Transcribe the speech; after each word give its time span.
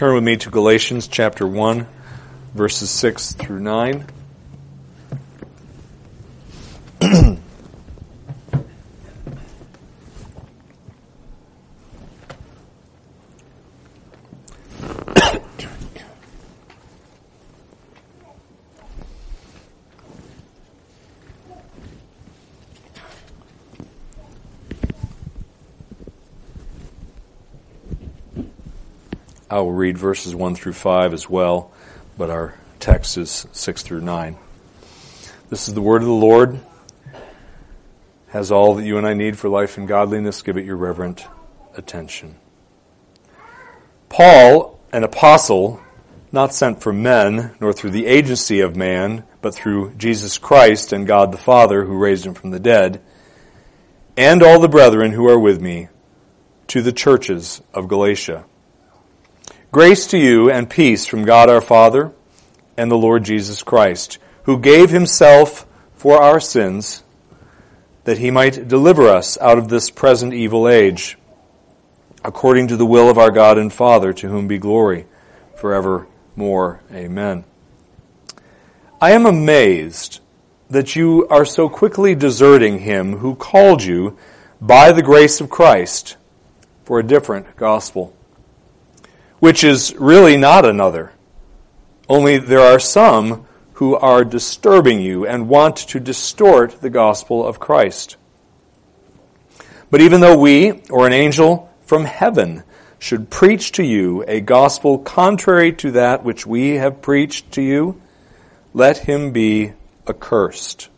Turn 0.00 0.14
with 0.14 0.24
me 0.24 0.38
to 0.38 0.48
Galatians 0.48 1.08
chapter 1.08 1.46
1, 1.46 1.86
verses 2.54 2.88
6 2.88 3.34
through 3.34 3.60
9. 3.60 4.06
Read 29.80 29.96
verses 29.96 30.34
1 30.34 30.54
through 30.54 30.74
5 30.74 31.14
as 31.14 31.28
well, 31.28 31.72
but 32.18 32.28
our 32.28 32.54
text 32.80 33.16
is 33.16 33.46
6 33.50 33.82
through 33.82 34.02
9. 34.02 34.36
This 35.48 35.68
is 35.68 35.74
the 35.74 35.80
word 35.80 36.02
of 36.02 36.08
the 36.08 36.12
Lord. 36.12 36.60
Has 38.28 38.52
all 38.52 38.74
that 38.74 38.84
you 38.84 38.98
and 38.98 39.06
I 39.06 39.14
need 39.14 39.38
for 39.38 39.48
life 39.48 39.78
and 39.78 39.88
godliness. 39.88 40.42
Give 40.42 40.58
it 40.58 40.66
your 40.66 40.76
reverent 40.76 41.26
attention. 41.76 42.36
Paul, 44.10 44.78
an 44.92 45.02
apostle, 45.02 45.80
not 46.30 46.54
sent 46.54 46.82
from 46.82 47.02
men, 47.02 47.54
nor 47.58 47.72
through 47.72 47.90
the 47.90 48.06
agency 48.06 48.60
of 48.60 48.76
man, 48.76 49.24
but 49.40 49.54
through 49.54 49.94
Jesus 49.94 50.36
Christ 50.36 50.92
and 50.92 51.06
God 51.06 51.32
the 51.32 51.38
Father, 51.38 51.86
who 51.86 51.96
raised 51.96 52.26
him 52.26 52.34
from 52.34 52.50
the 52.50 52.60
dead, 52.60 53.00
and 54.14 54.42
all 54.42 54.60
the 54.60 54.68
brethren 54.68 55.12
who 55.12 55.26
are 55.26 55.38
with 55.38 55.58
me, 55.58 55.88
to 56.66 56.82
the 56.82 56.92
churches 56.92 57.62
of 57.72 57.88
Galatia. 57.88 58.44
Grace 59.72 60.08
to 60.08 60.18
you 60.18 60.50
and 60.50 60.68
peace 60.68 61.06
from 61.06 61.24
God 61.24 61.48
our 61.48 61.60
Father 61.60 62.10
and 62.76 62.90
the 62.90 62.98
Lord 62.98 63.22
Jesus 63.22 63.62
Christ, 63.62 64.18
who 64.42 64.58
gave 64.58 64.90
himself 64.90 65.64
for 65.94 66.20
our 66.20 66.40
sins 66.40 67.04
that 68.02 68.18
he 68.18 68.32
might 68.32 68.66
deliver 68.66 69.06
us 69.06 69.38
out 69.38 69.58
of 69.58 69.68
this 69.68 69.88
present 69.88 70.34
evil 70.34 70.66
age, 70.66 71.16
according 72.24 72.66
to 72.66 72.76
the 72.76 72.84
will 72.84 73.08
of 73.08 73.16
our 73.16 73.30
God 73.30 73.58
and 73.58 73.72
Father, 73.72 74.12
to 74.12 74.28
whom 74.28 74.48
be 74.48 74.58
glory 74.58 75.06
forevermore. 75.54 76.80
Amen. 76.90 77.44
I 79.00 79.12
am 79.12 79.24
amazed 79.24 80.18
that 80.68 80.96
you 80.96 81.28
are 81.28 81.44
so 81.44 81.68
quickly 81.68 82.16
deserting 82.16 82.80
him 82.80 83.18
who 83.18 83.36
called 83.36 83.84
you 83.84 84.18
by 84.60 84.90
the 84.90 85.02
grace 85.02 85.40
of 85.40 85.48
Christ 85.48 86.16
for 86.82 86.98
a 86.98 87.06
different 87.06 87.56
gospel 87.56 88.16
which 89.40 89.64
is 89.64 89.94
really 89.98 90.36
not 90.36 90.64
another. 90.64 91.12
Only 92.08 92.38
there 92.38 92.60
are 92.60 92.78
some 92.78 93.46
who 93.74 93.96
are 93.96 94.24
disturbing 94.24 95.00
you 95.00 95.26
and 95.26 95.48
want 95.48 95.76
to 95.76 95.98
distort 95.98 96.80
the 96.80 96.90
gospel 96.90 97.46
of 97.46 97.58
Christ. 97.58 98.16
But 99.90 100.02
even 100.02 100.20
though 100.20 100.38
we, 100.38 100.82
or 100.90 101.06
an 101.06 101.12
angel 101.12 101.72
from 101.82 102.04
heaven, 102.04 102.62
should 102.98 103.30
preach 103.30 103.72
to 103.72 103.82
you 103.82 104.22
a 104.28 104.40
gospel 104.40 104.98
contrary 104.98 105.72
to 105.72 105.92
that 105.92 106.22
which 106.22 106.46
we 106.46 106.76
have 106.76 107.00
preached 107.00 107.50
to 107.52 107.62
you, 107.62 108.00
let 108.74 108.98
him 108.98 109.32
be 109.32 109.72
accursed. 110.06 110.88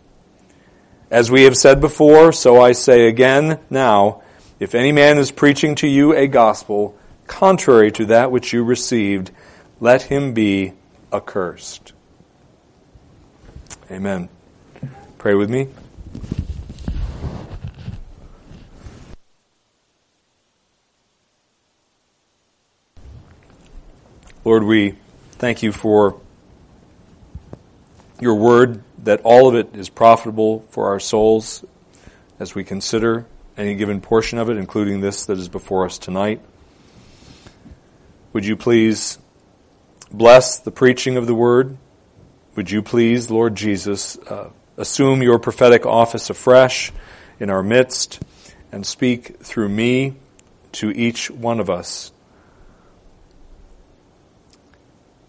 As 1.11 1.31
we 1.31 1.43
have 1.43 1.57
said 1.57 1.81
before, 1.81 2.33
so 2.33 2.61
I 2.61 2.73
say 2.73 3.07
again 3.07 3.61
now, 3.71 4.23
if 4.59 4.75
any 4.75 4.91
man 4.91 5.19
is 5.19 5.31
preaching 5.31 5.77
to 5.77 5.87
you 5.87 6.15
a 6.15 6.27
gospel 6.27 6.97
contrary 7.33 7.91
to 7.91 8.05
that 8.05 8.31
which 8.31 8.53
you 8.53 8.63
received, 8.63 9.31
let 9.81 10.03
him 10.03 10.35
be 10.35 10.75
accursed. 11.11 11.95
Amen. 13.91 14.29
Pray 15.17 15.35
with 15.35 15.49
me. 15.49 15.69
Lord, 24.45 24.65
we 24.65 24.97
thank 25.33 25.63
you 25.63 25.73
for 25.73 26.21
your 28.21 28.35
word, 28.35 28.83
that 29.05 29.23
all 29.25 29.49
of 29.49 29.55
it 29.55 29.75
is 29.75 29.89
profitable 29.89 30.67
for 30.69 30.89
our 30.89 31.01
souls 31.01 31.65
as 32.39 32.55
we 32.55 32.63
consider 32.63 33.25
any 33.57 33.75
given 33.75 34.01
portion 34.03 34.39
of 34.39 34.51
it, 34.51 34.59
including 34.59 35.01
this 35.01 35.27
that 35.27 35.39
is 35.39 35.49
before 35.49 35.87
us 35.87 35.97
tonight. 35.97 36.41
Would 38.33 38.47
you 38.47 38.57
please 38.57 39.19
bless 40.11 40.59
the 40.59 40.71
preaching 40.71 41.17
of 41.17 41.27
the 41.27 41.35
word? 41.35 41.77
Would 42.57 42.71
you 42.71 42.83
please, 42.83 43.31
Lord 43.31 43.55
Jesus, 43.55 44.17
uh, 44.19 44.51
assume 44.77 45.23
your 45.23 45.39
prophetic 45.39 45.85
office 45.85 46.31
afresh 46.31 46.93
in 47.39 47.51
our 47.51 47.63
midst 47.63 48.23
and 48.71 48.87
speak 48.87 49.39
through 49.41 49.69
me 49.69 50.15
to 50.73 50.91
each 50.91 51.31
one 51.31 51.61
of 51.61 51.69
us? 51.69 52.13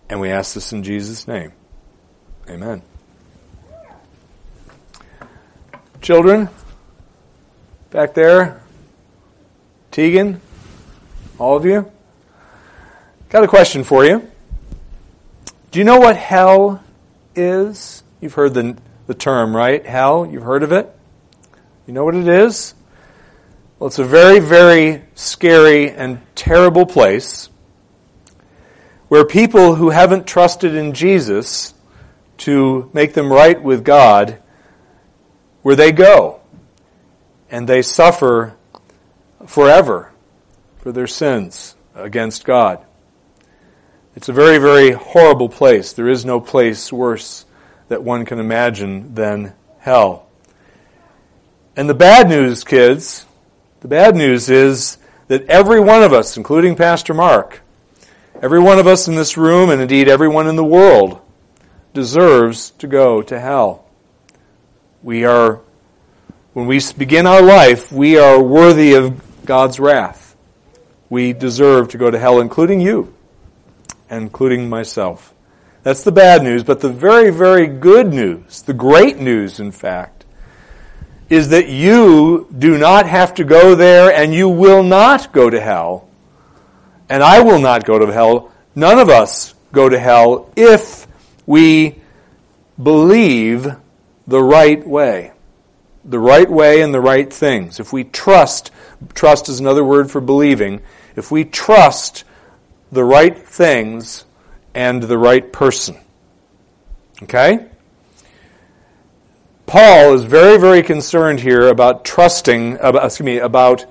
And 0.10 0.22
we 0.22 0.30
ask 0.30 0.54
this 0.54 0.72
in 0.72 0.84
Jesus' 0.84 1.28
name. 1.28 1.54
Amen. 2.50 2.82
Children, 6.02 6.50
back 7.90 8.14
there, 8.14 8.62
Tegan, 9.92 10.40
all 11.40 11.56
of 11.56 11.66
you. 11.66 11.90
Got 13.34 13.44
a 13.44 13.48
question 13.48 13.84
for 13.84 14.06
you. 14.06 14.30
Do 15.72 15.80
you 15.80 15.86
know 15.86 15.98
what 15.98 16.16
hell 16.16 16.84
is? 17.34 18.04
You've 18.22 18.36
heard 18.36 18.54
the, 18.54 18.78
the 19.08 19.16
term, 19.16 19.56
right? 19.56 19.84
Hell, 19.84 20.28
you've 20.28 20.44
heard 20.44 20.62
of 20.62 20.72
it? 20.72 20.96
You 21.88 21.96
know 21.96 22.06
what 22.06 22.14
it 22.14 22.28
is? 22.28 22.76
Well, 23.80 23.88
it's 23.88 23.98
a 23.98 24.04
very, 24.04 24.38
very 24.38 25.02
scary 25.16 25.90
and 25.90 26.22
terrible 26.36 26.86
place 26.86 27.50
where 29.08 29.26
people 29.26 29.74
who 29.74 29.90
haven't 29.90 30.28
trusted 30.28 30.76
in 30.76 30.94
Jesus 30.94 31.74
to 32.38 32.92
make 32.94 33.16
them 33.16 33.34
right 33.34 33.60
with 33.60 33.84
God, 33.84 34.38
where 35.64 35.76
they 35.76 35.92
go 35.92 36.40
and 37.50 37.68
they 37.68 37.82
suffer 37.82 38.56
forever 39.48 40.12
for 40.82 40.92
their 40.92 41.08
sins 41.08 41.76
against 41.96 42.46
God. 42.46 42.86
It's 44.16 44.30
a 44.30 44.34
very, 44.34 44.60
very 44.60 44.92
horrible 44.92 45.50
place. 45.50 45.94
There 45.94 46.08
is 46.08 46.24
no 46.24 46.40
place 46.40 46.94
worse 46.94 47.46
that 47.88 48.04
one 48.04 48.26
can 48.26 48.40
imagine 48.40 49.16
than 49.16 49.54
hell. 49.80 50.28
And 51.76 51.90
the 51.90 51.96
bad 51.96 52.30
news, 52.30 52.64
kids, 52.64 53.26
the 53.82 53.88
bad 53.88 54.16
news 54.16 54.52
is 54.52 55.00
that 55.30 55.50
every 55.50 55.80
one 55.80 56.04
of 56.04 56.14
us, 56.14 56.38
including 56.38 56.76
Pastor 56.76 57.16
Mark, 57.16 57.62
every 58.40 58.60
one 58.60 58.78
of 58.78 58.86
us 58.86 59.08
in 59.08 59.16
this 59.16 59.36
room, 59.36 59.72
and 59.72 59.82
indeed 59.82 60.08
everyone 60.08 60.48
in 60.48 60.58
the 60.58 60.64
world, 60.64 61.20
deserves 61.96 62.70
to 62.78 62.86
go 62.86 63.24
to 63.24 63.40
hell. 63.40 63.84
We 65.02 65.26
are, 65.26 65.60
when 66.54 66.68
we 66.68 66.80
begin 66.96 67.26
our 67.26 67.42
life, 67.42 67.92
we 67.92 68.20
are 68.20 68.42
worthy 68.42 68.94
of 68.94 69.44
God's 69.44 69.80
wrath. 69.80 70.36
We 71.10 71.34
deserve 71.34 71.90
to 71.90 71.98
go 71.98 72.12
to 72.12 72.20
hell, 72.20 72.40
including 72.40 72.80
you 72.80 73.12
including 74.10 74.70
myself. 74.70 75.34
That's 75.84 76.04
the 76.04 76.12
bad 76.12 76.44
news, 76.44 76.64
but 76.64 76.80
the 76.80 76.90
very, 76.90 77.30
very 77.30 77.68
good 77.68 78.08
news, 78.08 78.62
the 78.62 78.74
great 78.74 79.18
news, 79.18 79.60
in 79.60 79.72
fact, 79.72 80.24
is 81.30 81.50
that 81.50 81.68
you 81.68 82.48
do 82.58 82.78
not 82.78 83.06
have 83.06 83.34
to 83.36 83.44
go 83.44 83.76
there 83.76 84.14
and 84.14 84.34
you 84.34 84.48
will 84.48 84.84
not 84.84 85.34
go 85.34 85.50
to 85.50 85.60
hell. 85.60 86.08
And 87.10 87.22
I 87.22 87.42
will 87.42 87.60
not 87.60 87.86
go 87.86 88.00
to 88.00 88.12
hell. 88.12 88.52
None 88.76 89.00
of 89.00 89.10
us 89.10 89.54
go 89.72 89.90
to 89.90 90.00
hell 90.00 90.50
if 90.56 91.06
we 91.46 92.00
believe 92.82 93.76
the 94.26 94.42
right 94.42 94.86
way. 94.88 95.32
The 96.06 96.20
right 96.20 96.50
way 96.50 96.82
and 96.82 96.94
the 96.94 97.02
right 97.02 97.32
things. 97.32 97.80
If 97.80 97.92
we 97.92 98.04
trust, 98.04 98.72
trust 99.14 99.50
is 99.50 99.60
another 99.60 99.84
word 99.84 100.12
for 100.12 100.22
believing, 100.22 100.82
if 101.16 101.32
we 101.32 101.44
trust 101.46 102.24
the 102.94 103.04
right 103.04 103.38
things 103.38 104.26
and 104.74 105.04
the 105.04 105.18
right 105.18 105.52
person. 105.52 105.98
Okay? 107.24 107.68
Paul 109.66 110.14
is 110.14 110.24
very, 110.24 110.60
very 110.60 110.84
concerned 110.84 111.40
here 111.40 111.68
about 111.68 112.06
trusting, 112.06 112.76
about, 112.80 113.06
excuse 113.06 113.26
me, 113.26 113.38
about 113.40 113.86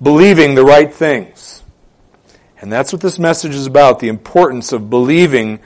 believing 0.00 0.54
the 0.54 0.64
right 0.64 0.92
things. 0.92 1.62
And 2.60 2.72
that's 2.72 2.92
what 2.92 3.02
this 3.02 3.18
message 3.18 3.54
is 3.54 3.66
about, 3.66 4.00
the 4.00 4.08
importance 4.08 4.72
of 4.72 4.88
believing 4.88 5.60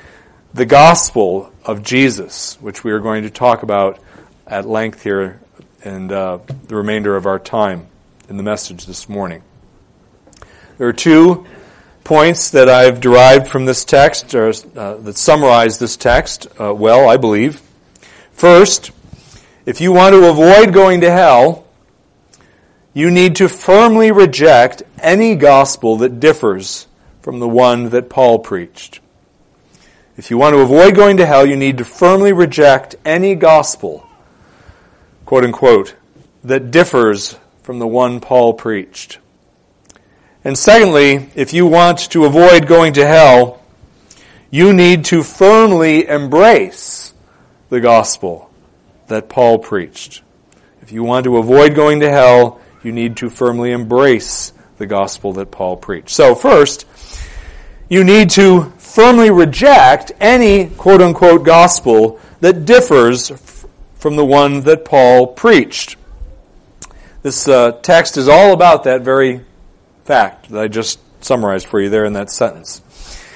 the 0.55 0.67
gospel 0.67 1.53
of 1.65 1.83
Jesus, 1.83 2.57
which 2.61 2.85
we 2.85 2.93
are 2.93 3.01
going 3.01 3.25
to 3.25 3.31
talk 3.31 3.63
about 3.63 3.99
at 4.47 4.67
length 4.67 5.03
here 5.03 5.41
in 5.85 6.11
uh, 6.11 6.39
the 6.67 6.77
remainder 6.77 7.17
of 7.17 7.27
our 7.27 7.39
time 7.39 7.87
in 8.29 8.37
the 8.37 8.43
message 8.43 8.87
this 8.87 9.09
morning. 9.09 9.43
There 10.79 10.89
are 10.89 10.93
two 10.93 11.47
points 12.05 12.51
that 12.51 12.69
I've 12.69 13.01
derived 13.01 13.49
from 13.49 13.65
this 13.65 13.85
text, 13.85 14.35
or 14.35 14.51
uh, 14.77 14.97
that 14.99 15.17
summarize 15.17 15.79
this 15.79 15.97
text 15.97 16.47
uh, 16.61 16.73
well, 16.75 17.09
I 17.09 17.17
believe. 17.17 17.63
First, 18.33 18.91
if 19.67 19.81
you 19.81 19.93
want 19.93 20.15
to 20.15 20.29
avoid 20.29 20.75
going 20.75 21.01
to 21.01 21.11
hell, 21.11 21.67
you 22.93 23.11
need 23.11 23.37
to 23.37 23.49
firmly 23.49 24.13
reject 24.13 24.83
any 24.99 25.35
gospel 25.35 25.97
that 25.97 26.21
differs 26.21 26.87
from 27.23 27.41
the 27.41 27.49
one 27.49 27.89
that 27.89 28.11
Paul 28.11 28.39
preached. 28.39 29.01
If 30.17 30.31
you 30.31 30.39
want 30.39 30.55
to 30.55 30.61
avoid 30.61 30.95
going 30.95 31.17
to 31.17 31.27
hell, 31.27 31.47
you 31.47 31.57
need 31.57 31.79
to 31.79 31.85
firmly 31.85 32.33
reject 32.33 32.95
any 33.05 33.35
gospel, 33.35 34.07
quote 35.25 35.43
unquote, 35.43 35.97
that 36.45 36.71
differs 36.71 37.37
from 37.63 37.79
the 37.79 37.87
one 37.87 38.21
Paul 38.21 38.53
preached. 38.53 39.19
And 40.45 40.59
secondly, 40.59 41.31
if 41.35 41.55
you 41.55 41.67
want 41.67 42.11
to 42.11 42.27
avoid 42.27 42.67
going 42.67 42.93
to 42.95 43.07
hell, 43.07 43.63
you 44.51 44.75
need 44.75 45.07
to 45.07 45.23
firmly 45.23 46.07
embrace 46.07 47.15
the 47.71 47.81
gospel 47.81 48.51
that 49.07 49.31
Paul 49.31 49.59
preached. 49.59 50.23
If 50.83 50.93
you 50.93 51.03
want 51.03 51.25
to 51.25 51.39
avoid 51.39 51.75
going 51.75 52.01
to 52.01 52.11
hell, 52.11 52.61
you 52.83 52.93
need 52.93 53.17
to 53.17 53.31
firmly 53.31 53.73
embrace 53.73 54.53
the 54.77 54.87
gospel 54.87 55.33
that 55.35 55.51
Paul 55.51 55.79
preached. 55.79 56.11
So 56.11 56.35
first, 56.35 56.87
you 57.89 58.05
need 58.05 58.29
to 58.31 58.71
firmly 58.77 59.31
reject 59.31 60.13
any 60.21 60.67
quote 60.67 61.01
unquote 61.01 61.45
gospel 61.45 62.21
that 62.41 62.67
differs 62.67 63.31
from 63.95 64.17
the 64.17 64.25
one 64.25 64.61
that 64.61 64.85
Paul 64.85 65.29
preached. 65.29 65.97
This 67.23 67.49
uh, 67.49 67.73
text 67.81 68.19
is 68.19 68.29
all 68.29 68.53
about 68.53 68.85
that 68.85 69.01
very 69.01 69.41
fact 70.05 70.51
that 70.51 70.61
I 70.61 70.69
just 70.69 71.01
summarized 71.25 71.67
for 71.67 71.81
you 71.81 71.89
there 71.89 72.05
in 72.05 72.13
that 72.15 72.31
sentence. 72.31 72.83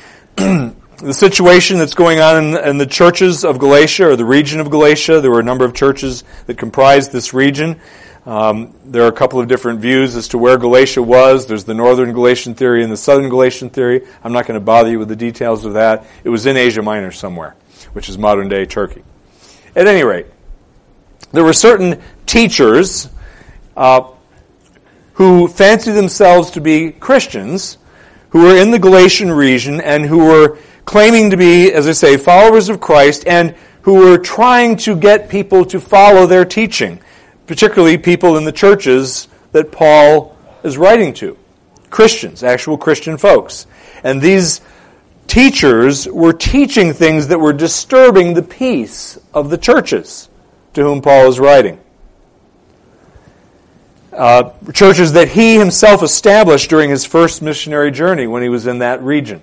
the 0.37 1.13
situation 1.13 1.79
that's 1.79 1.95
going 1.95 2.21
on 2.21 2.45
in, 2.45 2.57
in, 2.57 2.79
the 2.79 2.87
churches 2.87 3.45
of 3.45 3.59
Galatia 3.59 4.09
or 4.09 4.17
the 4.17 4.25
region 4.25 4.61
of 4.61 4.71
Galatia, 4.71 5.21
there 5.21 5.31
were 5.31 5.41
a 5.41 5.45
number 5.45 5.65
of 5.65 5.75
churches 5.75 6.25
that 6.47 6.59
comprised 6.59 7.11
this 7.11 7.33
region. 7.33 7.81
Um, 8.27 8.75
there 8.85 9.05
are 9.05 9.09
a 9.09 9.13
couple 9.13 9.41
of 9.41 9.49
different 9.49 9.81
views 9.81 10.15
as 10.15 10.29
to 10.29 10.39
where 10.39 10.59
Galatia 10.59 11.03
was. 11.03 11.47
There's 11.47 11.65
the 11.65 11.73
northern 11.73 12.13
Galatian 12.13 12.55
theory 12.55 12.83
and 12.83 12.93
the 12.93 12.97
southern 12.97 13.31
Galatian 13.31 13.71
theory. 13.71 14.07
I'm 14.23 14.33
not 14.33 14.47
going 14.47 14.61
to 14.61 14.65
bother 14.65 14.91
you 14.91 14.99
with 14.99 15.09
the 15.09 15.17
details 15.17 15.65
of 15.65 15.75
that. 15.75 16.05
It 16.25 16.29
was 16.29 16.45
in 16.45 16.57
Asia 16.57 16.83
Minor 16.83 17.11
somewhere, 17.11 17.57
which 17.95 18.11
is 18.11 18.19
modern 18.19 18.49
day 18.49 18.67
Turkey. 18.67 19.03
At 19.75 19.87
any 19.87 20.05
rate, 20.05 20.27
there 21.33 21.45
were 21.45 21.55
certain 21.55 22.03
teachers 22.27 23.09
uh, 23.77 24.11
who 25.19 25.49
fancied 25.49 25.91
themselves 25.91 26.49
to 26.49 26.61
be 26.61 26.93
Christians, 26.93 27.77
who 28.31 28.41
were 28.41 28.57
in 28.57 28.71
the 28.71 28.79
Galatian 28.79 29.33
region 29.33 29.81
and 29.81 30.07
who 30.07 30.19
were 30.19 30.59
claiming 30.85 31.31
to 31.31 31.37
be, 31.37 31.73
as 31.73 31.89
I 31.89 31.93
say, 31.93 32.17
followers 32.17 32.69
of 32.69 32.81
Christ 32.81 33.27
and 33.27 33.57
who 33.83 33.95
were 33.95 34.19
trying 34.19 34.77
to 34.77 34.95
get 34.95 35.29
people 35.29 35.65
to 35.65 35.81
follow 35.81 36.27
their 36.27 36.45
teaching, 36.45 37.01
particularly 37.49 37.99
people 37.99 38.37
in 38.37 38.45
the 38.45 38.53
churches 38.53 39.27
that 39.51 39.73
Paul 39.73 40.39
is 40.63 40.79
writing 40.79 41.13
to. 41.15 41.37
Christians, 41.91 42.45
actual 42.45 42.79
Christian 42.79 43.19
folks. 43.19 43.67
And 44.05 44.23
these 44.23 44.61
teachers 45.27 46.07
were 46.07 46.33
teaching 46.33 46.93
things 46.93 47.27
that 47.27 47.41
were 47.41 47.53
disturbing 47.53 48.35
the 48.35 48.43
peace 48.45 49.19
of 49.35 49.51
the 49.51 49.59
churches 49.59 50.29
to 50.75 50.83
whom 50.85 51.03
Paul 51.03 51.27
is 51.27 51.41
writing 51.41 51.81
uh, 54.19 54.53
churches 54.73 55.13
that 55.13 55.29
he 55.29 55.57
himself 55.59 56.03
established 56.03 56.69
during 56.69 56.91
his 56.91 57.05
first 57.05 57.41
missionary 57.41 57.93
journey 57.93 58.27
when 58.27 58.43
he 58.43 58.49
was 58.49 58.67
in 58.67 58.81
that 58.81 59.01
region. 59.01 59.43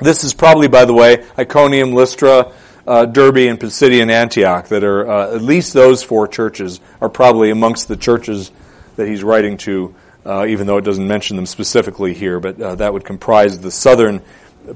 This 0.00 0.24
is 0.24 0.34
probably, 0.34 0.66
by 0.68 0.84
the 0.84 0.92
way, 0.92 1.24
Iconium, 1.38 1.94
Lystra, 1.94 2.52
uh, 2.86 3.06
Derbe, 3.06 3.48
and 3.48 3.60
Pisidian 3.60 4.10
Antioch, 4.10 4.68
that 4.68 4.82
are 4.82 5.08
uh, 5.08 5.34
at 5.34 5.40
least 5.40 5.72
those 5.72 6.02
four 6.02 6.26
churches 6.26 6.80
are 7.00 7.08
probably 7.08 7.50
amongst 7.50 7.86
the 7.88 7.96
churches 7.96 8.50
that 8.96 9.06
he's 9.06 9.22
writing 9.22 9.56
to, 9.58 9.94
uh, 10.24 10.44
even 10.46 10.66
though 10.66 10.76
it 10.76 10.84
doesn't 10.84 11.06
mention 11.06 11.36
them 11.36 11.46
specifically 11.46 12.12
here. 12.12 12.40
But 12.40 12.60
uh, 12.60 12.74
that 12.74 12.92
would 12.92 13.04
comprise 13.04 13.60
the 13.60 13.70
southern 13.70 14.20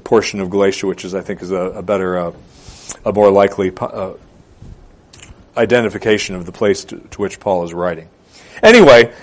portion 0.05 0.39
of 0.39 0.49
Galatia, 0.49 0.87
which 0.87 1.03
is, 1.03 1.13
I 1.13 1.21
think, 1.21 1.41
is 1.41 1.51
a, 1.51 1.55
a 1.55 1.81
better, 1.83 2.15
a 2.15 3.13
more 3.13 3.29
likely 3.29 3.71
identification 5.57 6.35
of 6.35 6.45
the 6.45 6.51
place 6.53 6.85
to, 6.85 6.97
to 6.97 7.21
which 7.21 7.39
Paul 7.39 7.65
is 7.65 7.73
writing. 7.73 8.07
Anyway, 8.61 9.13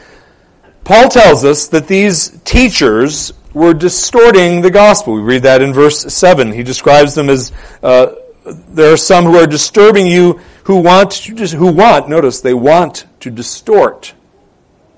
Paul 0.84 1.08
tells 1.08 1.44
us 1.44 1.68
that 1.68 1.86
these 1.86 2.30
teachers 2.44 3.32
were 3.52 3.74
distorting 3.74 4.60
the 4.60 4.70
gospel. 4.70 5.14
We 5.14 5.20
read 5.20 5.42
that 5.42 5.62
in 5.62 5.72
verse 5.72 6.12
7. 6.12 6.52
He 6.52 6.62
describes 6.62 7.14
them 7.14 7.28
as 7.28 7.52
uh, 7.82 8.14
there 8.46 8.92
are 8.92 8.96
some 8.96 9.24
who 9.24 9.36
are 9.36 9.46
disturbing 9.46 10.06
you 10.06 10.40
who 10.64 10.76
want 10.80 11.12
to, 11.12 11.46
who 11.48 11.72
want, 11.72 12.08
notice, 12.08 12.40
they 12.40 12.54
want 12.54 13.06
to 13.20 13.30
distort 13.30 14.14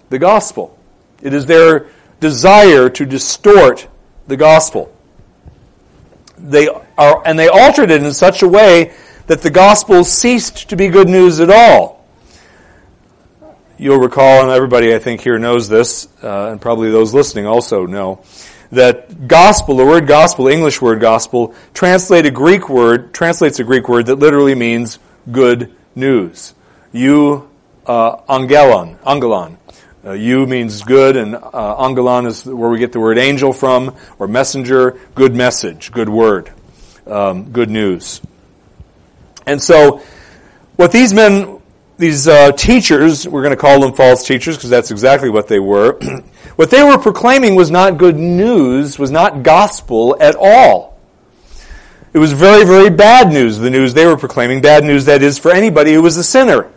the 0.08 0.18
gospel. 0.18 0.76
It 1.22 1.32
is 1.32 1.46
their 1.46 1.88
desire 2.18 2.88
to 2.90 3.06
distort 3.06 3.88
the 4.26 4.36
gospel. 4.36 4.94
They 6.38 6.68
are, 6.98 7.22
and 7.26 7.38
they 7.38 7.48
altered 7.48 7.90
it 7.90 8.02
in 8.02 8.12
such 8.12 8.42
a 8.42 8.48
way 8.48 8.94
that 9.26 9.42
the 9.42 9.50
gospel 9.50 10.04
ceased 10.04 10.68
to 10.70 10.76
be 10.76 10.88
good 10.88 11.08
news 11.08 11.40
at 11.40 11.50
all. 11.50 11.99
You'll 13.80 13.96
recall, 13.96 14.42
and 14.42 14.50
everybody 14.50 14.94
I 14.94 14.98
think 14.98 15.22
here 15.22 15.38
knows 15.38 15.66
this, 15.66 16.06
uh, 16.22 16.50
and 16.50 16.60
probably 16.60 16.90
those 16.90 17.14
listening 17.14 17.46
also 17.46 17.86
know, 17.86 18.22
that 18.70 19.26
gospel, 19.26 19.74
the 19.74 19.86
word 19.86 20.06
gospel, 20.06 20.48
English 20.48 20.82
word 20.82 21.00
gospel, 21.00 21.54
translate 21.72 22.26
a 22.26 22.30
Greek 22.30 22.68
word, 22.68 23.14
translates 23.14 23.58
a 23.58 23.64
Greek 23.64 23.88
word 23.88 24.04
that 24.04 24.16
literally 24.16 24.54
means 24.54 24.98
good 25.32 25.74
news. 25.94 26.52
You, 26.92 27.48
uh, 27.86 28.16
angelon, 28.28 28.98
angelon. 28.98 29.56
Uh, 30.04 30.12
you 30.12 30.46
means 30.46 30.82
good, 30.82 31.16
and 31.16 31.36
uh, 31.36 31.76
angelon 31.78 32.26
is 32.26 32.44
where 32.44 32.68
we 32.68 32.78
get 32.78 32.92
the 32.92 33.00
word 33.00 33.16
angel 33.16 33.50
from, 33.50 33.96
or 34.18 34.28
messenger, 34.28 35.00
good 35.14 35.34
message, 35.34 35.90
good 35.90 36.10
word, 36.10 36.52
um, 37.06 37.50
good 37.50 37.70
news. 37.70 38.20
And 39.46 39.62
so, 39.62 40.02
what 40.76 40.92
these 40.92 41.14
men 41.14 41.59
these 42.00 42.26
uh, 42.26 42.52
teachers, 42.52 43.28
we're 43.28 43.42
going 43.42 43.54
to 43.54 43.60
call 43.60 43.80
them 43.80 43.92
false 43.92 44.26
teachers 44.26 44.56
because 44.56 44.70
that's 44.70 44.90
exactly 44.90 45.28
what 45.28 45.46
they 45.46 45.60
were. 45.60 45.98
what 46.56 46.70
they 46.70 46.82
were 46.82 46.98
proclaiming 46.98 47.54
was 47.54 47.70
not 47.70 47.98
good 47.98 48.16
news, 48.16 48.98
was 48.98 49.10
not 49.10 49.42
gospel 49.42 50.16
at 50.20 50.34
all. 50.34 50.98
It 52.12 52.18
was 52.18 52.32
very, 52.32 52.64
very 52.64 52.90
bad 52.90 53.32
news, 53.32 53.58
the 53.58 53.70
news 53.70 53.94
they 53.94 54.06
were 54.06 54.16
proclaiming. 54.16 54.60
Bad 54.60 54.82
news, 54.82 55.04
that 55.04 55.22
is, 55.22 55.38
for 55.38 55.52
anybody 55.52 55.92
who 55.92 56.02
was 56.02 56.16
a 56.16 56.24
sinner 56.24 56.72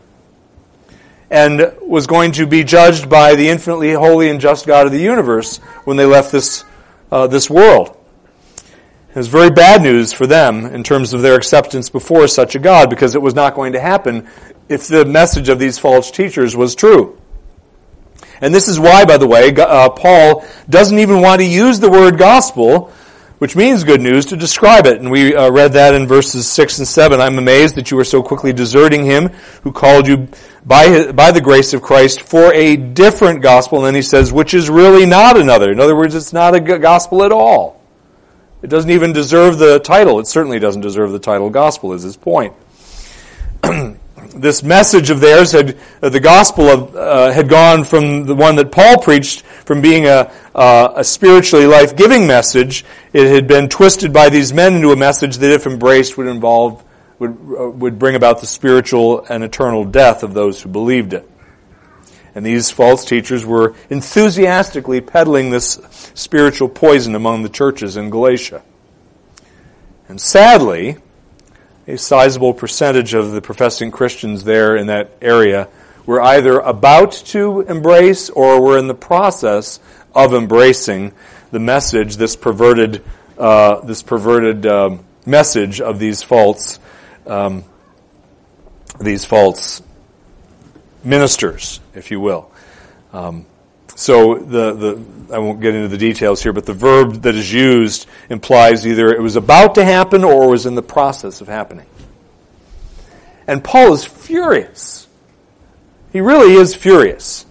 and 1.32 1.74
was 1.82 2.06
going 2.06 2.34
to 2.34 2.46
be 2.46 2.64
judged 2.64 3.10
by 3.10 3.34
the 3.34 3.50
infinitely 3.50 3.94
holy 3.94 4.30
and 4.30 4.40
just 4.40 4.68
God 4.68 4.86
of 4.86 4.92
the 4.92 5.02
universe 5.02 5.58
when 5.86 5.98
they 5.98 6.06
left 6.06 6.32
this, 6.32 6.64
uh, 7.12 7.26
this 7.26 7.50
world. 7.50 7.98
It 9.14 9.18
was 9.18 9.28
very 9.28 9.52
bad 9.52 9.84
news 9.84 10.12
for 10.12 10.26
them 10.26 10.66
in 10.66 10.82
terms 10.82 11.14
of 11.14 11.22
their 11.22 11.36
acceptance 11.36 11.88
before 11.88 12.28
such 12.28 12.56
a 12.56 12.60
God 12.60 12.90
because 12.90 13.14
it 13.14 13.22
was 13.22 13.36
not 13.36 13.54
going 13.54 13.74
to 13.74 13.80
happen 13.80 14.28
if 14.70 14.88
the 14.88 15.06
message 15.06 15.50
of 15.50 15.60
these 15.60 15.78
false 15.78 16.10
teachers 16.10 16.56
was 16.56 16.74
true. 16.74 17.16
And 18.42 18.56
this 18.56 18.68
is 18.68 18.80
why, 18.80 19.06
by 19.06 19.20
the 19.20 19.28
way, 19.28 19.54
uh, 19.56 19.90
Paul 19.90 20.44
doesn't 20.68 20.98
even 20.98 21.22
want 21.22 21.42
to 21.42 21.46
use 21.46 21.80
the 21.80 21.92
word 21.92 22.18
gospel, 22.18 22.92
which 23.38 23.56
means 23.56 23.84
good 23.84 24.02
news, 24.02 24.26
to 24.26 24.36
describe 24.36 24.88
it. 24.88 25.00
And 25.00 25.12
we 25.12 25.36
uh, 25.36 25.52
read 25.52 25.74
that 25.74 25.94
in 25.94 26.08
verses 26.08 26.48
6 26.48 26.80
and 26.80 26.88
7. 26.88 27.22
I'm 27.22 27.38
amazed 27.38 27.76
that 27.76 27.92
you 27.92 28.00
are 28.00 28.04
so 28.04 28.24
quickly 28.24 28.52
deserting 28.52 29.06
him 29.06 29.30
who 29.62 29.72
called 29.72 30.08
you 30.08 30.28
by, 30.66 30.88
his, 30.88 31.14
by 31.14 31.30
the 31.30 31.40
grace 31.40 31.76
of 31.76 31.84
Christ 31.84 32.20
for 32.22 32.52
a 32.52 32.78
different 32.78 33.44
gospel. 33.44 33.78
And 33.78 33.86
then 33.86 33.96
he 33.96 34.02
says, 34.02 34.34
which 34.34 34.56
is 34.56 34.72
really 34.72 35.06
not 35.06 35.38
another. 35.38 35.72
In 35.72 35.80
other 35.80 35.96
words, 35.96 36.16
it's 36.16 36.34
not 36.34 36.56
a 36.56 36.60
gospel 36.60 37.24
at 37.24 37.32
all. 37.32 37.73
It 38.64 38.70
doesn't 38.70 38.92
even 38.92 39.12
deserve 39.12 39.58
the 39.58 39.80
title. 39.80 40.20
It 40.20 40.28
certainly 40.28 40.58
doesn't 40.58 40.82
deserve 40.82 41.12
the 41.12 41.20
title 41.20 41.50
gospel, 41.50 41.92
is 41.92 42.04
his 42.04 42.16
point. 42.16 42.54
this 44.36 44.64
message 44.64 45.10
of 45.10 45.20
theirs 45.20 45.52
had 45.52 45.78
uh, 46.02 46.08
the 46.08 46.22
gospel 46.22 46.70
of, 46.70 46.96
uh, 46.96 47.32
had 47.32 47.50
gone 47.50 47.84
from 47.84 48.26
the 48.26 48.34
one 48.34 48.56
that 48.56 48.72
Paul 48.72 49.00
preached 49.00 49.42
from 49.42 49.82
being 49.82 50.06
a, 50.06 50.32
uh, 50.56 50.94
a 50.96 51.04
spiritually 51.04 51.66
life 51.66 51.98
giving 51.98 52.26
message. 52.26 52.86
It 53.12 53.28
had 53.28 53.48
been 53.48 53.68
twisted 53.68 54.14
by 54.14 54.30
these 54.30 54.54
men 54.54 54.76
into 54.76 54.94
a 54.94 54.96
message 54.96 55.40
that, 55.40 55.52
if 55.52 55.68
embraced, 55.68 56.18
would 56.18 56.28
involve 56.28 56.82
would 57.20 57.32
uh, 57.32 57.70
would 57.70 58.00
bring 58.00 58.16
about 58.16 58.40
the 58.40 58.48
spiritual 58.48 59.26
and 59.30 59.44
eternal 59.44 59.84
death 59.84 60.24
of 60.24 60.34
those 60.34 60.62
who 60.62 60.70
believed 60.70 61.12
it. 61.12 61.30
And 62.36 62.46
these 62.46 62.72
false 62.72 63.06
teachers 63.06 63.46
were 63.46 63.76
enthusiastically 63.90 65.02
peddling 65.02 65.52
this 65.52 65.80
spiritual 66.16 66.70
poison 66.70 67.16
among 67.16 67.44
the 67.44 67.50
churches 67.50 67.96
in 67.96 68.10
Galatia. 68.10 68.64
And 70.08 70.20
sadly, 70.20 70.98
a 71.88 71.98
sizable 71.98 72.54
percentage 72.54 73.14
of 73.14 73.32
the 73.32 73.42
professing 73.42 73.92
Christians 73.92 74.44
there 74.44 74.76
in 74.76 74.88
that 74.88 75.12
area 75.22 75.68
were 76.06 76.22
either 76.22 76.60
about 76.60 77.12
to 77.12 77.62
embrace 77.62 78.30
or 78.30 78.62
were 78.62 78.78
in 78.78 78.88
the 78.88 78.94
process 78.94 79.80
of 80.14 80.34
embracing 80.34 81.14
the 81.52 81.60
message, 81.60 82.18
this 82.18 82.36
perverted, 82.36 83.04
uh, 83.38 83.82
this 83.82 84.02
perverted 84.02 84.66
um, 84.66 85.04
message 85.26 85.82
of 85.82 86.00
these 86.00 86.24
false, 86.24 86.80
um, 87.28 87.64
these 89.00 89.24
false 89.24 89.82
ministers, 91.04 91.80
if 91.94 92.12
you 92.12 92.20
will. 92.20 92.52
Um, 93.12 93.46
so 93.96 94.36
the, 94.36 94.74
the 94.74 95.34
I 95.34 95.40
won't 95.40 95.62
get 95.62 95.76
into 95.76 95.88
the 95.88 95.98
details 95.98 96.42
here, 96.42 96.54
but 96.54 96.66
the 96.66 96.74
verb 96.74 97.22
that 97.24 97.36
is 97.36 97.52
used 97.52 98.08
implies 98.30 98.86
either 98.88 99.12
it 99.12 99.22
was 99.22 99.36
about 99.36 99.76
to 99.76 99.86
happen 99.86 100.24
or 100.24 100.50
was 100.50 100.66
in 100.66 100.76
the 100.76 100.82
process 100.82 101.42
of 101.42 101.48
happening. 101.48 101.86
And 103.48 103.64
Paul 103.64 103.94
is 103.94 104.06
furious. 104.06 105.08
He 106.12 106.22
really 106.22 106.54
is 106.54 106.76
furious. 106.76 107.46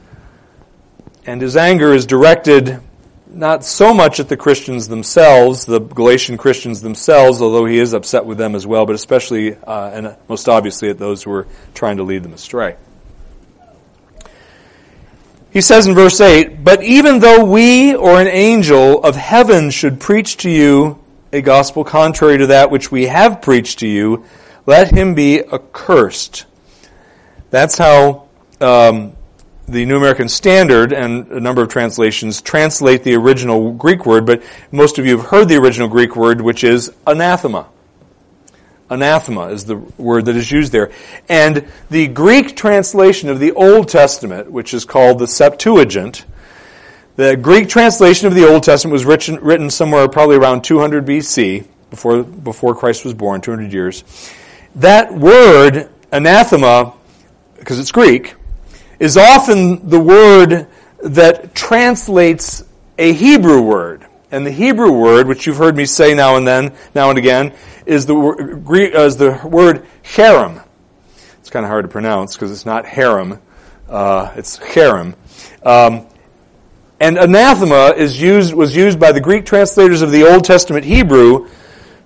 And 1.27 1.41
his 1.41 1.57
anger 1.57 1.93
is 1.93 2.07
directed 2.07 2.81
not 3.29 3.65
so 3.65 3.95
much 3.95 4.21
at 4.21 4.29
the 4.29 4.37
Christians 4.37 4.89
themselves, 4.89 5.65
the 5.65 5.81
Galatian 5.81 6.37
Christians 6.37 6.83
themselves, 6.83 7.41
although 7.41 7.65
he 7.65 7.79
is 7.79 7.95
upset 7.95 8.25
with 8.25 8.39
them 8.39 8.55
as 8.55 8.67
well, 8.67 8.85
but 8.85 8.95
especially 8.95 9.57
uh, 9.57 9.91
and 9.91 10.17
most 10.29 10.49
obviously 10.49 10.91
at 10.91 10.99
those 10.99 11.23
who 11.23 11.33
are 11.33 11.47
trying 11.75 11.97
to 11.97 12.03
lead 12.03 12.23
them 12.23 12.35
astray. 12.35 12.77
He 15.53 15.61
says 15.61 15.87
in 15.87 15.95
verse 15.95 16.19
8, 16.19 16.65
But 16.65 16.83
even 16.83 17.19
though 17.19 17.45
we 17.45 17.95
or 17.95 18.19
an 18.19 18.27
angel 18.27 19.03
of 19.05 19.17
heaven 19.17 19.69
should 19.69 20.01
preach 20.01 20.39
to 20.39 20.51
you 20.51 20.99
a 21.31 21.43
gospel 21.43 21.85
contrary 21.85 22.39
to 22.39 22.47
that 22.49 22.71
which 22.71 22.91
we 22.91 23.07
have 23.07 23.43
preached 23.43 23.81
to 23.81 23.87
you, 23.87 24.25
let 24.65 24.91
him 24.91 25.15
be 25.15 25.41
accursed. 25.41 26.47
That's 27.51 27.77
how 27.77 28.29
um, 28.63 29.15
the 29.69 29.85
New 29.85 29.99
American 29.99 30.29
Standard 30.29 30.95
and 30.95 31.31
a 31.31 31.41
number 31.41 31.61
of 31.61 31.69
translations 31.69 32.41
translate 32.41 33.05
the 33.05 33.15
original 33.15 33.73
Greek 33.73 34.07
word, 34.07 34.25
but 34.25 34.43
most 34.71 34.99
of 34.99 35.05
you 35.05 35.19
have 35.19 35.27
heard 35.27 35.51
the 35.51 35.57
original 35.57 35.89
Greek 35.89 36.17
word, 36.17 36.41
which 36.41 36.65
is 36.65 36.91
anathema. 37.07 37.67
Anathema 38.93 39.49
is 39.49 39.65
the 39.65 39.77
word 39.77 40.27
that 40.27 40.37
is 40.37 40.51
used 40.51 40.71
there. 40.71 40.93
And 41.29 41.67
the 41.91 42.09
Greek 42.09 42.57
translation 42.57 43.31
of 43.31 43.41
the 43.41 43.53
Old 43.53 43.89
Testament, 43.89 44.51
which 44.51 44.75
is 44.75 44.85
called 44.85 45.19
the 45.19 45.27
Septuagint, 45.27 46.27
the 47.17 47.37
Greek 47.37 47.69
translation 47.69 48.27
of 48.27 48.35
the 48.35 48.47
Old 48.47 48.63
Testament 48.63 48.93
was 48.93 49.05
written, 49.05 49.37
written 49.37 49.71
somewhere 49.71 50.09
probably 50.09 50.37
around 50.37 50.63
200 50.65 51.07
BC, 51.07 51.67
before, 51.91 52.23
before 52.23 52.75
Christ 52.75 53.05
was 53.05 53.15
born, 53.15 53.41
200 53.41 53.73
years. 53.73 54.05
That 54.77 55.13
word, 55.13 55.91
anathema, 56.11 56.95
because 57.59 57.79
it's 57.79 57.93
Greek, 57.93 58.35
is 58.99 59.17
often 59.17 59.89
the 59.89 60.01
word 60.01 60.67
that 61.03 61.55
translates 61.55 62.65
a 62.99 63.13
Hebrew 63.13 63.63
word. 63.63 64.07
And 64.33 64.47
the 64.47 64.51
Hebrew 64.51 64.91
word, 64.93 65.29
which 65.29 65.47
you've 65.47 65.59
heard 65.59 65.77
me 65.77 65.85
say 65.85 66.15
now 66.15 66.37
and 66.37 66.49
then, 66.49 66.73
now 66.95 67.11
and 67.11 67.19
again, 67.19 67.53
is 67.85 68.07
the, 68.07 68.15
uh, 68.17 69.01
is 69.01 69.19
the 69.19 69.39
word 69.45 69.87
harem. 70.03 70.59
It's 71.41 71.51
kind 71.51 71.67
of 71.67 71.71
hard 71.71 71.85
to 71.85 71.89
pronounce 71.89 72.35
because 72.35 72.51
it's 72.51 72.65
not 72.65 72.87
harem, 72.87 73.39
uh, 73.91 74.33
it's 74.35 74.57
harem. 74.57 75.15
Um, 75.63 76.07
and 76.99 77.19
anathema 77.19 77.93
is 77.95 78.19
used, 78.23 78.55
was 78.55 78.75
used 78.75 78.99
by 78.99 79.13
the 79.13 79.21
Greek 79.21 79.45
translators 79.45 80.01
of 80.01 80.11
the 80.11 80.25
Old 80.27 80.45
Testament 80.45 80.87
Hebrew 80.87 81.51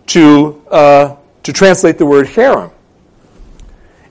to, 0.06 0.62
uh, 0.68 1.16
to 1.45 1.52
translate 1.52 1.97
the 1.97 2.06
word 2.06 2.26
harem. 2.26 2.73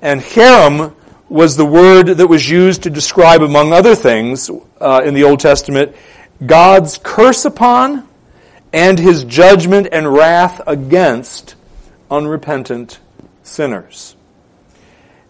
And 0.01 0.21
harem 0.21 0.95
was 1.27 1.57
the 1.57 1.65
word 1.65 2.07
that 2.07 2.27
was 2.27 2.49
used 2.49 2.83
to 2.83 2.89
describe, 2.89 3.41
among 3.41 3.73
other 3.73 3.93
things, 3.93 4.49
uh, 4.79 5.01
in 5.03 5.15
the 5.15 5.25
Old 5.25 5.41
Testament, 5.41 5.93
God's 6.45 6.97
curse 7.01 7.45
upon 7.45 8.04
and 8.75 8.99
his 8.99 9.23
judgment 9.23 9.87
and 9.93 10.13
wrath 10.13 10.61
against 10.67 11.55
unrepentant 12.11 12.99
sinners. 13.41 14.17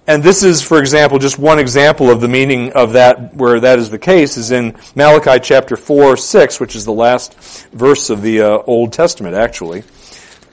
And 0.08 0.24
this 0.24 0.44
is, 0.44 0.64
for 0.64 0.80
example, 0.80 1.20
just 1.20 1.38
one 1.38 1.60
example 1.60 2.10
of 2.10 2.22
the 2.22 2.28
meaning 2.28 2.74
of 2.74 2.94
that, 2.94 3.36
where 3.36 3.60
that 3.60 3.78
is 3.78 3.92
the 3.92 4.00
case, 4.00 4.38
is 4.38 4.50
in 4.50 4.76
Malachi 4.96 5.40
chapter 5.40 5.78
4, 5.78 6.18
6, 6.18 6.60
which 6.60 6.76
is 6.76 6.86
the 6.86 6.92
last 6.92 7.36
verse 7.72 8.10
of 8.10 8.24
the 8.24 8.42
uh, 8.42 8.58
Old 8.66 8.92
Testament, 8.94 9.36
actually. 9.36 9.82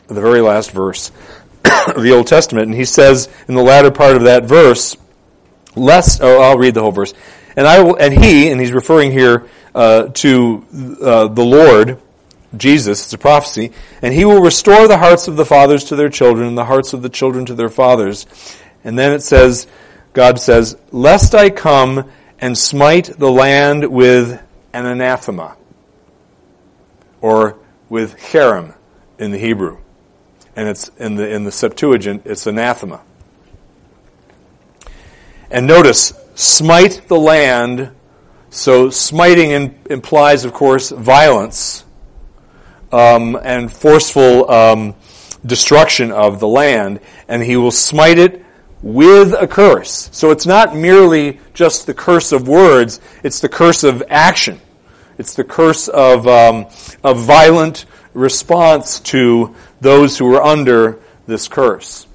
The 0.09 0.21
very 0.21 0.43
last 0.43 0.73
verse 0.73 1.11
of 1.97 2.03
the 2.03 2.13
Old 2.13 2.27
Testament. 2.27 2.67
And 2.67 2.75
he 2.75 2.85
says 2.85 3.31
in 3.49 3.55
the 3.55 3.63
latter 3.63 3.91
part 3.91 4.17
of 4.17 4.25
that 4.25 4.45
verse, 4.45 4.99
lest, 5.77 6.21
oh, 6.23 6.43
I'll 6.43 6.59
read 6.59 6.75
the 6.75 6.83
whole 6.83 6.93
verse. 6.93 7.15
And 7.57 7.67
I 7.67 7.83
will, 7.83 7.97
and 7.97 8.13
he, 8.13 8.51
and 8.51 8.61
he's 8.61 8.73
referring 8.73 9.13
here 9.13 9.49
uh, 9.75 10.09
to 10.09 10.67
uh, 11.03 11.29
the 11.29 11.45
Lord, 11.45 12.02
Jesus, 12.57 13.05
it's 13.05 13.13
a 13.13 13.19
prophecy, 13.19 13.73
and 14.03 14.13
he 14.13 14.25
will 14.25 14.43
restore 14.43 14.89
the 14.89 14.99
hearts 14.99 15.29
of 15.29 15.37
the 15.37 15.47
fathers 15.47 15.85
to 15.85 15.97
their 15.97 16.11
children 16.11 16.47
and 16.49 16.59
the 16.59 16.65
hearts 16.65 16.93
of 16.93 17.03
the 17.03 17.09
children 17.09 17.47
to 17.47 17.55
their 17.55 17.69
fathers. 17.69 18.27
And 18.85 18.99
then 18.99 19.13
it 19.13 19.23
says, 19.23 19.67
God 20.13 20.39
says, 20.39 20.77
lest 20.91 21.35
I 21.35 21.51
come 21.51 22.11
and 22.39 22.59
smite 22.59 23.19
the 23.19 23.31
land 23.31 23.87
with 23.91 24.43
an 24.73 24.87
anathema, 24.87 25.57
or 27.21 27.59
with 27.89 28.19
cherem 28.19 28.75
in 29.19 29.31
the 29.31 29.39
Hebrew. 29.39 29.79
And 30.57 30.69
it's 30.69 30.89
in 30.99 31.15
the, 31.15 31.29
in 31.29 31.45
the 31.45 31.53
Septuagint, 31.53 32.23
it's 32.27 32.47
anathema. 32.47 33.01
And 35.51 35.67
notice, 35.67 36.13
smite 36.35 37.03
the 37.09 37.19
land. 37.19 37.93
So 38.51 38.91
smiting 38.91 39.51
in, 39.51 39.79
implies, 39.89 40.45
of 40.45 40.53
course, 40.53 40.91
violence 40.91 41.85
um, 42.93 43.39
and 43.43 43.73
forceful 43.73 44.51
um, 44.51 44.95
destruction 45.45 46.13
of 46.13 46.41
the 46.41 46.49
land, 46.49 47.01
and 47.29 47.43
he 47.43 47.57
will 47.57 47.71
smite 47.71 48.19
it 48.19 48.45
with 48.83 49.33
a 49.33 49.47
curse. 49.47 50.09
So 50.13 50.31
it's 50.31 50.47
not 50.47 50.77
merely 50.77 51.41
just 51.55 51.87
the 51.87 51.95
curse 51.95 52.33
of 52.33 52.49
words; 52.49 53.01
it's 53.23 53.41
the 53.41 53.49
curse 53.49 53.85
of 53.85 54.03
action. 54.09 54.61
It's 55.19 55.35
the 55.35 55.45
curse 55.45 55.89
of 55.89 56.27
um, 56.27 56.67
of 57.03 57.19
violent 57.21 57.87
response 58.15 59.01
to 59.01 59.55
those 59.81 60.19
who 60.19 60.35
are 60.35 60.43
under 60.43 60.99
this 61.27 61.49
curse. 61.49 62.07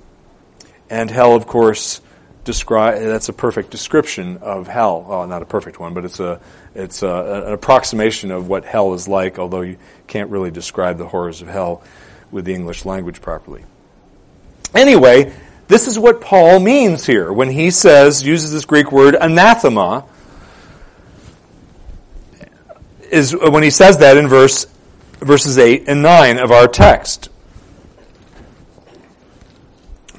And 0.89 1.09
hell, 1.09 1.35
of 1.35 1.47
course, 1.47 2.01
describe 2.43 2.99
that's 3.01 3.29
a 3.29 3.33
perfect 3.33 3.71
description 3.71 4.37
of 4.37 4.67
hell. 4.67 5.05
Well, 5.07 5.27
not 5.27 5.41
a 5.41 5.45
perfect 5.45 5.79
one, 5.79 5.93
but 5.93 6.05
it's 6.05 6.19
a 6.19 6.39
it's 6.77 7.01
uh, 7.01 7.07
a, 7.07 7.47
an 7.47 7.53
approximation 7.53 8.31
of 8.31 8.47
what 8.47 8.63
hell 8.63 8.93
is 8.93 9.07
like. 9.07 9.39
Although 9.39 9.61
you 9.61 9.77
can't 10.05 10.29
really 10.29 10.51
describe 10.51 10.97
the 10.97 11.07
horrors 11.07 11.41
of 11.41 11.47
hell 11.47 11.81
with 12.31 12.45
the 12.45 12.53
English 12.53 12.85
language 12.85 13.21
properly. 13.21 13.65
Anyway, 14.75 15.33
this 15.67 15.87
is 15.87 15.97
what 15.97 16.21
Paul 16.21 16.59
means 16.59 17.05
here 17.05 17.33
when 17.33 17.49
he 17.49 17.71
says 17.71 18.23
uses 18.23 18.51
this 18.51 18.65
Greek 18.65 18.91
word 18.91 19.15
anathema. 19.15 20.05
Is 23.09 23.33
uh, 23.33 23.49
when 23.49 23.63
he 23.63 23.69
says 23.69 23.97
that 23.99 24.17
in 24.17 24.27
verse 24.27 24.67
verses 25.19 25.57
eight 25.57 25.85
and 25.87 26.03
nine 26.03 26.37
of 26.37 26.51
our 26.51 26.67
text 26.67 27.29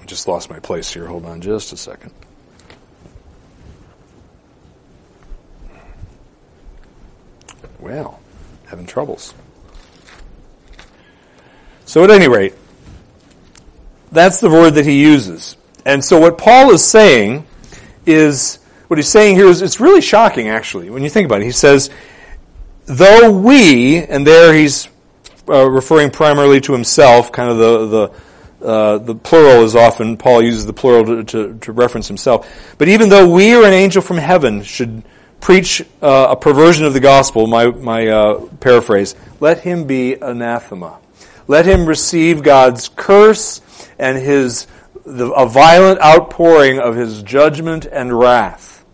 I 0.00 0.04
just 0.06 0.26
lost 0.26 0.50
my 0.50 0.58
place 0.58 0.92
here. 0.92 1.06
Hold 1.06 1.26
on 1.26 1.40
just 1.40 1.72
a 1.72 1.76
second. 1.76 2.12
Well, 7.80 8.20
having 8.66 8.86
troubles. 8.86 9.34
So, 11.84 12.04
at 12.04 12.10
any 12.10 12.28
rate, 12.28 12.54
that's 14.12 14.40
the 14.40 14.50
word 14.50 14.72
that 14.72 14.84
he 14.84 15.00
uses. 15.00 15.56
And 15.86 16.04
so, 16.04 16.20
what 16.20 16.36
Paul 16.38 16.70
is 16.72 16.84
saying 16.84 17.46
is 18.04 18.58
what 18.88 18.98
he's 18.98 19.08
saying 19.08 19.36
here 19.36 19.46
is 19.46 19.62
it's 19.62 19.80
really 19.80 20.00
shocking, 20.00 20.48
actually, 20.48 20.90
when 20.90 21.02
you 21.02 21.10
think 21.10 21.26
about 21.26 21.40
it. 21.40 21.44
He 21.44 21.52
says, 21.52 21.90
though 22.86 23.30
we, 23.30 23.98
and 23.98 24.26
there 24.26 24.52
he's 24.52 24.88
uh, 25.48 25.68
referring 25.70 26.10
primarily 26.10 26.60
to 26.62 26.72
himself, 26.72 27.32
kind 27.32 27.50
of 27.50 27.58
the, 27.58 27.86
the 27.86 28.12
uh, 28.60 28.98
the 28.98 29.14
plural 29.14 29.62
is 29.62 29.76
often, 29.76 30.16
Paul 30.16 30.42
uses 30.42 30.66
the 30.66 30.72
plural 30.72 31.04
to, 31.04 31.24
to, 31.24 31.58
to, 31.60 31.72
reference 31.72 32.08
himself. 32.08 32.74
But 32.76 32.88
even 32.88 33.08
though 33.08 33.28
we 33.28 33.54
or 33.54 33.64
an 33.64 33.72
angel 33.72 34.02
from 34.02 34.16
heaven 34.16 34.64
should 34.64 35.04
preach 35.40 35.82
uh, 36.02 36.28
a 36.30 36.36
perversion 36.36 36.84
of 36.84 36.92
the 36.92 37.00
gospel, 37.00 37.46
my, 37.46 37.66
my 37.66 38.06
uh, 38.08 38.46
paraphrase, 38.60 39.14
let 39.40 39.60
him 39.60 39.86
be 39.86 40.14
anathema. 40.14 40.98
Let 41.46 41.64
him 41.66 41.86
receive 41.86 42.42
God's 42.42 42.88
curse 42.88 43.60
and 43.98 44.18
his, 44.18 44.66
the, 45.06 45.30
a 45.30 45.48
violent 45.48 46.00
outpouring 46.02 46.78
of 46.78 46.96
his 46.96 47.22
judgment 47.22 47.86
and 47.86 48.18
wrath. 48.18 48.84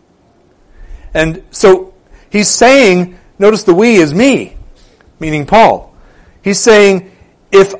And 1.12 1.42
so 1.50 1.94
he's 2.30 2.48
saying, 2.48 3.18
notice 3.38 3.64
the 3.64 3.74
we 3.74 3.96
is 3.96 4.14
me, 4.14 4.56
meaning 5.18 5.46
Paul. 5.46 5.94
He's 6.42 6.60
saying, 6.60 7.10
if 7.50 7.74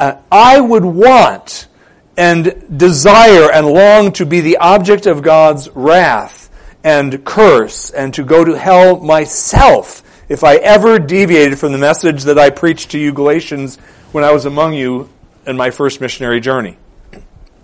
uh, 0.00 0.16
I 0.30 0.60
would 0.60 0.84
want 0.84 1.68
and 2.16 2.78
desire 2.78 3.50
and 3.52 3.66
long 3.66 4.12
to 4.12 4.26
be 4.26 4.40
the 4.40 4.56
object 4.56 5.06
of 5.06 5.22
God's 5.22 5.68
wrath 5.70 6.45
and 6.86 7.24
curse 7.24 7.90
and 7.90 8.14
to 8.14 8.22
go 8.22 8.44
to 8.44 8.56
hell 8.56 9.00
myself 9.00 10.04
if 10.28 10.44
I 10.44 10.54
ever 10.54 11.00
deviated 11.00 11.58
from 11.58 11.72
the 11.72 11.78
message 11.78 12.22
that 12.24 12.38
I 12.38 12.50
preached 12.50 12.92
to 12.92 12.98
you, 12.98 13.12
Galatians, 13.12 13.74
when 14.12 14.22
I 14.22 14.30
was 14.30 14.44
among 14.44 14.74
you 14.74 15.10
in 15.48 15.56
my 15.56 15.70
first 15.70 16.00
missionary 16.00 16.38
journey. 16.38 16.78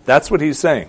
That's 0.04 0.28
what 0.28 0.40
he's 0.40 0.58
saying. 0.58 0.88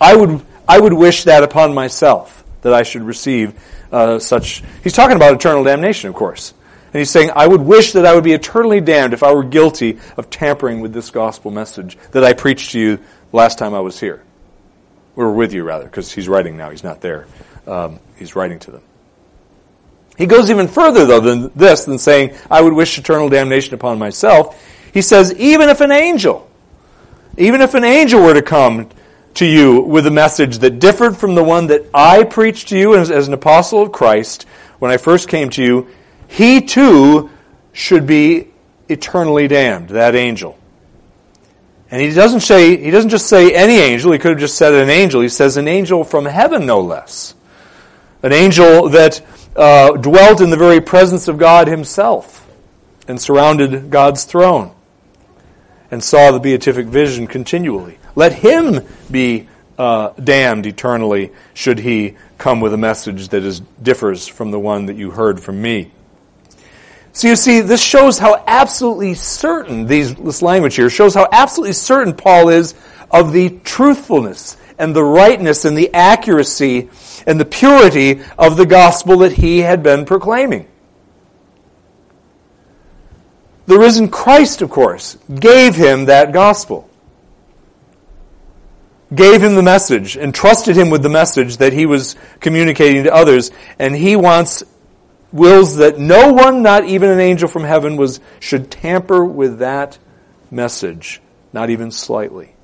I 0.00 0.16
would, 0.16 0.44
I 0.66 0.80
would 0.80 0.92
wish 0.92 1.22
that 1.24 1.44
upon 1.44 1.72
myself, 1.72 2.42
that 2.62 2.74
I 2.74 2.82
should 2.82 3.02
receive 3.02 3.54
uh, 3.92 4.18
such. 4.18 4.64
He's 4.82 4.92
talking 4.92 5.14
about 5.14 5.34
eternal 5.34 5.62
damnation, 5.62 6.08
of 6.08 6.16
course. 6.16 6.52
And 6.86 6.98
he's 6.98 7.10
saying, 7.10 7.30
I 7.36 7.46
would 7.46 7.60
wish 7.60 7.92
that 7.92 8.04
I 8.06 8.12
would 8.12 8.24
be 8.24 8.32
eternally 8.32 8.80
damned 8.80 9.14
if 9.14 9.22
I 9.22 9.32
were 9.32 9.44
guilty 9.44 10.00
of 10.16 10.30
tampering 10.30 10.80
with 10.80 10.92
this 10.92 11.10
gospel 11.10 11.52
message 11.52 11.96
that 12.10 12.24
I 12.24 12.32
preached 12.32 12.72
to 12.72 12.80
you 12.80 12.98
last 13.30 13.56
time 13.56 13.72
I 13.72 13.80
was 13.80 14.00
here. 14.00 14.24
Or 15.14 15.32
with 15.32 15.52
you, 15.52 15.62
rather, 15.64 15.84
because 15.84 16.12
he's 16.12 16.28
writing 16.28 16.56
now. 16.56 16.70
He's 16.70 16.84
not 16.84 17.00
there. 17.00 17.26
Um, 17.66 18.00
he's 18.16 18.34
writing 18.34 18.58
to 18.60 18.70
them. 18.70 18.82
He 20.16 20.26
goes 20.26 20.50
even 20.50 20.68
further, 20.68 21.06
though, 21.06 21.20
than 21.20 21.50
this, 21.54 21.84
than 21.84 21.98
saying, 21.98 22.36
I 22.50 22.60
would 22.60 22.72
wish 22.72 22.98
eternal 22.98 23.28
damnation 23.28 23.74
upon 23.74 23.98
myself. 23.98 24.62
He 24.92 25.02
says, 25.02 25.34
even 25.34 25.68
if 25.68 25.80
an 25.80 25.90
angel, 25.90 26.48
even 27.38 27.60
if 27.60 27.74
an 27.74 27.84
angel 27.84 28.22
were 28.22 28.34
to 28.34 28.42
come 28.42 28.88
to 29.34 29.46
you 29.46 29.80
with 29.80 30.06
a 30.06 30.10
message 30.10 30.58
that 30.58 30.78
differed 30.78 31.16
from 31.16 31.34
the 31.34 31.42
one 31.42 31.68
that 31.68 31.86
I 31.94 32.24
preached 32.24 32.68
to 32.68 32.78
you 32.78 32.96
as, 32.96 33.10
as 33.10 33.28
an 33.28 33.34
apostle 33.34 33.82
of 33.82 33.92
Christ 33.92 34.46
when 34.78 34.90
I 34.90 34.98
first 34.98 35.28
came 35.28 35.48
to 35.50 35.62
you, 35.62 35.88
he 36.28 36.60
too 36.60 37.30
should 37.72 38.06
be 38.06 38.48
eternally 38.88 39.48
damned, 39.48 39.90
that 39.90 40.14
angel. 40.14 40.58
And 41.92 42.00
he 42.00 42.10
doesn't 42.10 42.40
say, 42.40 42.82
he 42.82 42.90
doesn't 42.90 43.10
just 43.10 43.26
say 43.26 43.54
any 43.54 43.74
angel, 43.74 44.12
he 44.12 44.18
could 44.18 44.30
have 44.30 44.40
just 44.40 44.56
said 44.56 44.72
an 44.72 44.88
angel. 44.88 45.20
He 45.20 45.28
says 45.28 45.58
an 45.58 45.68
angel 45.68 46.04
from 46.04 46.24
heaven, 46.24 46.64
no 46.64 46.80
less. 46.80 47.34
An 48.22 48.32
angel 48.32 48.88
that 48.88 49.20
uh, 49.54 49.92
dwelt 49.92 50.40
in 50.40 50.48
the 50.48 50.56
very 50.56 50.80
presence 50.80 51.28
of 51.28 51.36
God 51.36 51.68
himself 51.68 52.48
and 53.06 53.20
surrounded 53.20 53.90
God's 53.90 54.24
throne 54.24 54.74
and 55.90 56.02
saw 56.02 56.30
the 56.30 56.40
beatific 56.40 56.86
vision 56.86 57.26
continually. 57.26 57.98
Let 58.14 58.32
him 58.32 58.86
be 59.10 59.48
uh, 59.76 60.12
damned 60.22 60.64
eternally 60.64 61.30
should 61.52 61.78
he 61.78 62.16
come 62.38 62.62
with 62.62 62.72
a 62.72 62.78
message 62.78 63.28
that 63.28 63.44
is, 63.44 63.60
differs 63.82 64.26
from 64.26 64.50
the 64.50 64.58
one 64.58 64.86
that 64.86 64.96
you 64.96 65.10
heard 65.10 65.40
from 65.40 65.60
me. 65.60 65.90
So 67.12 67.28
you 67.28 67.36
see, 67.36 67.60
this 67.60 67.82
shows 67.82 68.18
how 68.18 68.42
absolutely 68.46 69.14
certain, 69.14 69.86
these, 69.86 70.14
this 70.14 70.40
language 70.40 70.76
here 70.76 70.88
shows 70.88 71.14
how 71.14 71.28
absolutely 71.30 71.74
certain 71.74 72.14
Paul 72.14 72.48
is 72.48 72.74
of 73.10 73.32
the 73.32 73.58
truthfulness 73.64 74.56
and 74.78 74.96
the 74.96 75.04
rightness 75.04 75.66
and 75.66 75.76
the 75.76 75.92
accuracy 75.92 76.88
and 77.26 77.38
the 77.38 77.44
purity 77.44 78.22
of 78.38 78.56
the 78.56 78.64
gospel 78.64 79.18
that 79.18 79.32
he 79.32 79.58
had 79.58 79.82
been 79.82 80.06
proclaiming. 80.06 80.66
The 83.66 83.78
risen 83.78 84.08
Christ, 84.08 84.62
of 84.62 84.70
course, 84.70 85.18
gave 85.32 85.74
him 85.74 86.06
that 86.06 86.32
gospel. 86.32 86.88
Gave 89.14 89.42
him 89.42 89.54
the 89.54 89.62
message, 89.62 90.16
entrusted 90.16 90.74
him 90.74 90.88
with 90.88 91.02
the 91.02 91.10
message 91.10 91.58
that 91.58 91.74
he 91.74 91.84
was 91.84 92.16
communicating 92.40 93.04
to 93.04 93.14
others, 93.14 93.50
and 93.78 93.94
he 93.94 94.16
wants 94.16 94.64
wills 95.32 95.76
that 95.76 95.98
no 95.98 96.32
one, 96.32 96.62
not 96.62 96.84
even 96.84 97.10
an 97.10 97.20
angel 97.20 97.48
from 97.48 97.64
heaven, 97.64 97.96
was, 97.96 98.20
should 98.40 98.70
tamper 98.70 99.24
with 99.24 99.58
that 99.58 99.98
message, 100.50 101.20
not 101.52 101.70
even 101.70 101.90
slightly. 101.90 102.54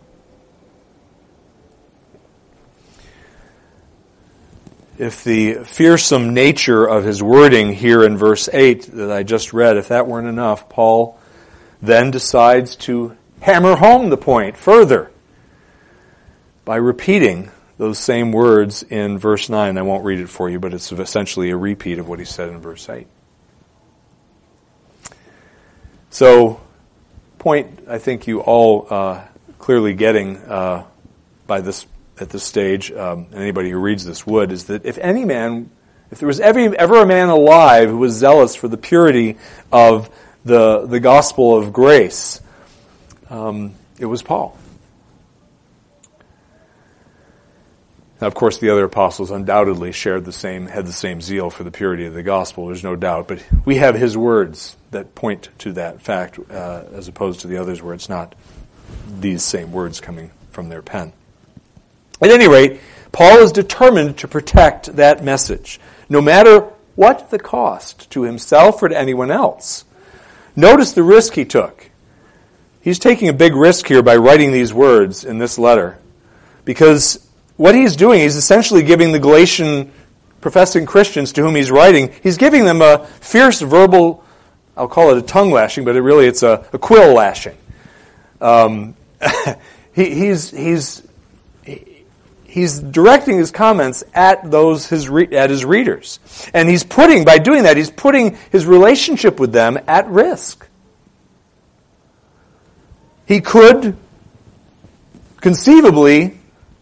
If 4.98 5.22
the 5.22 5.64
fearsome 5.64 6.34
nature 6.34 6.84
of 6.84 7.04
his 7.04 7.22
wording 7.22 7.72
here 7.72 8.02
in 8.04 8.16
verse 8.16 8.48
8 8.52 8.82
that 8.94 9.12
I 9.12 9.22
just 9.22 9.52
read, 9.52 9.76
if 9.76 9.88
that 9.88 10.08
weren't 10.08 10.26
enough, 10.26 10.68
Paul 10.68 11.18
then 11.80 12.10
decides 12.10 12.74
to 12.76 13.16
hammer 13.40 13.76
home 13.76 14.10
the 14.10 14.16
point 14.16 14.56
further 14.56 15.12
by 16.64 16.76
repeating 16.76 17.50
those 17.78 17.98
same 17.98 18.32
words 18.32 18.82
in 18.82 19.18
verse 19.18 19.48
9. 19.48 19.78
I 19.78 19.82
won't 19.82 20.04
read 20.04 20.18
it 20.18 20.28
for 20.28 20.50
you, 20.50 20.58
but 20.58 20.74
it's 20.74 20.90
essentially 20.92 21.50
a 21.50 21.56
repeat 21.56 21.98
of 21.98 22.08
what 22.08 22.18
he 22.18 22.24
said 22.24 22.50
in 22.50 22.60
verse 22.60 22.88
8. 22.88 23.06
So, 26.10 26.60
point 27.38 27.86
I 27.88 27.98
think 27.98 28.26
you 28.26 28.40
all 28.40 28.88
uh, 28.90 29.22
clearly 29.58 29.94
getting 29.94 30.36
uh, 30.38 30.84
by 31.46 31.60
this 31.60 31.86
at 32.20 32.30
this 32.30 32.42
stage, 32.42 32.90
um, 32.90 33.26
and 33.30 33.40
anybody 33.40 33.70
who 33.70 33.78
reads 33.78 34.04
this 34.04 34.26
would, 34.26 34.50
is 34.50 34.64
that 34.64 34.84
if 34.84 34.98
any 34.98 35.24
man, 35.24 35.70
if 36.10 36.18
there 36.18 36.26
was 36.26 36.40
ever, 36.40 36.74
ever 36.74 37.02
a 37.02 37.06
man 37.06 37.28
alive 37.28 37.88
who 37.88 37.98
was 37.98 38.12
zealous 38.14 38.56
for 38.56 38.66
the 38.66 38.76
purity 38.76 39.36
of 39.70 40.10
the 40.44 40.86
the 40.86 40.98
gospel 40.98 41.56
of 41.56 41.72
grace, 41.72 42.40
um, 43.30 43.74
it 44.00 44.06
was 44.06 44.22
Paul. 44.22 44.58
Now, 48.20 48.26
of 48.26 48.34
course, 48.34 48.58
the 48.58 48.70
other 48.70 48.84
apostles 48.84 49.30
undoubtedly 49.30 49.92
shared 49.92 50.24
the 50.24 50.32
same, 50.32 50.66
had 50.66 50.86
the 50.86 50.92
same 50.92 51.20
zeal 51.20 51.50
for 51.50 51.62
the 51.62 51.70
purity 51.70 52.06
of 52.06 52.14
the 52.14 52.22
gospel. 52.24 52.66
There's 52.66 52.82
no 52.82 52.96
doubt, 52.96 53.28
but 53.28 53.44
we 53.64 53.76
have 53.76 53.94
his 53.94 54.16
words 54.16 54.76
that 54.90 55.14
point 55.14 55.50
to 55.58 55.72
that 55.74 56.02
fact, 56.02 56.38
uh, 56.50 56.82
as 56.92 57.06
opposed 57.06 57.40
to 57.40 57.46
the 57.46 57.58
others 57.58 57.80
where 57.80 57.94
it's 57.94 58.08
not 58.08 58.34
these 59.08 59.42
same 59.42 59.70
words 59.70 60.00
coming 60.00 60.32
from 60.50 60.68
their 60.68 60.82
pen. 60.82 61.12
At 62.20 62.30
any 62.30 62.48
rate, 62.48 62.80
Paul 63.12 63.38
is 63.38 63.52
determined 63.52 64.18
to 64.18 64.28
protect 64.28 64.96
that 64.96 65.22
message, 65.22 65.78
no 66.08 66.20
matter 66.20 66.60
what 66.96 67.30
the 67.30 67.38
cost 67.38 68.10
to 68.10 68.22
himself 68.22 68.82
or 68.82 68.88
to 68.88 68.98
anyone 68.98 69.30
else. 69.30 69.84
Notice 70.56 70.92
the 70.92 71.04
risk 71.04 71.34
he 71.34 71.44
took. 71.44 71.90
He's 72.80 72.98
taking 72.98 73.28
a 73.28 73.32
big 73.32 73.54
risk 73.54 73.86
here 73.86 74.02
by 74.02 74.16
writing 74.16 74.50
these 74.50 74.74
words 74.74 75.24
in 75.24 75.38
this 75.38 75.58
letter 75.58 75.98
because 76.64 77.27
what 77.58 77.74
he's 77.74 77.96
doing, 77.96 78.20
he's 78.20 78.36
essentially 78.36 78.82
giving 78.82 79.12
the 79.12 79.18
Galatian 79.18 79.92
professing 80.40 80.86
Christians 80.86 81.32
to 81.32 81.42
whom 81.42 81.56
he's 81.56 81.70
writing, 81.70 82.14
he's 82.22 82.38
giving 82.38 82.64
them 82.64 82.80
a 82.80 83.04
fierce 83.20 83.60
verbal, 83.60 84.24
I'll 84.76 84.88
call 84.88 85.10
it 85.10 85.18
a 85.18 85.22
tongue 85.22 85.50
lashing, 85.50 85.84
but 85.84 85.96
it 85.96 86.00
really 86.00 86.26
it's 86.26 86.44
a, 86.44 86.64
a 86.72 86.78
quill 86.78 87.12
lashing. 87.12 87.56
Um, 88.40 88.94
he, 89.92 90.14
he's, 90.14 90.50
he's, 90.50 91.02
he's 92.44 92.78
directing 92.78 93.38
his 93.38 93.50
comments 93.50 94.04
at 94.14 94.48
those 94.48 94.86
his 94.86 95.08
re- 95.08 95.36
at 95.36 95.50
his 95.50 95.64
readers, 95.64 96.20
and 96.54 96.68
he's 96.68 96.84
putting 96.84 97.24
by 97.24 97.38
doing 97.38 97.64
that 97.64 97.76
he's 97.76 97.90
putting 97.90 98.36
his 98.50 98.66
relationship 98.66 99.40
with 99.40 99.52
them 99.52 99.78
at 99.86 100.08
risk. 100.08 100.66
He 103.26 103.40
could 103.40 103.96
conceivably 105.40 106.37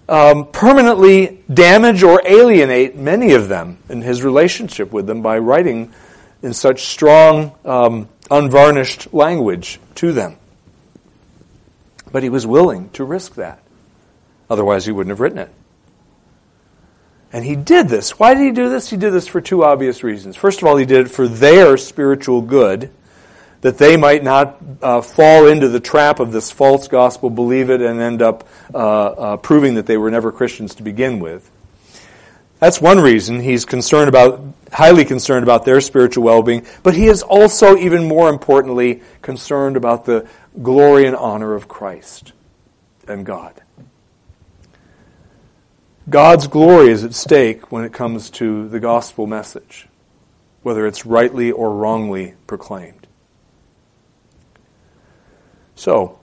um, 0.09 0.47
permanently 0.47 1.43
damage 1.53 2.03
or 2.03 2.23
alienate 2.25 2.97
many 2.97 3.33
of 3.33 3.49
them 3.49 3.79
in 3.89 4.03
his 4.03 4.23
relationship 4.23 4.93
with 4.93 5.07
them 5.07 5.23
by 5.23 5.39
writing 5.39 5.93
in 6.43 6.53
such 6.55 6.87
strong, 6.87 7.55
um, 7.65 8.09
unvarnished 8.31 9.13
language 9.13 9.81
to 9.97 10.13
them. 10.13 10.37
But 12.13 12.23
he 12.23 12.29
was 12.29 12.47
willing 12.47 12.91
to 12.91 13.05
risk 13.05 13.35
that. 13.35 13.61
Otherwise, 14.49 14.87
he 14.87 14.93
wouldn't 14.93 15.11
have 15.11 15.21
written 15.21 15.39
it. 15.39 15.51
And 17.33 17.45
he 17.45 17.57
did 17.57 17.89
this. 17.89 18.19
Why 18.19 18.35
did 18.35 18.45
he 18.45 18.53
do 18.53 18.71
this? 18.71 18.89
He 18.89 18.97
did 18.97 19.11
this 19.11 19.27
for 19.27 19.41
two 19.41 19.65
obvious 19.65 20.05
reasons. 20.05 20.37
First 20.37 20.63
of 20.63 20.69
all, 20.69 20.77
he 20.77 20.87
did 20.87 21.07
it 21.07 21.11
for 21.11 21.27
their 21.27 21.77
spiritual 21.77 22.41
good 22.41 22.91
that 23.67 23.79
they 23.79 23.97
might 23.97 24.23
not 24.23 24.59
uh, 24.81 25.01
fall 25.01 25.49
into 25.49 25.69
the 25.69 25.81
trap 25.81 26.21
of 26.21 26.31
this 26.31 26.53
false 26.53 26.87
gospel, 26.87 27.31
believe 27.31 27.69
it, 27.69 27.81
and 27.81 28.01
end 28.01 28.23
up 28.23 28.47
uh, 28.73 28.79
uh, 28.79 29.37
proving 29.39 29.75
that 29.75 29.87
they 29.87 29.97
were 29.97 30.09
never 30.09 30.31
Christians 30.31 30.77
to 30.77 30.85
begin 30.85 31.19
with. 31.19 31.51
That's 32.61 32.81
one 32.81 33.01
reason 33.01 33.41
he's 33.41 33.65
concerned 33.65 34.09
about, 34.09 34.41
highly 34.73 35.05
concerned 35.05 35.43
about 35.43 35.65
their 35.65 35.81
spiritual 35.81 36.23
well-being, 36.23 36.65
but 36.85 36.95
he 36.95 37.09
is 37.09 37.25
also, 37.25 37.77
even 37.77 38.07
more 38.07 38.29
importantly, 38.29 39.03
concerned 39.21 39.77
about 39.77 40.05
the 40.05 40.29
glory 40.63 41.05
and 41.05 41.17
honor 41.17 41.55
of 41.55 41.67
Christ 41.67 42.35
and 43.09 43.27
God. 43.27 43.61
God's 46.09 46.47
glory 46.47 46.93
is 46.93 47.03
at 47.03 47.15
stake 47.15 47.73
when 47.73 47.83
it 47.83 47.93
comes 47.93 48.31
to 48.31 48.69
the 48.69 48.79
gospel 48.79 49.27
message, 49.27 49.89
whether 50.63 50.87
it's 50.87 51.05
rightly 51.05 51.51
or 51.51 51.75
wrongly 51.75 52.35
proclaimed. 52.47 53.06
So, 55.77 56.19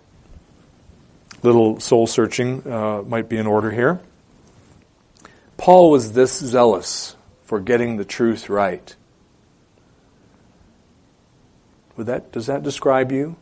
little 1.43 1.79
soul 1.79 2.07
searching 2.07 2.67
uh, 2.67 3.03
might 3.03 3.29
be 3.29 3.37
in 3.37 3.47
order 3.47 3.71
here. 3.71 4.01
Paul 5.57 5.91
was 5.91 6.13
this 6.13 6.37
zealous 6.37 7.15
for 7.43 7.59
getting 7.59 7.97
the 7.97 8.03
truth 8.03 8.49
right. 8.49 8.95
Would 11.95 12.07
that, 12.07 12.31
does 12.31 12.47
that 12.47 12.63
describe 12.63 13.11
you? 13.11 13.35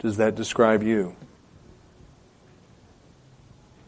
Does 0.00 0.18
that 0.18 0.34
describe 0.34 0.82
you? 0.82 1.16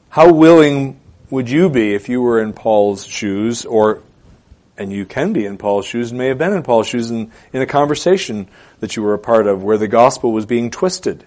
How 0.08 0.32
willing 0.32 0.98
would 1.28 1.50
you 1.50 1.68
be 1.68 1.94
if 1.94 2.08
you 2.08 2.22
were 2.22 2.40
in 2.40 2.54
Paul's 2.54 3.06
shoes 3.06 3.66
or 3.66 4.02
and 4.78 4.92
you 4.92 5.04
can 5.04 5.32
be 5.32 5.44
in 5.44 5.58
Paul's 5.58 5.84
shoes 5.84 6.10
and 6.10 6.18
may 6.18 6.28
have 6.28 6.38
been 6.38 6.52
in 6.52 6.62
Paul's 6.62 6.86
shoes 6.86 7.10
in, 7.10 7.32
in 7.52 7.60
a 7.60 7.66
conversation 7.66 8.48
that 8.78 8.96
you 8.96 9.02
were 9.02 9.12
a 9.12 9.18
part 9.18 9.48
of 9.48 9.62
where 9.62 9.76
the 9.76 9.88
gospel 9.88 10.32
was 10.32 10.46
being 10.46 10.70
twisted. 10.70 11.26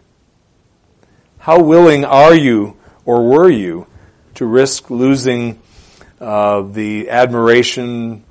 How 1.39 1.61
willing 1.61 2.05
are 2.05 2.33
you 2.33 2.77
or 3.03 3.27
were 3.27 3.49
you 3.49 3.87
to 4.35 4.45
risk 4.45 4.89
losing 4.89 5.61
uh, 6.21 6.61
the 6.61 7.09
admiration, 7.09 8.23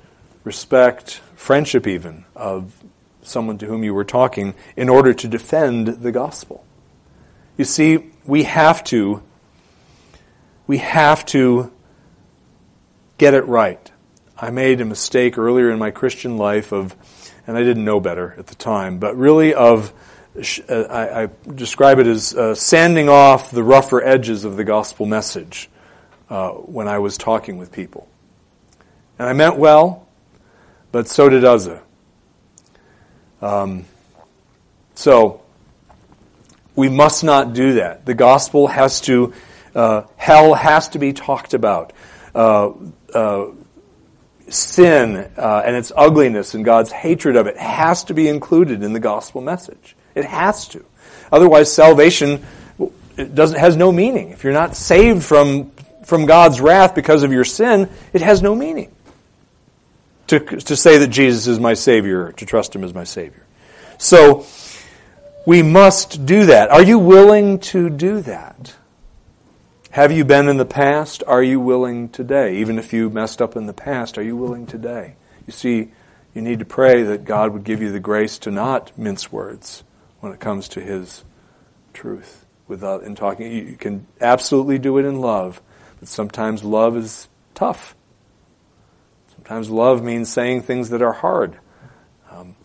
respect, 0.43 1.21
friendship 1.35 1.85
even 1.85 2.25
of 2.35 2.73
someone 3.21 3.59
to 3.59 3.67
whom 3.67 3.83
you 3.83 3.93
were 3.93 4.03
talking 4.03 4.55
in 4.75 4.89
order 4.89 5.13
to 5.13 5.27
defend 5.27 5.87
the 5.87 6.11
gospel? 6.11 6.65
You 7.57 7.65
see, 7.65 8.11
we 8.25 8.43
have 8.43 8.83
to 8.85 9.21
we 10.65 10.77
have 10.77 11.25
to 11.25 11.71
get 13.17 13.33
it 13.33 13.45
right. 13.45 13.90
I 14.41 14.49
made 14.49 14.81
a 14.81 14.85
mistake 14.85 15.37
earlier 15.37 15.69
in 15.69 15.77
my 15.77 15.91
Christian 15.91 16.35
life 16.37 16.71
of, 16.71 16.95
and 17.45 17.55
I 17.55 17.61
didn't 17.61 17.85
know 17.85 17.99
better 17.99 18.33
at 18.39 18.47
the 18.47 18.55
time, 18.55 18.97
but 18.97 19.15
really 19.15 19.53
of, 19.53 19.93
uh, 20.67 20.73
I, 20.73 21.23
I 21.23 21.29
describe 21.53 21.99
it 21.99 22.07
as 22.07 22.33
uh, 22.33 22.55
sanding 22.55 23.07
off 23.07 23.51
the 23.51 23.61
rougher 23.61 24.03
edges 24.03 24.43
of 24.43 24.57
the 24.57 24.63
gospel 24.63 25.05
message 25.05 25.69
uh, 26.31 26.53
when 26.53 26.87
I 26.87 26.97
was 26.97 27.19
talking 27.19 27.59
with 27.59 27.71
people. 27.71 28.07
And 29.19 29.29
I 29.29 29.33
meant 29.33 29.57
well, 29.57 30.07
but 30.91 31.07
so 31.07 31.29
did 31.29 31.45
Uzzah. 31.45 31.83
Um, 33.43 33.85
so, 34.95 35.43
we 36.75 36.89
must 36.89 37.23
not 37.23 37.53
do 37.53 37.73
that. 37.73 38.07
The 38.07 38.15
gospel 38.15 38.67
has 38.67 39.01
to, 39.01 39.33
uh, 39.75 40.03
hell 40.17 40.55
has 40.55 40.89
to 40.89 40.99
be 40.99 41.13
talked 41.13 41.53
about. 41.53 41.93
Uh, 42.33 42.71
uh, 43.13 43.47
sin 44.53 45.29
uh, 45.37 45.63
and 45.65 45.75
its 45.75 45.91
ugliness 45.95 46.53
and 46.53 46.63
God's 46.65 46.91
hatred 46.91 47.35
of 47.35 47.47
it 47.47 47.57
has 47.57 48.03
to 48.05 48.13
be 48.13 48.27
included 48.27 48.83
in 48.83 48.93
the 48.93 48.99
gospel 48.99 49.41
message. 49.41 49.95
It 50.15 50.25
has 50.25 50.67
to. 50.69 50.85
Otherwise, 51.31 51.73
salvation 51.73 52.45
doesn't 53.15 53.59
has 53.59 53.75
no 53.75 53.91
meaning. 53.91 54.29
If 54.29 54.43
you're 54.43 54.53
not 54.53 54.75
saved 54.75 55.23
from 55.23 55.71
from 56.05 56.25
God's 56.25 56.59
wrath 56.59 56.95
because 56.95 57.23
of 57.23 57.31
your 57.31 57.45
sin, 57.45 57.89
it 58.13 58.21
has 58.21 58.41
no 58.41 58.55
meaning. 58.55 58.91
To 60.27 60.39
to 60.39 60.75
say 60.75 60.97
that 60.97 61.07
Jesus 61.07 61.47
is 61.47 61.59
my 61.59 61.73
Savior, 61.73 62.33
to 62.33 62.45
trust 62.45 62.75
Him 62.75 62.83
as 62.83 62.93
my 62.93 63.03
Savior. 63.03 63.45
So 63.97 64.45
we 65.45 65.63
must 65.63 66.25
do 66.25 66.47
that. 66.47 66.69
Are 66.69 66.83
you 66.83 66.99
willing 66.99 67.59
to 67.59 67.89
do 67.89 68.21
that? 68.21 68.75
Have 69.91 70.13
you 70.13 70.23
been 70.23 70.47
in 70.47 70.55
the 70.55 70.63
past? 70.63 71.21
Are 71.27 71.43
you 71.43 71.59
willing 71.59 72.07
today? 72.07 72.59
Even 72.59 72.79
if 72.79 72.93
you 72.93 73.09
messed 73.09 73.41
up 73.41 73.57
in 73.57 73.65
the 73.65 73.73
past, 73.73 74.17
are 74.17 74.23
you 74.23 74.37
willing 74.37 74.65
today? 74.65 75.15
You 75.45 75.51
see, 75.51 75.91
you 76.33 76.41
need 76.41 76.59
to 76.59 76.65
pray 76.65 77.03
that 77.03 77.25
God 77.25 77.51
would 77.51 77.65
give 77.65 77.81
you 77.81 77.91
the 77.91 77.99
grace 77.99 78.39
to 78.39 78.51
not 78.51 78.97
mince 78.97 79.33
words 79.33 79.83
when 80.21 80.31
it 80.31 80.39
comes 80.39 80.69
to 80.69 80.79
His 80.79 81.25
truth. 81.93 82.45
Without 82.69 83.03
in 83.03 83.15
talking, 83.15 83.51
you 83.51 83.75
can 83.75 84.07
absolutely 84.21 84.79
do 84.79 84.97
it 84.97 85.03
in 85.03 85.19
love, 85.19 85.61
but 85.99 86.07
sometimes 86.07 86.63
love 86.63 86.95
is 86.95 87.27
tough. 87.53 87.93
Sometimes 89.35 89.69
love 89.69 90.01
means 90.01 90.31
saying 90.31 90.61
things 90.61 90.91
that 90.91 91.01
are 91.01 91.11
hard. 91.11 91.59
Um, 92.31 92.55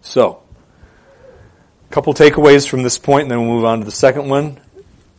so, 0.00 0.42
a 1.88 1.92
couple 1.92 2.14
takeaways 2.14 2.68
from 2.68 2.82
this 2.82 2.98
point, 2.98 3.22
and 3.22 3.30
then 3.30 3.46
we'll 3.46 3.54
move 3.54 3.64
on 3.64 3.78
to 3.78 3.84
the 3.84 3.92
second 3.92 4.28
one 4.28 4.58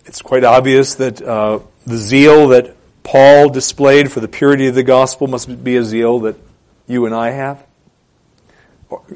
it's 0.05 0.21
quite 0.21 0.43
obvious 0.43 0.95
that 0.95 1.21
uh, 1.21 1.59
the 1.85 1.97
zeal 1.97 2.49
that 2.49 2.75
Paul 3.03 3.49
displayed 3.49 4.11
for 4.11 4.19
the 4.19 4.27
purity 4.27 4.67
of 4.67 4.75
the 4.75 4.83
gospel 4.83 5.27
must 5.27 5.63
be 5.63 5.77
a 5.77 5.83
zeal 5.83 6.19
that 6.21 6.35
you 6.87 7.05
and 7.05 7.15
I 7.15 7.31
have 7.31 7.65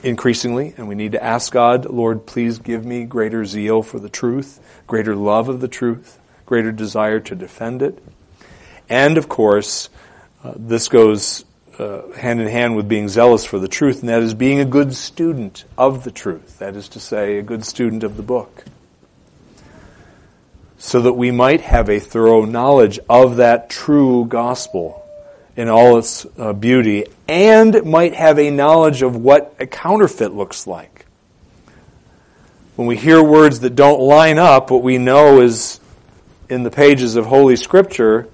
increasingly, 0.03 0.73
and 0.77 0.87
we 0.87 0.95
need 0.95 1.11
to 1.13 1.23
ask 1.23 1.51
God, 1.51 1.85
Lord, 1.85 2.25
please 2.25 2.59
give 2.59 2.85
me 2.85 3.03
greater 3.03 3.45
zeal 3.45 3.83
for 3.83 3.99
the 3.99 4.09
truth, 4.09 4.59
greater 4.87 5.15
love 5.15 5.49
of 5.49 5.59
the 5.59 5.67
truth, 5.67 6.19
greater 6.45 6.71
desire 6.71 7.19
to 7.19 7.35
defend 7.35 7.81
it. 7.81 8.01
And 8.87 9.17
of 9.17 9.27
course, 9.27 9.89
uh, 10.43 10.53
this 10.55 10.87
goes 10.87 11.43
uh, 11.77 12.09
hand 12.13 12.39
in 12.39 12.47
hand 12.47 12.75
with 12.75 12.87
being 12.87 13.09
zealous 13.09 13.43
for 13.43 13.59
the 13.59 13.67
truth, 13.67 13.99
and 13.99 14.09
that 14.09 14.21
is 14.21 14.33
being 14.33 14.59
a 14.59 14.65
good 14.65 14.93
student 14.93 15.65
of 15.77 16.03
the 16.03 16.11
truth. 16.11 16.59
That 16.59 16.75
is 16.75 16.87
to 16.89 16.99
say, 16.99 17.37
a 17.37 17.43
good 17.43 17.65
student 17.65 18.03
of 18.03 18.15
the 18.15 18.23
book 18.23 18.63
so 20.77 21.01
that 21.01 21.13
we 21.13 21.31
might 21.31 21.61
have 21.61 21.89
a 21.89 21.99
thorough 21.99 22.45
knowledge 22.45 22.99
of 23.09 23.37
that 23.37 23.69
true 23.69 24.25
gospel 24.25 25.05
in 25.55 25.69
all 25.69 25.97
its 25.97 26.25
uh, 26.37 26.53
beauty 26.53 27.05
and 27.27 27.83
might 27.85 28.13
have 28.13 28.37
a 28.37 28.51
knowledge 28.51 29.01
of 29.01 29.15
what 29.15 29.55
a 29.59 29.65
counterfeit 29.65 30.33
looks 30.33 30.67
like. 30.67 31.05
When 32.75 32.87
we 32.87 32.97
hear 32.97 33.23
words 33.23 33.61
that 33.61 33.75
don't 33.75 34.01
line 34.01 34.37
up, 34.37 34.69
what 34.69 34.83
we 34.83 34.97
know 34.97 35.39
is 35.41 35.79
in 36.49 36.63
the 36.63 36.71
pages 36.71 37.15
of 37.15 37.25
Holy 37.25 37.55
Scripture, 37.55 38.27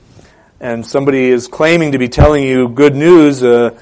and 0.60 0.86
somebody 0.86 1.30
is 1.30 1.47
claiming 1.47 1.91
to 1.91 1.99
be 1.99 2.10
telling 2.10 2.43
you 2.43 2.67
good 2.67 2.95
news, 2.95 3.43
uh, 3.43 3.77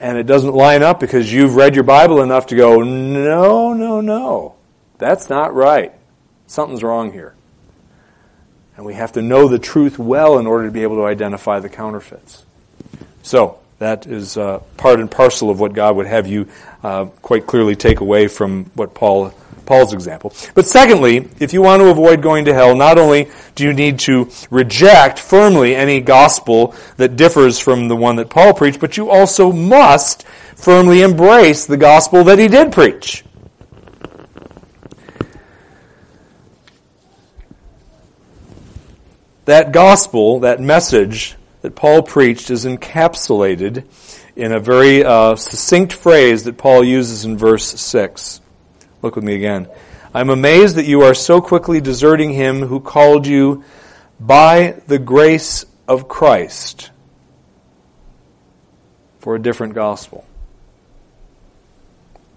and 0.00 0.18
it 0.18 0.26
doesn't 0.26 0.54
line 0.54 0.82
up 0.82 1.00
because 1.00 1.32
you've 1.32 1.56
read 1.56 1.74
your 1.74 1.84
Bible 1.84 2.20
enough 2.22 2.46
to 2.48 2.56
go, 2.56 2.82
no, 2.82 3.72
no, 3.72 4.02
no, 4.02 4.54
that's 4.98 5.30
not 5.30 5.54
right. 5.54 5.92
Something's 6.46 6.82
wrong 6.82 7.10
here. 7.10 7.34
And 8.76 8.84
we 8.84 8.94
have 8.94 9.12
to 9.12 9.22
know 9.22 9.48
the 9.48 9.58
truth 9.58 9.98
well 9.98 10.38
in 10.38 10.46
order 10.46 10.66
to 10.66 10.72
be 10.72 10.82
able 10.82 10.96
to 10.96 11.04
identify 11.04 11.60
the 11.60 11.68
counterfeits. 11.68 12.44
So, 13.22 13.58
that 13.78 14.06
is 14.06 14.36
uh, 14.36 14.60
part 14.76 15.00
and 15.00 15.10
parcel 15.10 15.50
of 15.50 15.60
what 15.60 15.72
God 15.72 15.96
would 15.96 16.06
have 16.06 16.26
you 16.26 16.48
uh, 16.82 17.06
quite 17.22 17.46
clearly 17.46 17.74
take 17.74 18.00
away 18.00 18.28
from 18.28 18.66
what 18.74 18.94
Paul 18.94 19.34
Paul's 19.66 19.92
example. 19.94 20.32
But 20.54 20.66
secondly, 20.66 21.28
if 21.38 21.52
you 21.52 21.62
want 21.62 21.80
to 21.80 21.88
avoid 21.88 22.22
going 22.22 22.44
to 22.46 22.54
hell, 22.54 22.76
not 22.76 22.98
only 22.98 23.30
do 23.54 23.64
you 23.64 23.72
need 23.72 23.98
to 24.00 24.30
reject 24.50 25.18
firmly 25.18 25.74
any 25.74 26.00
gospel 26.00 26.74
that 26.98 27.16
differs 27.16 27.58
from 27.58 27.88
the 27.88 27.96
one 27.96 28.16
that 28.16 28.30
Paul 28.30 28.52
preached, 28.52 28.80
but 28.80 28.96
you 28.96 29.10
also 29.10 29.52
must 29.52 30.24
firmly 30.54 31.02
embrace 31.02 31.66
the 31.66 31.76
gospel 31.76 32.24
that 32.24 32.38
he 32.38 32.48
did 32.48 32.72
preach. 32.72 33.23
That 39.44 39.72
gospel, 39.72 40.40
that 40.40 40.60
message 40.60 41.36
that 41.62 41.74
Paul 41.74 42.02
preached 42.02 42.50
is 42.50 42.64
encapsulated 42.64 43.84
in 44.36 44.52
a 44.52 44.60
very 44.60 45.04
uh, 45.04 45.36
succinct 45.36 45.92
phrase 45.92 46.44
that 46.44 46.58
Paul 46.58 46.84
uses 46.84 47.24
in 47.24 47.38
verse 47.38 47.80
6. 47.80 48.40
Look 49.02 49.16
with 49.16 49.24
me 49.24 49.34
again. 49.34 49.68
I'm 50.12 50.30
amazed 50.30 50.76
that 50.76 50.86
you 50.86 51.02
are 51.02 51.14
so 51.14 51.40
quickly 51.40 51.80
deserting 51.80 52.32
him 52.32 52.62
who 52.62 52.80
called 52.80 53.26
you 53.26 53.64
by 54.20 54.80
the 54.86 54.98
grace 54.98 55.64
of 55.88 56.08
Christ 56.08 56.90
for 59.18 59.34
a 59.34 59.42
different 59.42 59.74
gospel. 59.74 60.24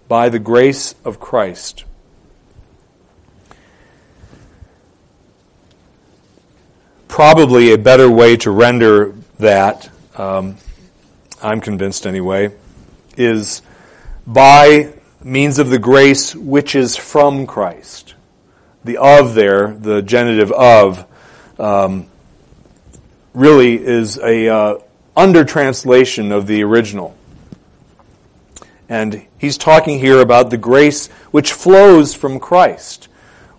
By 0.07 0.29
the 0.29 0.39
grace 0.39 0.95
of 1.03 1.19
Christ. 1.19 1.83
Probably 7.07 7.73
a 7.73 7.77
better 7.77 8.09
way 8.09 8.37
to 8.37 8.51
render 8.51 9.13
that, 9.39 9.89
um, 10.15 10.57
I'm 11.41 11.61
convinced 11.61 12.05
anyway, 12.05 12.53
is 13.15 13.61
by 14.25 14.93
means 15.23 15.59
of 15.59 15.69
the 15.69 15.79
grace 15.79 16.35
which 16.35 16.75
is 16.75 16.95
from 16.95 17.47
Christ. 17.47 18.15
The 18.83 18.97
of 18.97 19.33
there, 19.33 19.73
the 19.73 20.01
genitive 20.01 20.51
of, 20.51 21.05
um, 21.59 22.07
really 23.33 23.75
is 23.83 24.17
a 24.17 24.47
uh, 24.47 24.77
under 25.15 25.43
translation 25.43 26.31
of 26.31 26.47
the 26.47 26.63
original. 26.63 27.15
And 28.89 29.25
he's 29.37 29.57
talking 29.57 29.99
here 29.99 30.19
about 30.19 30.49
the 30.49 30.57
grace 30.57 31.07
which 31.31 31.51
flows 31.51 32.13
from 32.13 32.39
Christ, 32.39 33.09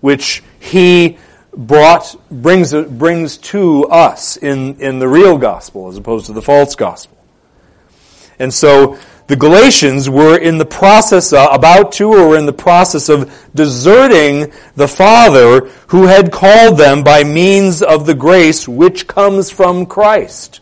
which 0.01 0.43
he 0.59 1.19
brought 1.57 2.15
brings 2.31 2.73
brings 2.73 3.37
to 3.39 3.85
us 3.87 4.37
in 4.37 4.81
in 4.81 4.99
the 4.99 5.09
real 5.09 5.39
gospel 5.39 5.89
as 5.89 5.97
opposed 5.97 6.27
to 6.27 6.33
the 6.33 6.43
false 6.43 6.75
gospel. 6.75 7.17
And 8.39 8.53
so 8.55 8.99
the 9.29 9.37
Galatians 9.37 10.09
were 10.09 10.39
in 10.39 10.57
the 10.57 10.65
process 10.65 11.35
of, 11.35 11.55
about 11.55 11.93
to 11.93 12.13
or 12.15 12.29
were 12.29 12.39
in 12.39 12.47
the 12.47 12.53
process 12.53 13.11
of 13.11 13.31
deserting 13.55 14.53
the 14.75 14.89
Father 14.89 15.69
who 15.89 16.07
had 16.07 16.33
called 16.33 16.79
them 16.79 17.05
by 17.05 17.25
means 17.25 17.83
of 17.83 18.07
the 18.07 18.15
grace 18.15 18.67
which 18.67 19.07
comes 19.07 19.51
from 19.51 19.85
Christ. 19.85 20.61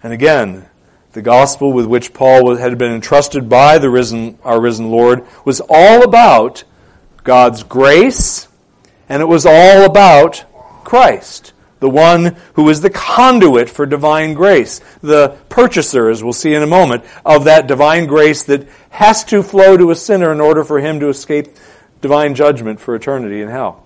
And 0.00 0.12
again, 0.12 0.68
the 1.12 1.22
gospel 1.22 1.72
with 1.72 1.86
which 1.86 2.12
Paul 2.12 2.56
had 2.56 2.78
been 2.78 2.92
entrusted 2.92 3.48
by 3.48 3.78
the 3.78 3.90
risen, 3.90 4.38
our 4.44 4.60
risen 4.60 4.90
Lord 4.90 5.26
was 5.44 5.60
all 5.68 6.02
about 6.02 6.64
God's 7.24 7.62
grace, 7.62 8.48
and 9.08 9.22
it 9.22 9.26
was 9.26 9.46
all 9.46 9.84
about 9.84 10.44
Christ, 10.84 11.52
the 11.80 11.90
one 11.90 12.36
who 12.54 12.68
is 12.68 12.80
the 12.80 12.90
conduit 12.90 13.68
for 13.70 13.86
divine 13.86 14.34
grace, 14.34 14.80
the 15.02 15.36
purchaser, 15.48 16.08
as 16.08 16.22
we'll 16.22 16.32
see 16.32 16.54
in 16.54 16.62
a 16.62 16.66
moment, 16.66 17.04
of 17.24 17.44
that 17.44 17.66
divine 17.66 18.06
grace 18.06 18.44
that 18.44 18.68
has 18.90 19.24
to 19.24 19.42
flow 19.42 19.76
to 19.76 19.90
a 19.90 19.96
sinner 19.96 20.32
in 20.32 20.40
order 20.40 20.64
for 20.64 20.80
him 20.80 21.00
to 21.00 21.08
escape 21.08 21.48
divine 22.00 22.34
judgment 22.34 22.80
for 22.80 22.94
eternity 22.94 23.42
in 23.42 23.48
hell. 23.48 23.84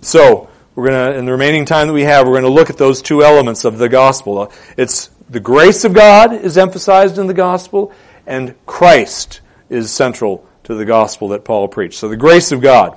So, 0.00 0.47
we're 0.78 0.90
going 0.90 1.12
to, 1.12 1.18
in 1.18 1.24
the 1.24 1.32
remaining 1.32 1.64
time 1.64 1.88
that 1.88 1.92
we 1.92 2.04
have, 2.04 2.24
we're 2.24 2.34
going 2.34 2.44
to 2.44 2.50
look 2.50 2.70
at 2.70 2.78
those 2.78 3.02
two 3.02 3.24
elements 3.24 3.64
of 3.64 3.78
the 3.78 3.88
gospel. 3.88 4.52
It's 4.76 5.10
the 5.28 5.40
grace 5.40 5.84
of 5.84 5.92
God 5.92 6.32
is 6.32 6.56
emphasized 6.56 7.18
in 7.18 7.26
the 7.26 7.34
gospel, 7.34 7.90
and 8.28 8.54
Christ 8.64 9.40
is 9.68 9.90
central 9.90 10.46
to 10.62 10.76
the 10.76 10.84
gospel 10.84 11.30
that 11.30 11.44
Paul 11.44 11.66
preached. 11.66 11.98
So 11.98 12.08
the 12.08 12.16
grace 12.16 12.52
of 12.52 12.60
God. 12.60 12.96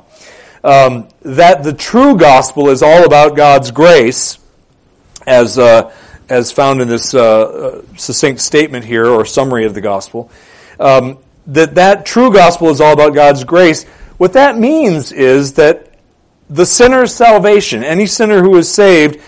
Um, 0.63 1.07
that 1.23 1.63
the 1.63 1.73
true 1.73 2.15
gospel 2.15 2.69
is 2.69 2.83
all 2.83 3.03
about 3.03 3.35
God's 3.35 3.71
grace, 3.71 4.37
as 5.25 5.57
uh, 5.57 5.91
as 6.29 6.51
found 6.51 6.81
in 6.81 6.87
this 6.87 7.15
uh, 7.15 7.41
uh, 7.41 7.81
succinct 7.97 8.41
statement 8.41 8.85
here 8.85 9.07
or 9.07 9.25
summary 9.25 9.65
of 9.65 9.73
the 9.73 9.81
gospel. 9.81 10.29
Um, 10.79 11.17
that 11.47 11.73
that 11.73 12.05
true 12.05 12.31
gospel 12.31 12.69
is 12.69 12.79
all 12.79 12.93
about 12.93 13.15
God's 13.15 13.43
grace. 13.43 13.85
What 14.19 14.33
that 14.33 14.55
means 14.55 15.11
is 15.11 15.53
that 15.53 15.90
the 16.51 16.65
sinner's 16.65 17.15
salvation, 17.15 17.81
any 17.81 18.05
sinner 18.05 18.43
who 18.43 18.57
is 18.57 18.69
saved, 18.69 19.21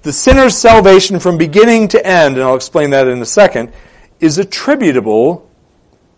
the 0.00 0.12
sinner's 0.12 0.56
salvation 0.56 1.20
from 1.20 1.36
beginning 1.36 1.88
to 1.88 2.04
end, 2.04 2.36
and 2.36 2.42
I'll 2.42 2.56
explain 2.56 2.90
that 2.90 3.06
in 3.06 3.20
a 3.20 3.26
second, 3.26 3.70
is 4.18 4.38
attributable 4.38 5.48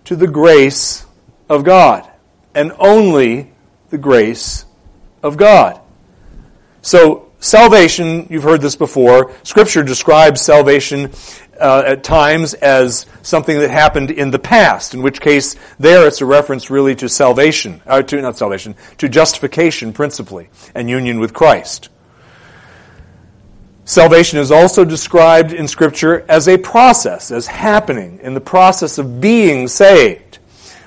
to 0.05 0.15
the 0.15 0.29
grace 0.29 1.05
of 1.49 1.65
God, 1.65 2.09
and 2.55 2.73
only 2.79 3.51
the 3.91 3.99
grace 3.99 4.65
of 5.21 5.37
God. 5.37 5.81
So, 6.81 7.32
salvation, 7.43 8.27
you've 8.31 8.45
heard 8.45 8.61
this 8.61 8.77
before, 8.77 9.33
Scripture 9.43 9.83
describes 9.83 10.41
salvation 10.41 11.11
uh, 11.61 11.83
at 11.85 12.03
times 12.03 12.55
as 12.55 13.07
something 13.23 13.59
that 13.59 13.71
happened 13.71 14.11
in 14.11 14.31
the 14.31 14.39
past, 14.39 14.95
in 14.95 15.03
which 15.03 15.21
case 15.21 15.57
there 15.79 16.07
it's 16.07 16.21
a 16.21 16.27
reference 16.27 16.71
really 16.71 16.95
to 16.95 17.09
salvation, 17.09 17.83
uh, 17.87 18.01
to 18.03 18.21
not 18.23 18.39
salvation, 18.39 18.75
to 18.99 19.09
justification 19.09 19.93
principally, 19.93 20.49
and 20.75 20.89
union 20.89 21.19
with 21.19 21.35
Christ. 21.35 21.89
Salvation 23.85 24.39
is 24.39 24.53
also 24.53 24.85
described 24.85 25.53
in 25.53 25.67
Scripture 25.67 26.25
as 26.29 26.49
a 26.49 26.57
process, 26.57 27.33
as 27.33 27.49
happening 27.49 28.21
in 28.23 28.35
the 28.35 28.41
process 28.41 28.99
of 28.99 29.21
being 29.21 29.67
saved, 29.67 30.39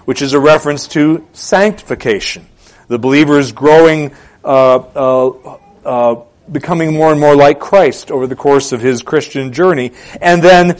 which 0.06 0.22
is 0.22 0.34
a 0.34 0.40
reference 0.40 0.88
to 0.88 1.28
sanctification. 1.34 2.48
The 2.88 2.98
believer 2.98 3.38
is 3.38 3.52
growing, 3.52 4.16
uh, 4.44 4.78
uh, 4.78 5.58
uh, 5.84 6.24
becoming 6.52 6.94
more 6.94 7.12
and 7.12 7.20
more 7.20 7.36
like 7.36 7.60
Christ 7.60 8.12
over 8.12 8.28
the 8.28 8.36
course 8.36 8.72
of 8.72 8.82
his 8.82 9.02
Christian 9.02 9.52
journey. 9.52 9.92
And 10.22 10.44
then 10.44 10.78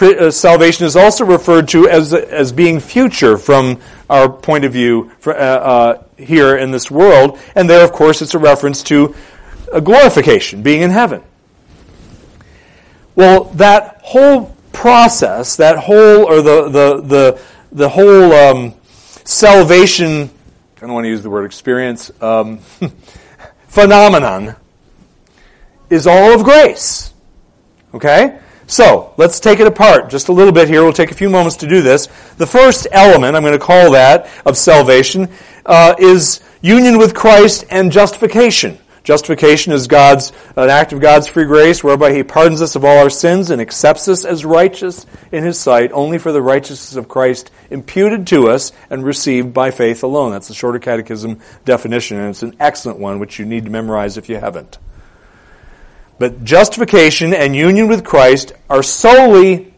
uh, 0.00 0.30
salvation 0.30 0.86
is 0.86 0.96
also 0.96 1.24
referred 1.24 1.68
to 1.68 1.88
as, 1.88 2.12
as 2.12 2.52
being 2.52 2.80
future 2.80 3.38
from 3.38 3.80
our 4.10 4.28
point 4.28 4.64
of 4.64 4.72
view 4.72 5.12
for, 5.18 5.34
uh, 5.34 5.38
uh, 5.38 6.02
here 6.16 6.56
in 6.56 6.70
this 6.70 6.90
world. 6.90 7.38
And 7.54 7.70
there, 7.70 7.84
of 7.84 7.92
course, 7.92 8.20
it's 8.20 8.34
a 8.34 8.38
reference 8.38 8.82
to 8.84 9.14
a 9.72 9.80
glorification, 9.80 10.62
being 10.62 10.82
in 10.82 10.90
heaven. 10.90 11.22
Well, 13.14 13.44
that 13.54 14.00
whole 14.02 14.56
process, 14.72 15.56
that 15.56 15.78
whole, 15.78 16.24
or 16.24 16.42
the, 16.42 16.68
the, 16.68 17.00
the, 17.00 17.40
the 17.70 17.88
whole 17.88 18.32
um, 18.32 18.74
salvation, 19.24 20.30
I 20.76 20.80
don't 20.80 20.92
want 20.92 21.04
to 21.04 21.08
use 21.08 21.22
the 21.22 21.30
word 21.30 21.44
experience, 21.44 22.10
um, 22.20 22.58
phenomenon, 23.68 24.56
is 25.90 26.06
all 26.06 26.32
of 26.32 26.44
grace. 26.44 27.12
Okay? 27.92 28.38
So, 28.66 29.12
let's 29.18 29.40
take 29.40 29.60
it 29.60 29.66
apart 29.66 30.08
just 30.08 30.28
a 30.28 30.32
little 30.32 30.52
bit 30.52 30.68
here. 30.68 30.82
We'll 30.82 30.92
take 30.92 31.10
a 31.10 31.14
few 31.14 31.28
moments 31.28 31.56
to 31.58 31.68
do 31.68 31.82
this. 31.82 32.06
The 32.38 32.46
first 32.46 32.86
element, 32.92 33.36
I'm 33.36 33.42
going 33.42 33.52
to 33.52 33.58
call 33.58 33.92
that, 33.92 34.28
of 34.46 34.56
salvation, 34.56 35.28
uh, 35.66 35.94
is 35.98 36.40
union 36.62 36.96
with 36.96 37.14
Christ 37.14 37.66
and 37.70 37.92
justification. 37.92 38.78
Justification 39.04 39.74
is 39.74 39.86
God's, 39.86 40.32
an 40.56 40.70
act 40.70 40.94
of 40.94 41.00
God's 41.00 41.26
free 41.26 41.44
grace 41.44 41.84
whereby 41.84 42.14
He 42.14 42.22
pardons 42.22 42.62
us 42.62 42.74
of 42.74 42.86
all 42.86 42.96
our 42.96 43.10
sins 43.10 43.50
and 43.50 43.60
accepts 43.60 44.08
us 44.08 44.24
as 44.24 44.46
righteous 44.46 45.04
in 45.30 45.44
His 45.44 45.60
sight 45.60 45.92
only 45.92 46.16
for 46.16 46.32
the 46.32 46.40
righteousness 46.40 46.96
of 46.96 47.06
Christ 47.06 47.50
imputed 47.68 48.26
to 48.28 48.48
us 48.48 48.72
and 48.88 49.04
received 49.04 49.52
by 49.52 49.70
faith 49.70 50.02
alone. 50.02 50.32
That's 50.32 50.48
the 50.48 50.54
Shorter 50.54 50.78
Catechism 50.78 51.38
definition, 51.66 52.16
and 52.16 52.30
it's 52.30 52.42
an 52.42 52.56
excellent 52.58 52.98
one 52.98 53.18
which 53.18 53.38
you 53.38 53.44
need 53.44 53.66
to 53.66 53.70
memorize 53.70 54.16
if 54.16 54.30
you 54.30 54.38
haven't. 54.38 54.78
But 56.24 56.42
justification 56.42 57.34
and 57.34 57.54
union 57.54 57.86
with 57.86 58.02
Christ 58.02 58.54
are 58.70 58.82
solely 58.82 59.74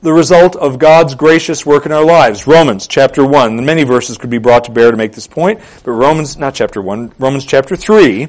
the 0.00 0.12
result 0.12 0.54
of 0.54 0.78
God's 0.78 1.16
gracious 1.16 1.66
work 1.66 1.86
in 1.86 1.90
our 1.90 2.04
lives. 2.04 2.46
Romans 2.46 2.86
chapter 2.86 3.26
1. 3.26 3.64
Many 3.64 3.82
verses 3.82 4.16
could 4.16 4.30
be 4.30 4.38
brought 4.38 4.62
to 4.66 4.70
bear 4.70 4.92
to 4.92 4.96
make 4.96 5.10
this 5.10 5.26
point, 5.26 5.60
but 5.82 5.90
Romans, 5.90 6.36
not 6.36 6.54
chapter 6.54 6.80
1, 6.80 7.14
Romans 7.18 7.44
chapter 7.44 7.74
3, 7.74 8.26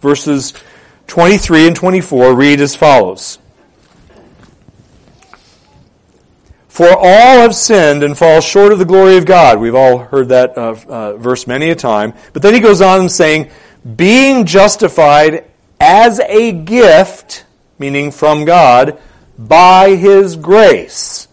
verses 0.00 0.52
23 1.06 1.68
and 1.68 1.74
24 1.74 2.34
read 2.34 2.60
as 2.60 2.76
follows. 2.76 3.38
For 6.68 6.90
all 6.90 7.40
have 7.40 7.54
sinned 7.54 8.02
and 8.02 8.14
fall 8.14 8.42
short 8.42 8.72
of 8.72 8.78
the 8.78 8.84
glory 8.84 9.16
of 9.16 9.24
God. 9.24 9.58
We've 9.58 9.74
all 9.74 9.96
heard 9.96 10.28
that 10.28 10.58
uh, 10.58 10.76
uh, 10.86 11.16
verse 11.16 11.46
many 11.46 11.70
a 11.70 11.74
time. 11.74 12.12
But 12.34 12.42
then 12.42 12.52
he 12.52 12.60
goes 12.60 12.82
on 12.82 13.08
saying, 13.08 13.50
being 13.96 14.44
justified 14.44 15.46
as 15.80 16.20
a 16.20 16.52
gift, 16.52 17.44
meaning 17.78 18.10
from 18.10 18.44
God, 18.44 18.98
by 19.38 19.94
his 19.94 20.36
grace 20.36 21.28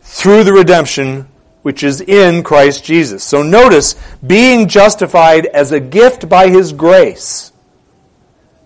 through 0.00 0.44
the 0.44 0.52
redemption 0.52 1.28
which 1.62 1.82
is 1.82 2.00
in 2.00 2.44
Christ 2.44 2.84
Jesus. 2.84 3.24
So 3.24 3.42
notice, 3.42 3.96
being 4.24 4.68
justified 4.68 5.46
as 5.46 5.72
a 5.72 5.80
gift 5.80 6.28
by 6.28 6.48
his 6.48 6.72
grace. 6.72 7.50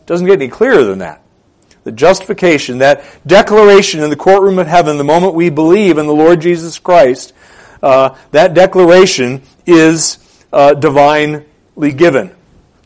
Doesn't 0.05 0.26
get 0.26 0.42
any 0.42 0.48
clearer 0.48 0.85
than 0.85 0.98
that. 0.98 1.22
The 1.85 1.92
justification, 1.92 2.79
that 2.79 3.03
declaration 3.26 4.03
in 4.03 4.11
the 4.11 4.16
courtroom 4.16 4.59
of 4.59 4.66
heaven, 4.66 4.98
the 4.98 5.05
moment 5.05 5.35
we 5.35 5.48
believe 5.48 5.96
in 5.96 6.07
the 6.07 6.12
Lord 6.12 6.42
Jesus 6.42 6.79
Christ, 6.79 7.33
uh, 7.83 8.16
that 8.33 8.53
declaration 8.53 9.42
is 9.64 10.18
uh, 10.53 10.74
divinely 10.74 11.92
given, 11.96 12.35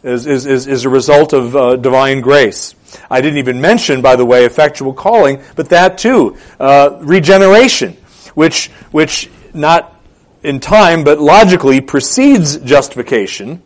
is, 0.05 0.27
is, 0.27 0.67
is, 0.67 0.85
a 0.85 0.89
result 0.89 1.33
of 1.33 1.57
uh, 1.57 1.77
divine 1.77 2.21
grace. 2.21 2.75
I 3.11 3.23
didn't 3.23 3.39
even 3.39 3.61
mention, 3.61 4.03
by 4.03 4.17
the 4.17 4.25
way, 4.25 4.45
effectual 4.45 4.93
calling, 4.93 5.43
but 5.57 5.71
that 5.71 5.97
too, 5.99 6.37
uh, 6.61 6.99
regeneration, 7.01 7.95
which 8.35 8.69
which 8.93 9.31
not 9.55 9.99
in 10.43 10.61
time 10.61 11.05
but 11.05 11.19
logically 11.19 11.81
precedes 11.81 12.59
justification. 12.59 13.63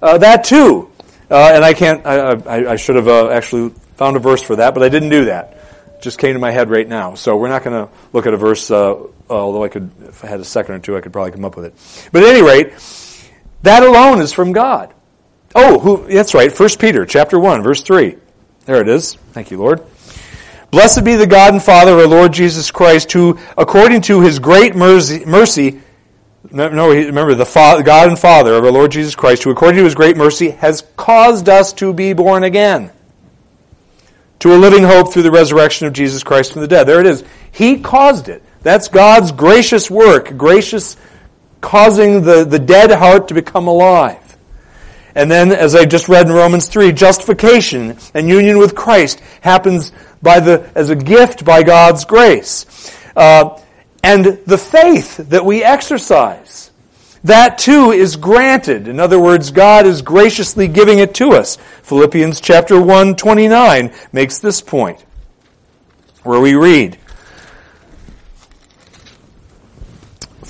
Uh, 0.00 0.18
that 0.18 0.44
too, 0.44 0.90
uh, 1.30 1.52
and 1.54 1.64
I 1.64 1.74
can't. 1.74 2.06
I, 2.06 2.30
I, 2.30 2.72
I 2.72 2.76
should 2.76 2.96
have 2.96 3.08
uh, 3.08 3.30
actually 3.30 3.70
found 3.96 4.16
a 4.16 4.20
verse 4.20 4.42
for 4.42 4.56
that, 4.56 4.74
but 4.74 4.82
I 4.82 4.88
didn't 4.88 5.10
do 5.10 5.24
that. 5.26 5.58
It 5.96 6.02
just 6.02 6.18
came 6.18 6.34
to 6.34 6.38
my 6.38 6.52
head 6.52 6.70
right 6.70 6.88
now. 6.88 7.14
So 7.14 7.36
we're 7.36 7.48
not 7.48 7.64
going 7.64 7.86
to 7.86 7.92
look 8.12 8.26
at 8.26 8.34
a 8.34 8.36
verse. 8.36 8.70
Uh, 8.70 9.08
although 9.28 9.64
I 9.64 9.68
could, 9.68 9.90
if 10.06 10.24
I 10.24 10.28
had 10.28 10.38
a 10.38 10.44
second 10.44 10.76
or 10.76 10.78
two, 10.78 10.96
I 10.96 11.00
could 11.00 11.12
probably 11.12 11.32
come 11.32 11.44
up 11.44 11.56
with 11.56 11.64
it. 11.64 12.08
But 12.12 12.22
at 12.22 12.28
any 12.28 12.42
rate, 12.42 12.74
that 13.62 13.82
alone 13.82 14.20
is 14.20 14.32
from 14.32 14.52
God. 14.52 14.93
Oh, 15.54 15.78
who, 15.78 16.06
that's 16.08 16.34
right. 16.34 16.50
First 16.50 16.78
Peter 16.78 17.06
chapter 17.06 17.38
one, 17.38 17.62
verse 17.62 17.82
three. 17.82 18.16
There 18.66 18.80
it 18.80 18.88
is. 18.88 19.14
Thank 19.32 19.50
you, 19.50 19.58
Lord. 19.58 19.82
Blessed 20.70 21.04
be 21.04 21.14
the 21.14 21.26
God 21.26 21.52
and 21.52 21.62
Father 21.62 21.92
of 21.92 21.98
our 22.00 22.06
Lord 22.08 22.32
Jesus 22.32 22.70
Christ, 22.70 23.12
who, 23.12 23.38
according 23.56 24.02
to 24.02 24.20
his 24.20 24.38
great 24.38 24.74
mercy, 24.74 25.24
mercy 25.24 25.80
no, 26.50 26.90
remember, 26.90 27.34
the 27.34 27.46
Father, 27.46 27.82
God 27.82 28.08
and 28.08 28.18
Father 28.18 28.54
of 28.54 28.64
our 28.64 28.70
Lord 28.70 28.92
Jesus 28.92 29.14
Christ, 29.14 29.42
who, 29.42 29.50
according 29.50 29.78
to 29.78 29.84
his 29.84 29.94
great 29.94 30.16
mercy, 30.16 30.50
has 30.50 30.82
caused 30.96 31.48
us 31.48 31.72
to 31.74 31.92
be 31.92 32.12
born 32.12 32.44
again 32.44 32.92
to 34.40 34.54
a 34.54 34.58
living 34.58 34.82
hope 34.82 35.12
through 35.12 35.22
the 35.22 35.30
resurrection 35.30 35.86
of 35.86 35.92
Jesus 35.94 36.22
Christ 36.22 36.52
from 36.52 36.60
the 36.60 36.68
dead. 36.68 36.84
There 36.84 37.00
it 37.00 37.06
is. 37.06 37.24
He 37.50 37.80
caused 37.80 38.28
it. 38.28 38.42
That's 38.62 38.88
God's 38.88 39.32
gracious 39.32 39.90
work, 39.90 40.36
gracious 40.36 40.96
causing 41.60 42.22
the, 42.22 42.44
the 42.44 42.58
dead 42.58 42.90
heart 42.90 43.28
to 43.28 43.34
become 43.34 43.66
alive. 43.66 44.23
And 45.14 45.30
then, 45.30 45.52
as 45.52 45.74
I 45.74 45.84
just 45.84 46.08
read 46.08 46.26
in 46.26 46.32
Romans 46.32 46.66
3, 46.68 46.92
justification 46.92 47.96
and 48.14 48.28
union 48.28 48.58
with 48.58 48.74
Christ 48.74 49.20
happens 49.40 49.92
by 50.22 50.40
the, 50.40 50.70
as 50.74 50.90
a 50.90 50.96
gift 50.96 51.44
by 51.44 51.62
God's 51.62 52.04
grace. 52.04 52.66
Uh, 53.14 53.60
and 54.02 54.24
the 54.46 54.58
faith 54.58 55.16
that 55.16 55.44
we 55.44 55.62
exercise, 55.62 56.72
that 57.22 57.58
too 57.58 57.92
is 57.92 58.16
granted. 58.16 58.88
In 58.88 58.98
other 58.98 59.20
words, 59.20 59.50
God 59.50 59.86
is 59.86 60.02
graciously 60.02 60.66
giving 60.66 60.98
it 60.98 61.14
to 61.14 61.30
us. 61.30 61.56
Philippians 61.84 62.40
chapter 62.40 62.80
1, 62.80 63.16
29 63.16 63.92
makes 64.12 64.40
this 64.40 64.60
point, 64.60 65.02
where 66.22 66.40
we 66.40 66.54
read, 66.54 66.98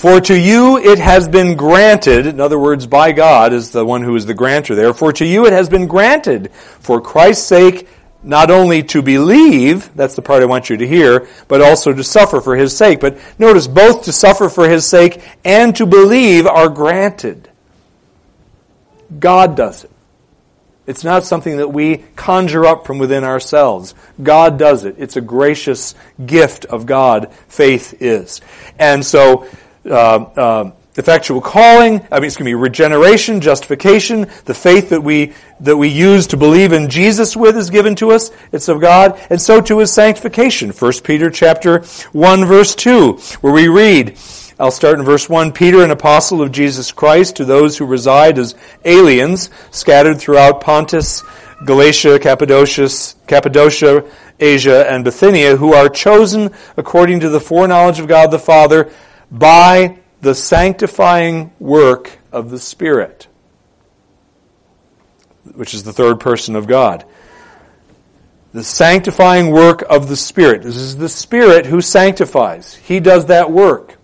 For 0.04 0.20
to 0.20 0.38
you 0.38 0.76
it 0.76 0.98
has 0.98 1.28
been 1.28 1.56
granted, 1.56 2.26
in 2.26 2.38
other 2.38 2.58
words, 2.58 2.86
by 2.86 3.12
God 3.12 3.54
is 3.54 3.70
the 3.70 3.86
one 3.86 4.02
who 4.02 4.14
is 4.16 4.26
the 4.26 4.34
grantor 4.34 4.74
there, 4.74 4.92
for 4.92 5.14
to 5.14 5.24
you 5.24 5.46
it 5.46 5.54
has 5.54 5.70
been 5.70 5.86
granted, 5.86 6.52
for 6.52 7.00
Christ's 7.00 7.46
sake, 7.46 7.88
not 8.22 8.50
only 8.50 8.82
to 8.82 9.00
believe, 9.00 9.96
that's 9.96 10.14
the 10.14 10.20
part 10.20 10.42
I 10.42 10.44
want 10.44 10.68
you 10.68 10.76
to 10.76 10.86
hear, 10.86 11.26
but 11.48 11.62
also 11.62 11.94
to 11.94 12.04
suffer 12.04 12.42
for 12.42 12.54
his 12.54 12.76
sake. 12.76 13.00
But 13.00 13.16
notice, 13.38 13.66
both 13.66 14.04
to 14.04 14.12
suffer 14.12 14.50
for 14.50 14.68
his 14.68 14.84
sake 14.84 15.22
and 15.42 15.74
to 15.76 15.86
believe 15.86 16.46
are 16.46 16.68
granted. 16.68 17.48
God 19.18 19.56
does 19.56 19.84
it. 19.84 19.90
It's 20.86 21.02
not 21.02 21.24
something 21.24 21.56
that 21.56 21.68
we 21.68 22.04
conjure 22.14 22.66
up 22.66 22.86
from 22.86 22.98
within 22.98 23.24
ourselves. 23.24 23.94
God 24.22 24.58
does 24.58 24.84
it. 24.84 24.96
It's 24.98 25.16
a 25.16 25.22
gracious 25.22 25.94
gift 26.26 26.66
of 26.66 26.84
God, 26.84 27.32
faith 27.48 28.02
is. 28.02 28.42
And 28.78 29.02
so, 29.02 29.48
uh, 29.86 29.90
uh, 29.90 30.72
effectual 30.96 31.40
calling, 31.40 32.06
I 32.10 32.20
mean, 32.20 32.26
it's 32.26 32.36
going 32.36 32.44
to 32.44 32.50
be 32.50 32.54
regeneration, 32.54 33.40
justification, 33.40 34.28
the 34.44 34.54
faith 34.54 34.90
that 34.90 35.02
we, 35.02 35.32
that 35.60 35.76
we 35.76 35.88
use 35.88 36.28
to 36.28 36.36
believe 36.36 36.72
in 36.72 36.88
Jesus 36.88 37.36
with 37.36 37.56
is 37.56 37.70
given 37.70 37.96
to 37.96 38.12
us. 38.12 38.30
It's 38.52 38.68
of 38.68 38.80
God. 38.80 39.20
And 39.28 39.40
so 39.40 39.60
too 39.60 39.80
is 39.80 39.92
sanctification. 39.92 40.70
1 40.70 40.92
Peter 41.02 41.30
chapter 41.30 41.80
1 42.12 42.44
verse 42.44 42.74
2, 42.76 43.14
where 43.40 43.52
we 43.52 43.68
read, 43.68 44.16
I'll 44.58 44.70
start 44.70 45.00
in 45.00 45.04
verse 45.04 45.28
1. 45.28 45.52
Peter, 45.52 45.82
an 45.82 45.90
apostle 45.90 46.40
of 46.40 46.52
Jesus 46.52 46.92
Christ, 46.92 47.36
to 47.36 47.44
those 47.44 47.76
who 47.76 47.86
reside 47.86 48.38
as 48.38 48.54
aliens 48.84 49.50
scattered 49.72 50.20
throughout 50.20 50.60
Pontus, 50.60 51.24
Galatia, 51.66 52.20
Cappadocia, 52.20 52.88
Cappadocia, 53.26 54.04
Asia, 54.38 54.88
and 54.88 55.02
Bithynia, 55.02 55.56
who 55.56 55.72
are 55.72 55.88
chosen 55.88 56.52
according 56.76 57.18
to 57.20 57.28
the 57.30 57.40
foreknowledge 57.40 57.98
of 57.98 58.06
God 58.06 58.30
the 58.30 58.38
Father 58.38 58.92
by 59.38 59.98
the 60.20 60.34
sanctifying 60.34 61.52
work 61.58 62.18
of 62.32 62.50
the 62.50 62.58
Spirit, 62.58 63.26
which 65.54 65.74
is 65.74 65.82
the 65.82 65.92
third 65.92 66.20
person 66.20 66.56
of 66.56 66.66
God. 66.66 67.04
The 68.52 68.62
sanctifying 68.62 69.50
work 69.50 69.82
of 69.90 70.08
the 70.08 70.16
Spirit. 70.16 70.62
This 70.62 70.76
is 70.76 70.96
the 70.96 71.08
Spirit 71.08 71.66
who 71.66 71.80
sanctifies. 71.80 72.76
He 72.76 73.00
does 73.00 73.26
that 73.26 73.50
work. 73.50 73.98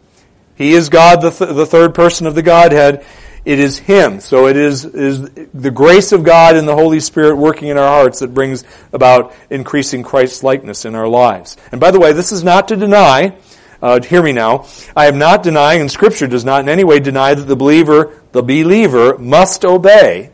He 0.57 0.73
is 0.73 0.89
God, 0.89 1.23
the, 1.23 1.31
th- 1.31 1.55
the 1.55 1.65
third 1.65 1.95
person 1.95 2.27
of 2.27 2.35
the 2.35 2.43
Godhead. 2.43 3.05
It 3.45 3.61
is 3.61 3.79
Him. 3.79 4.19
So 4.19 4.49
it 4.49 4.57
is, 4.57 4.85
is 4.85 5.31
the 5.55 5.71
grace 5.71 6.11
of 6.11 6.25
God 6.25 6.57
and 6.57 6.67
the 6.67 6.75
Holy 6.75 7.01
Spirit 7.01 7.37
working 7.37 7.69
in 7.69 7.79
our 7.79 7.89
hearts 7.89 8.19
that 8.19 8.35
brings 8.35 8.65
about 8.93 9.33
increasing 9.49 10.03
Christ's 10.03 10.43
likeness 10.43 10.85
in 10.85 10.97
our 10.97 11.09
lives. 11.09 11.57
And 11.71 11.81
by 11.81 11.93
the 11.93 12.01
way, 12.01 12.13
this 12.13 12.33
is 12.33 12.43
not 12.43 12.69
to 12.69 12.77
deny, 12.77 13.37
uh, 13.83 14.01
hear 14.03 14.23
me 14.23 14.33
now, 14.33 14.67
I 14.97 15.07
am 15.07 15.19
not 15.19 15.43
denying, 15.43 15.81
and 15.81 15.91
Scripture 15.91 16.27
does 16.27 16.45
not 16.45 16.61
in 16.63 16.69
any 16.69 16.85
way 16.85 17.01
deny 17.01 17.35
that 17.35 17.45
the 17.45 17.57
believer, 17.57 18.21
the 18.33 18.43
believer, 18.43 19.19
must 19.19 19.65
obey 19.65 20.31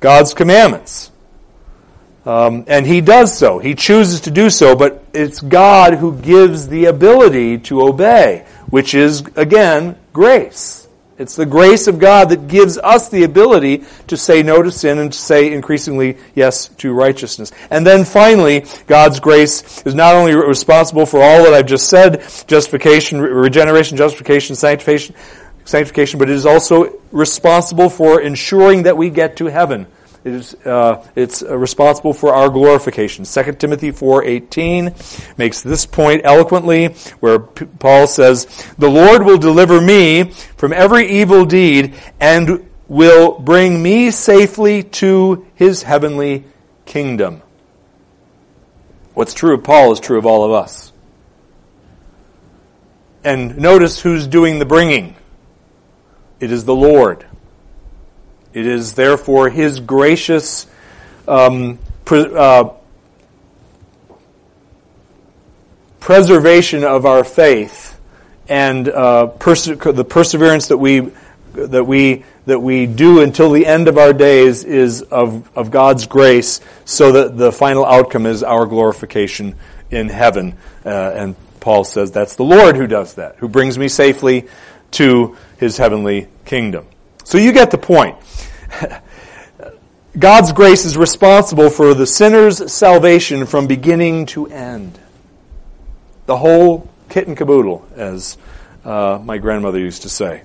God's 0.00 0.34
commandments. 0.34 1.10
Um, 2.24 2.64
and 2.68 2.86
he 2.86 3.00
does 3.00 3.36
so. 3.36 3.58
He 3.58 3.74
chooses 3.74 4.20
to 4.22 4.30
do 4.30 4.48
so, 4.48 4.76
but 4.76 5.04
it's 5.12 5.40
God 5.40 5.94
who 5.94 6.16
gives 6.16 6.68
the 6.68 6.84
ability 6.84 7.58
to 7.58 7.82
obey 7.82 8.46
which 8.72 8.94
is, 8.94 9.22
again, 9.36 9.98
grace. 10.14 10.81
It's 11.22 11.36
the 11.36 11.46
grace 11.46 11.86
of 11.86 12.00
God 12.00 12.30
that 12.30 12.48
gives 12.48 12.78
us 12.78 13.08
the 13.08 13.22
ability 13.22 13.84
to 14.08 14.16
say 14.16 14.42
no 14.42 14.60
to 14.60 14.72
sin 14.72 14.98
and 14.98 15.12
to 15.12 15.18
say 15.18 15.52
increasingly 15.52 16.18
yes 16.34 16.66
to 16.78 16.92
righteousness. 16.92 17.52
And 17.70 17.86
then 17.86 18.04
finally, 18.04 18.66
God's 18.88 19.20
grace 19.20 19.86
is 19.86 19.94
not 19.94 20.16
only 20.16 20.34
responsible 20.34 21.06
for 21.06 21.22
all 21.22 21.44
that 21.44 21.54
I've 21.54 21.66
just 21.66 21.88
said, 21.88 22.22
justification, 22.48 23.20
regeneration, 23.20 23.96
justification, 23.96 24.56
sanctification, 24.56 25.14
sanctification, 25.64 26.18
but 26.18 26.28
it 26.28 26.34
is 26.34 26.44
also 26.44 26.98
responsible 27.12 27.88
for 27.88 28.20
ensuring 28.20 28.82
that 28.82 28.96
we 28.96 29.08
get 29.08 29.36
to 29.36 29.46
heaven. 29.46 29.86
It 30.24 30.34
is, 30.34 30.54
uh, 30.64 31.04
it's 31.16 31.42
uh, 31.42 31.56
responsible 31.58 32.12
for 32.12 32.32
our 32.32 32.48
glorification. 32.48 33.24
2 33.24 33.52
Timothy 33.54 33.90
4.18 33.90 35.36
makes 35.36 35.62
this 35.62 35.84
point 35.84 36.22
eloquently, 36.24 36.88
where 37.18 37.40
P- 37.40 37.64
Paul 37.64 38.06
says, 38.06 38.46
The 38.78 38.88
Lord 38.88 39.24
will 39.24 39.38
deliver 39.38 39.80
me 39.80 40.30
from 40.56 40.72
every 40.72 41.10
evil 41.10 41.44
deed 41.44 41.94
and 42.20 42.68
will 42.86 43.38
bring 43.40 43.82
me 43.82 44.12
safely 44.12 44.84
to 44.84 45.46
his 45.56 45.82
heavenly 45.82 46.44
kingdom. 46.84 47.42
What's 49.14 49.34
true 49.34 49.54
of 49.54 49.64
Paul 49.64 49.92
is 49.92 49.98
true 49.98 50.18
of 50.18 50.26
all 50.26 50.44
of 50.44 50.52
us. 50.52 50.92
And 53.24 53.58
notice 53.58 54.00
who's 54.00 54.26
doing 54.26 54.58
the 54.58 54.64
bringing. 54.64 55.16
It 56.38 56.52
is 56.52 56.64
the 56.64 56.74
Lord. 56.74 57.26
It 58.54 58.66
is 58.66 58.94
therefore 58.94 59.50
His 59.50 59.80
gracious 59.80 60.66
um, 61.26 61.78
pre- 62.04 62.34
uh, 62.34 62.70
preservation 66.00 66.84
of 66.84 67.06
our 67.06 67.24
faith 67.24 67.98
and 68.48 68.88
uh, 68.88 69.28
perse- 69.28 69.66
the 69.66 70.04
perseverance 70.04 70.68
that 70.68 70.78
we 70.78 71.10
that 71.54 71.84
we 71.84 72.24
that 72.46 72.58
we 72.58 72.86
do 72.86 73.20
until 73.20 73.50
the 73.52 73.66
end 73.66 73.88
of 73.88 73.98
our 73.98 74.12
days 74.12 74.64
is 74.64 75.02
of, 75.02 75.48
of 75.56 75.70
God's 75.70 76.06
grace, 76.06 76.60
so 76.84 77.12
that 77.12 77.36
the 77.36 77.52
final 77.52 77.84
outcome 77.84 78.26
is 78.26 78.42
our 78.42 78.66
glorification 78.66 79.54
in 79.90 80.08
heaven. 80.08 80.56
Uh, 80.84 80.88
and 80.88 81.36
Paul 81.60 81.84
says 81.84 82.10
that's 82.10 82.34
the 82.34 82.44
Lord 82.44 82.76
who 82.76 82.86
does 82.86 83.14
that, 83.14 83.36
who 83.36 83.48
brings 83.48 83.78
me 83.78 83.88
safely 83.88 84.48
to 84.92 85.36
his 85.58 85.76
heavenly 85.76 86.26
kingdom. 86.44 86.86
So 87.24 87.38
you 87.38 87.52
get 87.52 87.70
the 87.70 87.78
point. 87.78 88.16
God's 90.18 90.52
grace 90.52 90.84
is 90.84 90.96
responsible 90.96 91.70
for 91.70 91.94
the 91.94 92.06
sinner's 92.06 92.70
salvation 92.70 93.46
from 93.46 93.66
beginning 93.66 94.26
to 94.26 94.46
end. 94.46 94.98
The 96.26 96.36
whole 96.36 96.88
kit 97.08 97.26
and 97.26 97.36
caboodle, 97.36 97.86
as 97.96 98.36
uh, 98.84 99.20
my 99.22 99.38
grandmother 99.38 99.78
used 99.78 100.02
to 100.02 100.08
say. 100.08 100.42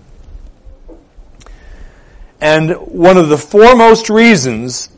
And 2.39 2.71
one 2.71 3.17
of 3.17 3.29
the 3.29 3.37
foremost 3.37 4.09
reasons 4.09 4.89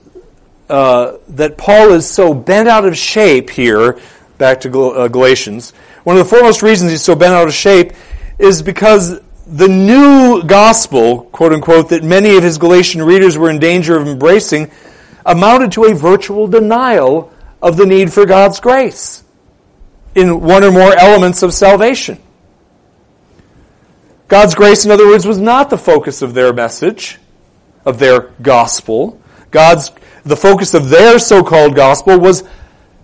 uh, 0.69 1.17
that 1.29 1.57
Paul 1.57 1.93
is 1.93 2.07
so 2.07 2.33
bent 2.33 2.67
out 2.67 2.85
of 2.85 2.97
shape 2.97 3.49
here, 3.49 3.99
back 4.37 4.61
to 4.61 4.69
Gal- 4.69 4.91
uh, 4.91 5.07
Galatians, 5.07 5.71
one 6.03 6.17
of 6.17 6.23
the 6.23 6.29
foremost 6.29 6.61
reasons 6.61 6.91
he's 6.91 7.01
so 7.01 7.15
bent 7.15 7.33
out 7.33 7.47
of 7.47 7.53
shape 7.53 7.93
is 8.37 8.61
because 8.61 9.19
the 9.49 9.67
new 9.67 10.43
gospel, 10.43 11.23
quote 11.23 11.53
unquote, 11.53 11.89
that 11.89 12.03
many 12.03 12.37
of 12.37 12.43
his 12.43 12.57
Galatian 12.57 13.01
readers 13.01 13.37
were 13.37 13.49
in 13.49 13.59
danger 13.59 13.97
of 13.97 14.07
embracing 14.07 14.71
amounted 15.25 15.71
to 15.73 15.85
a 15.85 15.95
virtual 15.95 16.47
denial 16.47 17.31
of 17.61 17.75
the 17.75 17.85
need 17.85 18.13
for 18.13 18.25
God's 18.25 18.59
grace 18.59 19.23
in 20.15 20.41
one 20.41 20.63
or 20.63 20.71
more 20.71 20.93
elements 20.97 21.43
of 21.43 21.53
salvation. 21.53 22.19
God's 24.27 24.53
grace, 24.53 24.85
in 24.85 24.91
other 24.91 25.07
words, 25.07 25.25
was 25.25 25.39
not 25.39 25.71
the 25.71 25.77
focus 25.77 26.21
of 26.21 26.35
their 26.35 26.53
message, 26.53 27.17
of 27.85 27.97
their 27.97 28.31
gospel. 28.41 29.19
God's, 29.49 29.91
the 30.23 30.37
focus 30.37 30.75
of 30.75 30.89
their 30.89 31.17
so-called 31.17 31.75
gospel 31.75 32.19
was 32.19 32.43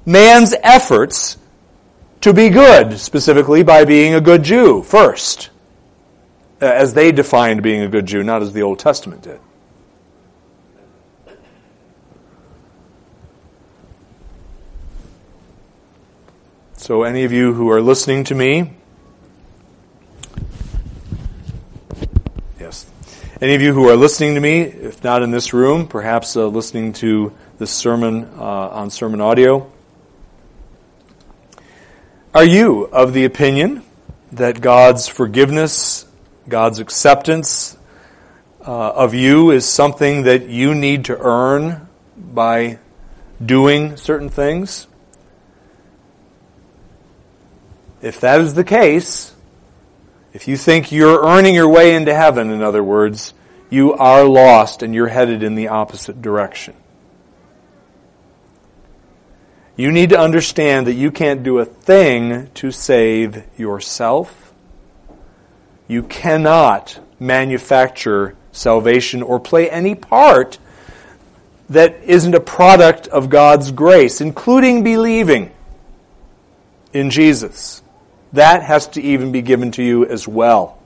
man's 0.06 0.54
efforts 0.62 1.38
to 2.22 2.34
be 2.34 2.50
good, 2.50 3.00
specifically 3.00 3.64
by 3.64 3.86
being 3.86 4.14
a 4.14 4.22
good 4.22 4.44
Jew 4.44 4.84
first. 4.84 5.50
Uh, 6.62 6.66
as 6.66 6.94
they 6.94 7.12
defined 7.12 7.62
being 7.62 7.82
a 7.82 7.88
good 7.88 8.06
Jew, 8.06 8.24
not 8.24 8.42
as 8.42 8.54
the 8.54 8.62
Old 8.62 8.80
Testament 8.80 9.22
did. 9.22 9.40
So, 16.78 17.04
any 17.04 17.24
of 17.24 17.32
you 17.32 17.52
who 17.52 17.72
are 17.72 17.82
listening 17.82 18.24
to 18.26 18.36
me, 18.36 18.74
yes, 22.60 22.86
any 23.42 23.56
of 23.56 23.62
you 23.62 23.74
who 23.74 23.90
are 23.90 23.96
listening 23.96 24.36
to 24.36 24.40
me, 24.40 24.62
if 24.62 25.04
not 25.04 25.24
in 25.24 25.32
this 25.32 25.52
room, 25.52 25.88
perhaps 25.88 26.38
uh, 26.38 26.46
listening 26.46 26.94
to 26.94 27.34
this 27.58 27.72
sermon 27.72 28.30
uh, 28.38 28.44
on 28.44 28.92
sermon 28.92 29.20
audio, 29.20 29.70
are 32.34 32.46
you 32.46 32.84
of 32.84 33.14
the 33.14 33.26
opinion 33.26 33.82
that 34.32 34.62
God's 34.62 35.08
forgiveness 35.08 36.05
God's 36.48 36.80
acceptance 36.80 37.78
uh, 38.62 38.90
of 38.92 39.14
you 39.14 39.52
is 39.52 39.68
something 39.68 40.24
that 40.24 40.48
you 40.48 40.76
need 40.76 41.06
to 41.06 41.18
earn 41.18 41.88
by 42.18 42.80
doing 43.44 43.98
certain 43.98 44.30
things. 44.30 44.88
If 48.02 48.20
that 48.22 48.42
is 48.42 48.54
the 48.54 48.64
case, 48.64 49.34
if 50.34 50.48
you 50.48 50.58
think 50.58 50.92
you're 50.92 51.26
earning 51.26 51.56
your 51.56 51.70
way 51.70 51.96
into 51.96 52.14
heaven, 52.14 52.52
in 52.52 52.62
other 52.62 52.84
words, 52.84 53.34
you 53.70 53.94
are 53.94 54.24
lost 54.26 54.84
and 54.84 54.94
you're 54.94 55.08
headed 55.08 55.42
in 55.42 55.56
the 55.56 55.70
opposite 55.70 56.22
direction. 56.22 56.76
You 59.76 59.92
need 59.92 60.10
to 60.10 60.20
understand 60.20 60.88
that 60.88 60.94
you 60.94 61.12
can't 61.12 61.44
do 61.44 61.58
a 61.60 61.66
thing 61.66 62.50
to 62.56 62.72
save 62.72 63.44
yourself 63.58 64.45
You 65.88 66.04
cannot 66.04 67.00
manufacture 67.20 68.36
salvation 68.52 69.22
or 69.22 69.40
play 69.40 69.70
any 69.70 69.96
part 69.96 70.58
that 71.70 72.04
isn't 72.04 72.34
a 72.34 72.40
product 72.40 73.08
of 73.08 73.30
God's 73.30 73.72
grace, 73.72 74.22
including 74.22 74.84
believing 74.84 75.52
in 76.94 77.10
Jesus. 77.10 77.82
That 78.34 78.64
has 78.64 78.88
to 78.90 79.02
even 79.02 79.32
be 79.32 79.42
given 79.42 79.72
to 79.72 79.84
you 79.84 80.06
as 80.06 80.28
well. 80.28 80.80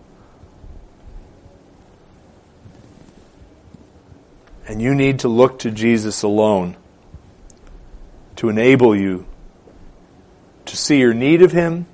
And 4.68 4.82
you 4.82 4.94
need 4.94 5.20
to 5.20 5.28
look 5.28 5.60
to 5.60 5.72
Jesus 5.72 6.24
alone 6.24 6.78
to 8.36 8.50
enable 8.50 8.96
you 8.96 9.26
to 10.66 10.78
see 10.78 11.00
your 11.00 11.14
need 11.14 11.42
of 11.42 11.52
Him 11.52 11.88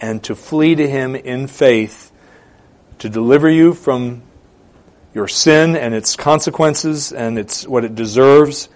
and 0.00 0.22
to 0.24 0.34
flee 0.34 0.74
to 0.74 0.88
Him 0.88 1.14
in 1.14 1.46
faith 1.46 2.09
to 3.00 3.08
deliver 3.08 3.50
you 3.50 3.74
from 3.74 4.22
your 5.12 5.28
sin 5.28 5.76
and 5.76 5.92
its 5.92 6.16
consequences 6.16 7.12
and 7.12 7.38
its 7.38 7.66
what 7.66 7.84
it 7.84 7.94
deserves 7.94 8.68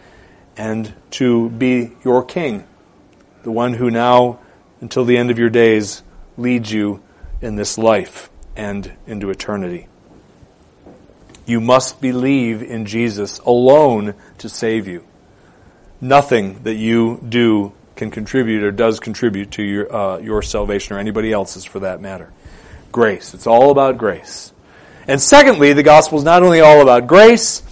and 0.56 0.92
to 1.10 1.48
be 1.50 1.92
your 2.04 2.24
king 2.24 2.64
the 3.44 3.50
one 3.50 3.74
who 3.74 3.90
now 3.90 4.40
until 4.80 5.04
the 5.04 5.16
end 5.16 5.30
of 5.30 5.38
your 5.38 5.50
days 5.50 6.02
leads 6.36 6.72
you 6.72 7.02
in 7.40 7.56
this 7.56 7.78
life 7.78 8.30
and 8.56 8.92
into 9.06 9.30
eternity. 9.30 9.86
You 11.46 11.60
must 11.60 12.00
believe 12.00 12.62
in 12.62 12.86
Jesus 12.86 13.38
alone 13.40 14.14
to 14.38 14.48
save 14.48 14.88
you. 14.88 15.04
Nothing 16.00 16.62
that 16.62 16.74
you 16.74 17.22
do 17.28 17.72
can 17.96 18.10
contribute 18.10 18.64
or 18.64 18.72
does 18.72 18.98
contribute 18.98 19.52
to 19.52 19.62
your 19.62 19.94
uh, 19.94 20.18
your 20.18 20.42
salvation 20.42 20.96
or 20.96 20.98
anybody 20.98 21.32
else's 21.32 21.64
for 21.64 21.80
that 21.80 22.00
matter 22.00 22.32
grace 22.94 23.34
it's 23.34 23.46
all 23.46 23.70
about 23.70 23.98
grace 23.98 24.54
and 25.06 25.20
secondly, 25.20 25.72
the 25.72 25.82
gospel 25.82 26.18
is 26.18 26.24
not 26.24 26.42
only 26.42 26.60
all 26.60 26.80
about 26.80 27.06
grace, 27.06 27.62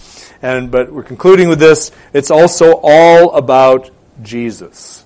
and 0.41 0.69
but 0.69 0.91
we're 0.91 1.03
concluding 1.03 1.49
with 1.49 1.59
this, 1.59 1.91
it's 2.13 2.29
also 2.29 2.79
all 2.83 3.33
about 3.35 3.89
Jesus. 4.21 5.05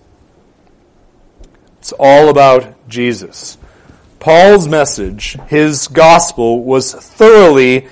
It's 1.80 1.94
all 1.98 2.30
about 2.30 2.88
Jesus. 2.90 3.58
Paul's 4.20 4.68
message, 4.68 5.38
his 5.48 5.88
gospel, 5.88 6.64
was 6.64 6.94
thoroughly 6.94 7.88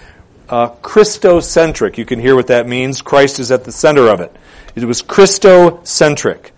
uh, 0.50 0.70
Christocentric. 0.82 1.98
You 1.98 2.06
can 2.06 2.20
hear 2.20 2.36
what 2.36 2.48
that 2.48 2.68
means. 2.68 3.02
Christ 3.02 3.40
is 3.40 3.52
at 3.52 3.64
the 3.64 3.72
center 3.72 4.10
of 4.10 4.20
it. 4.20 4.36
It 4.76 4.84
was 4.84 5.02
Christocentric. 5.02 6.52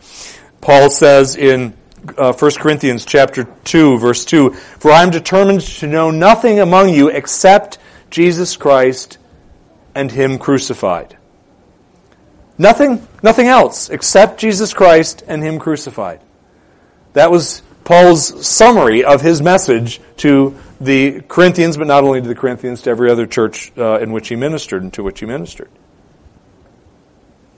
Paul 0.62 0.90
says 0.90 1.36
in 1.36 1.77
uh, 2.18 2.34
1 2.34 2.52
Corinthians 2.60 3.06
chapter 3.06 3.46
2 3.64 3.98
verse 4.00 4.26
2, 4.26 4.52
"For 4.80 4.92
I 4.92 5.04
am 5.04 5.10
determined 5.10 5.62
to 5.62 5.88
know 5.88 6.12
nothing 6.12 6.60
among 6.60 6.90
you 6.90 7.10
except 7.10 7.78
Jesus 8.10 8.56
Christ 8.56 9.18
and 9.96 10.12
him 10.12 10.38
crucified." 10.38 11.18
Nothing, 12.58 13.08
nothing 13.22 13.48
else 13.48 13.90
except 13.90 14.40
Jesus 14.40 14.74
Christ 14.74 15.24
and 15.28 15.44
him 15.44 15.60
crucified. 15.60 16.20
That 17.14 17.30
was 17.30 17.62
Paul's 17.84 18.46
summary 18.46 19.04
of 19.04 19.22
his 19.22 19.42
message 19.42 20.02
to 20.18 20.58
the 20.82 21.22
Corinthians, 21.22 21.78
but 21.78 21.88
not 21.88 22.04
only 22.04 22.22
to 22.22 22.28
the 22.28 22.36
Corinthians, 22.36 22.82
to 22.84 22.90
every 22.90 23.10
other 23.10 23.26
church 23.26 23.72
uh, 23.78 24.00
in 24.00 24.12
which 24.12 24.28
he 24.28 24.36
ministered 24.36 24.84
and 24.84 24.94
to 24.94 25.04
which 25.04 25.20
he 25.20 25.26
ministered. 25.26 25.70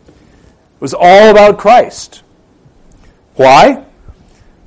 It 0.08 0.82
was 0.82 0.94
all 0.94 1.30
about 1.30 1.58
Christ. 1.58 2.24
Why? 3.36 3.86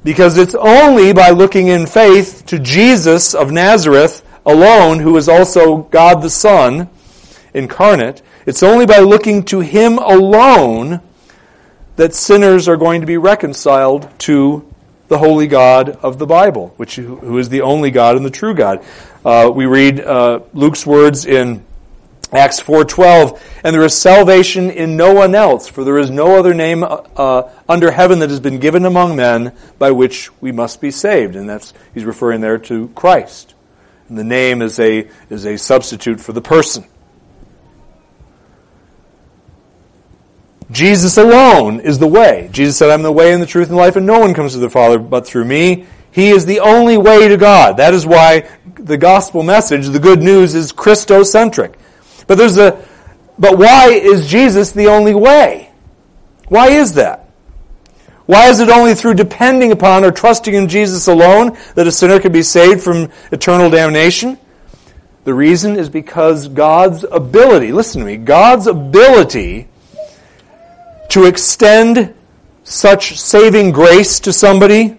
Because 0.05 0.37
it's 0.37 0.55
only 0.55 1.13
by 1.13 1.31
looking 1.31 1.69
in 1.69 1.87
faith 1.87 2.45
to 2.47 2.59
Jesus 2.59 3.35
of 3.35 3.53
Nazareth 3.53 4.25
alone, 4.45 4.99
who 4.99 5.17
is 5.17 5.29
also 5.29 5.79
God 5.79 6.23
the 6.23 6.31
Son 6.31 6.89
incarnate, 7.55 8.23
it's 8.47 8.63
only 8.63 8.87
by 8.87 8.99
looking 8.99 9.45
to 9.45 9.61
Him 9.61 9.99
alone 9.99 11.01
that 11.97 12.15
sinners 12.15 12.69
are 12.69 12.77
going 12.77 13.01
to 13.01 13.07
be 13.07 13.17
reconciled 13.17 14.09
to 14.21 14.69
the 15.09 15.19
holy 15.19 15.47
God 15.47 15.91
of 16.03 16.19
the 16.19 16.27
Bible, 16.27 16.73
which 16.79 16.97
who 16.97 17.39
is 17.39 17.49
the 17.49 17.61
only 17.61 17.91
God 17.91 18.17
and 18.17 18.25
the 18.25 18.31
true 18.31 18.55
God. 18.55 18.85
Uh, 19.25 19.53
we 19.55 19.67
read 19.67 20.01
uh, 20.01 20.41
Luke's 20.55 20.87
words 20.87 21.27
in 21.27 21.65
Acts 22.33 22.61
4:12, 22.61 23.39
and 23.63 23.75
there 23.75 23.85
is 23.85 23.97
salvation 23.97 24.71
in 24.71 24.97
no 24.97 25.13
one 25.13 25.35
else, 25.35 25.69
for 25.69 25.85
there 25.85 25.99
is 25.99 26.11
no 26.11 26.39
other 26.39 26.55
name 26.55 26.83
uh, 26.83 27.43
under 27.69 27.91
heaven 27.91 28.21
that 28.21 28.31
has 28.31 28.41
been 28.41 28.59
given 28.59 28.87
among 28.87 29.17
men 29.17 29.53
by 29.79 29.91
which 29.91 30.31
we 30.41 30.51
must 30.51 30.81
be 30.81 30.91
saved. 30.91 31.37
And 31.37 31.49
that's 31.49 31.75
he's 31.93 32.05
referring 32.05 32.41
there 32.41 32.59
to 32.59 32.89
Christ. 32.95 33.55
And 34.09 34.17
the 34.17 34.25
name 34.25 34.63
is 34.63 34.81
a 34.81 35.09
is 35.29 35.45
a 35.45 35.59
substitute 35.59 36.21
for 36.21 36.33
the 36.33 36.41
person. 36.41 36.85
Jesus 40.71 41.19
alone 41.19 41.81
is 41.81 41.99
the 41.99 42.07
way. 42.07 42.49
Jesus 42.51 42.79
said, 42.79 42.89
I'm 42.89 43.03
the 43.03 43.13
way 43.13 43.35
and 43.35 43.43
the 43.43 43.47
truth 43.47 43.69
and 43.69 43.77
life, 43.77 43.95
and 43.97 44.07
no 44.07 44.19
one 44.19 44.33
comes 44.33 44.55
to 44.55 44.59
the 44.59 44.71
Father 44.71 44.99
but 44.99 45.27
through 45.27 45.45
me. 45.45 45.85
He 46.11 46.31
is 46.31 46.47
the 46.47 46.61
only 46.61 46.97
way 46.97 47.29
to 47.29 47.37
God. 47.37 47.77
That 47.77 47.93
is 47.93 48.07
why 48.07 48.49
the 48.75 48.97
gospel 48.97 49.43
message, 49.43 49.87
the 49.89 49.99
good 49.99 50.23
news, 50.23 50.55
is 50.55 50.73
Christocentric. 50.73 51.75
But 52.27 52.39
there's 52.39 52.59
a, 52.59 52.85
but 53.39 53.59
why 53.59 53.89
is 53.91 54.29
Jesus 54.29 54.73
the 54.73 54.89
only 54.89 55.15
way? 55.15 55.71
Why 56.49 56.69
is 56.69 56.95
that? 56.95 57.31
Why 58.27 58.49
is 58.49 58.61
it 58.61 58.69
only 58.69 58.95
through 58.95 59.15
depending 59.15 59.73
upon 59.73 60.05
or 60.05 60.13
trusting 60.13 60.55
in 60.55 60.69
Jesus 60.69 61.09
alone 61.09 61.57
that 61.75 61.87
a 61.87 61.93
sinner 61.93 62.21
can 62.21 62.33
be 62.33 62.43
saved 62.43 62.83
from 62.83 63.11
eternal 63.33 63.69
damnation? 63.69 64.39
The 65.25 65.35
reason 65.35 65.77
is 65.77 65.89
because 65.89 66.49
God's 66.49 67.05
ability, 67.05 67.73
listen 67.73 68.01
to 68.01 68.07
me, 68.07 68.17
God's 68.17 68.67
ability 68.67 69.69
to 71.11 71.25
extend 71.27 72.15
such 72.65 73.19
saving 73.19 73.73
grace 73.73 74.21
to 74.21 74.33
somebody 74.33 74.99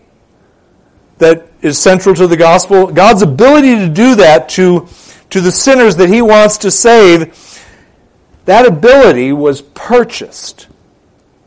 that 1.18 1.48
is 1.62 1.78
central 1.80 2.14
to 2.16 2.28
the 2.28 2.38
gospel, 2.38 2.88
God's 2.88 3.22
ability 3.22 3.76
to 3.76 3.90
do 3.90 4.16
that 4.16 4.50
to 4.50 4.88
to 5.34 5.42
the 5.42 5.52
sinners 5.52 5.96
that 5.96 6.10
he 6.10 6.22
wants 6.22 6.60
to 6.60 6.70
save, 6.70 7.60
that 8.46 8.68
ability 8.68 9.34
was 9.34 9.64
purchased 9.64 10.68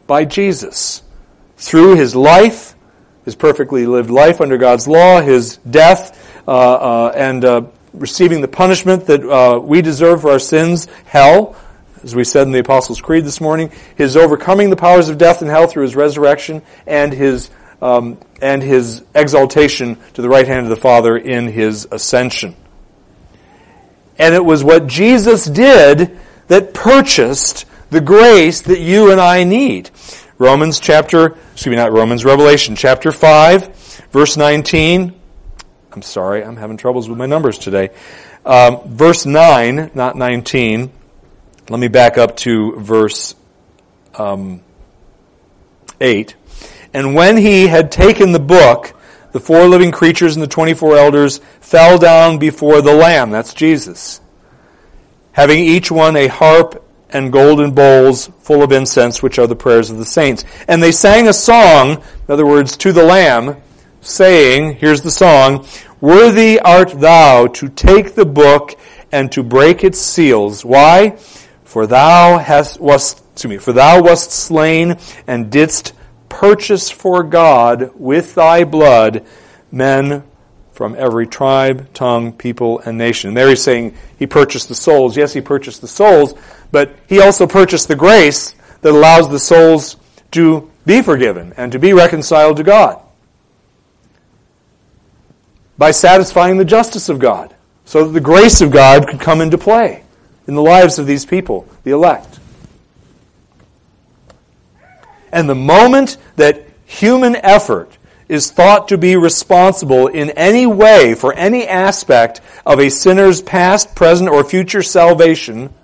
by 0.09 0.25
Jesus 0.25 1.05
through 1.57 1.95
his 1.95 2.17
life, 2.17 2.75
his 3.25 3.37
perfectly 3.37 3.87
lived 3.87 4.11
life 4.11 4.41
under 4.41 4.59
God's 4.59 4.89
law, 4.89 5.21
his 5.21 5.59
death, 5.59 6.43
uh, 6.49 6.51
uh, 6.51 7.13
and 7.15 7.45
uh, 7.45 7.63
receiving 7.95 8.41
the 8.41 8.49
punishment 8.49 9.07
that 9.07 9.23
uh, 9.23 9.61
we 9.61 9.83
deserve 9.83 10.23
for 10.23 10.33
our 10.33 10.41
sins, 10.41 10.89
hell, 11.05 11.55
as 12.03 12.13
we 12.13 12.25
said 12.25 12.43
in 12.49 12.53
the 12.53 12.59
Apostles' 12.59 13.01
Creed 13.01 13.25
this 13.25 13.41
morning, 13.41 13.71
his 13.95 14.17
overcoming 14.17 14.69
the 14.69 14.77
powers 14.77 15.09
of 15.09 15.17
death 15.17 15.43
and 15.43 15.51
hell 15.51 15.69
through 15.69 15.85
his 15.85 15.95
resurrection, 15.95 16.61
and 16.89 17.13
his 17.13 17.51
um, 17.81 18.19
and 18.43 18.65
his 18.65 19.05
exaltation 19.15 19.97
to 20.15 20.23
the 20.23 20.29
right 20.29 20.49
hand 20.49 20.65
of 20.65 20.71
the 20.71 20.77
Father 20.77 21.17
in 21.17 21.47
his 21.47 21.87
ascension. 21.93 22.57
And 24.19 24.35
it 24.35 24.45
was 24.45 24.65
what 24.65 24.87
Jesus 24.87 25.45
did 25.45 26.19
that 26.49 26.75
purchased 26.75 27.67
the 27.91 28.01
grace 28.01 28.63
that 28.63 28.81
you 28.81 29.11
and 29.11 29.21
I 29.21 29.45
need. 29.45 29.91
Romans 30.39 30.81
chapter, 30.81 31.37
excuse 31.53 31.67
me, 31.69 31.77
not 31.77 31.93
Romans, 31.93 32.25
Revelation 32.25 32.77
chapter 32.77 33.13
5, 33.13 34.09
verse 34.11 34.37
19. 34.37 35.15
I'm 35.93 36.03
sorry, 36.03 36.45
I'm 36.45 36.57
having 36.57 36.77
troubles 36.77 37.09
with 37.09 37.19
my 37.19 37.27
numbers 37.27 37.59
today. 37.59 37.91
Um, 38.45 38.81
verse 38.87 39.27
9, 39.27 39.93
not 39.95 40.17
19. 40.17 40.93
Let 41.69 41.81
me 41.81 41.89
back 41.89 42.19
up 42.19 42.37
to 42.39 42.79
verse 42.79 43.35
um, 44.15 44.63
8. 46.01 46.37
And 46.93 47.15
when 47.15 47.37
he 47.37 47.67
had 47.67 47.91
taken 47.91 48.33
the 48.33 48.39
book, 48.39 48.96
the 49.37 49.41
four 49.41 49.67
living 49.67 49.93
creatures 49.93 50.35
and 50.35 50.43
the 50.43 50.47
24 50.47 50.97
elders 50.97 51.43
fell 51.61 51.99
down 51.99 52.39
before 52.39 52.81
the 52.81 52.95
Lamb. 52.95 53.31
That's 53.31 53.53
Jesus. 53.53 54.23
Having 55.33 55.59
each 55.59 55.91
one 55.91 56.17
a 56.17 56.27
harp 56.27 56.83
and 57.11 57.31
golden 57.31 57.73
bowls 57.73 58.31
full 58.41 58.63
of 58.63 58.73
incense, 58.73 59.23
which 59.23 59.39
are 59.39 59.47
the 59.47 59.55
prayers 59.55 59.91
of 59.91 59.99
the 59.99 60.07
saints. 60.07 60.47
And 60.67 60.83
they 60.83 60.91
sang 60.91 61.29
a 61.29 61.35
song, 61.35 61.91
in 61.91 62.33
other 62.33 62.47
words, 62.47 62.79
to 62.79 62.95
the 62.95 63.05
Lamb, 63.05 63.61
saying, 64.01 64.77
here's 64.77 65.03
the 65.03 65.11
song, 65.11 65.67
Worthy 66.01 66.59
art 66.59 66.99
thou 66.99 67.47
to 67.47 67.69
take 67.69 68.15
the 68.15 68.25
book 68.25 68.81
and 69.13 69.31
to 69.33 69.43
break 69.43 69.85
its 69.85 69.99
seals. 69.99 70.65
Why? 70.65 71.11
For 71.65 71.87
thou 71.87 72.39
hast, 72.39 72.81
wast, 72.81 73.23
excuse 73.35 73.51
me, 73.51 73.59
for 73.59 73.75
thou 73.75 74.03
wast 74.03 74.31
slain 74.31 74.97
and 75.27 75.51
didst 75.53 75.93
purchase 76.37 76.91
for 76.91 77.23
God 77.23 77.93
with 77.95 78.35
thy 78.35 78.63
blood 78.63 79.25
men 79.73 80.23
from 80.71 80.95
every 80.95 81.27
tribe, 81.27 81.91
tongue, 81.95 82.35
people, 82.35 82.79
and 82.81 82.99
nation. 82.99 83.29
And 83.29 83.37
there 83.39 83.49
he's 83.49 83.63
saying 83.63 83.95
he 84.19 84.27
purchased 84.27 84.69
the 84.69 84.75
souls. 84.75 85.17
Yes, 85.17 85.33
he 85.33 85.41
purchased 85.41 85.81
the 85.81 85.89
souls, 85.89 86.35
but 86.71 86.95
he 87.09 87.21
also 87.21 87.47
purchased 87.47 87.89
the 87.89 87.97
grace 87.97 88.55
that 88.83 88.93
allows 88.93 89.31
the 89.31 89.39
souls 89.39 89.97
to 90.33 90.71
be 90.85 91.01
forgiven 91.01 91.55
and 91.57 91.73
to 91.73 91.79
be 91.79 91.95
reconciled 91.95 92.59
to 92.59 92.63
God 92.63 93.01
by 95.79 95.91
satisfying 95.91 96.59
the 96.59 96.67
justice 96.67 97.09
of 97.09 97.19
God. 97.19 97.55
so 97.87 98.05
that 98.05 98.13
the 98.13 98.21
grace 98.21 98.61
of 98.61 98.73
God 98.73 99.07
could 99.07 99.21
come 99.21 99.41
into 99.41 99.57
play 99.57 100.03
in 100.49 100.55
the 100.55 100.63
lives 100.63 100.99
of 100.99 101.07
these 101.07 101.25
people, 101.25 101.69
the 101.85 101.93
elect. 101.93 102.36
And 105.37 105.51
the 105.51 105.55
moment 105.55 106.17
that 106.37 106.67
human 106.87 107.37
effort 107.37 107.99
is 108.27 108.51
thought 108.51 108.89
to 108.89 108.97
be 108.97 109.17
responsible 109.17 110.07
in 110.07 110.31
any 110.31 110.67
way 110.67 111.15
for 111.15 111.35
any 111.35 111.69
aspect 111.69 112.41
of 112.65 112.81
a 112.81 112.89
sinner's 112.89 113.43
past, 113.43 113.95
present, 113.95 114.31
or 114.31 114.43
future 114.43 114.83
salvation, 114.83 115.75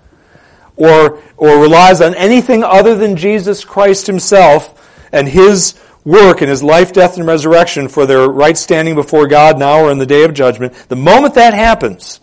or, 0.75 1.21
or 1.37 1.61
relies 1.61 2.01
on 2.01 2.15
anything 2.15 2.63
other 2.63 2.95
than 2.95 3.15
Jesus 3.15 3.63
Christ 3.63 4.07
himself 4.07 4.89
and 5.11 5.27
his 5.27 5.75
work 6.03 6.41
and 6.41 6.49
his 6.49 6.63
life, 6.63 6.91
death, 6.91 7.17
and 7.17 7.27
resurrection 7.27 7.89
for 7.89 8.07
their 8.07 8.27
right 8.27 8.57
standing 8.57 8.95
before 8.95 9.27
God 9.27 9.59
now 9.59 9.83
or 9.85 9.91
in 9.91 9.99
the 9.99 10.07
day 10.07 10.23
of 10.23 10.33
judgment, 10.33 10.73
the 10.89 10.95
moment 10.95 11.35
that 11.35 11.53
happens, 11.53 12.19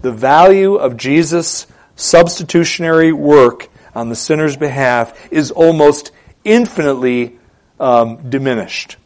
the 0.00 0.10
value 0.10 0.76
of 0.76 0.96
Jesus' 0.96 1.66
substitutionary 1.96 3.12
work 3.12 3.68
on 3.94 4.08
the 4.08 4.16
sinner's 4.16 4.56
behalf 4.56 5.30
is 5.30 5.50
almost 5.50 6.12
infinitely 6.44 7.38
um, 7.78 8.28
diminished. 8.30 8.96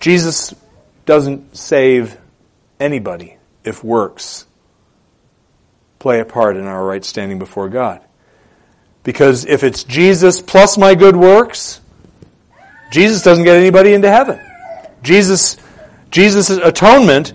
Jesus 0.00 0.54
doesn't 1.06 1.56
save 1.56 2.16
anybody 2.78 3.36
if 3.64 3.82
works 3.82 4.46
play 5.98 6.20
a 6.20 6.24
part 6.24 6.56
in 6.56 6.64
our 6.64 6.84
right 6.84 7.04
standing 7.04 7.38
before 7.38 7.68
God. 7.68 8.00
Because 9.02 9.44
if 9.44 9.64
it's 9.64 9.84
Jesus 9.84 10.40
plus 10.40 10.78
my 10.78 10.94
good 10.94 11.16
works, 11.16 11.80
Jesus 12.92 13.22
doesn't 13.22 13.44
get 13.44 13.56
anybody 13.56 13.94
into 13.94 14.10
heaven. 14.10 14.40
Jesus, 15.02 15.56
Jesus' 16.10 16.50
atonement 16.50 17.32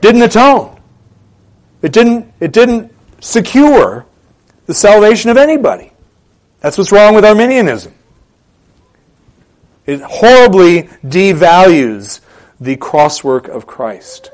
didn't 0.00 0.22
atone. 0.22 0.80
It 1.82 1.92
didn't, 1.92 2.32
it 2.40 2.52
didn't 2.52 2.92
secure 3.20 4.05
the 4.66 4.74
salvation 4.74 5.30
of 5.30 5.36
anybody. 5.36 5.92
That's 6.60 6.76
what's 6.76 6.92
wrong 6.92 7.14
with 7.14 7.24
Arminianism. 7.24 7.94
It 9.86 10.00
horribly 10.00 10.84
devalues 11.04 12.20
the 12.60 12.76
crosswork 12.76 13.48
of 13.48 13.66
Christ. 13.66 14.30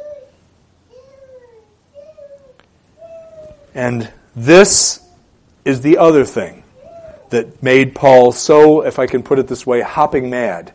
And 3.74 4.10
this 4.34 5.00
is 5.64 5.80
the 5.80 5.98
other 5.98 6.24
thing 6.24 6.64
that 7.30 7.62
made 7.62 7.94
Paul 7.94 8.32
so, 8.32 8.82
if 8.82 8.98
I 8.98 9.06
can 9.06 9.22
put 9.22 9.38
it 9.38 9.46
this 9.48 9.66
way, 9.66 9.80
hopping 9.80 10.30
mad 10.30 10.72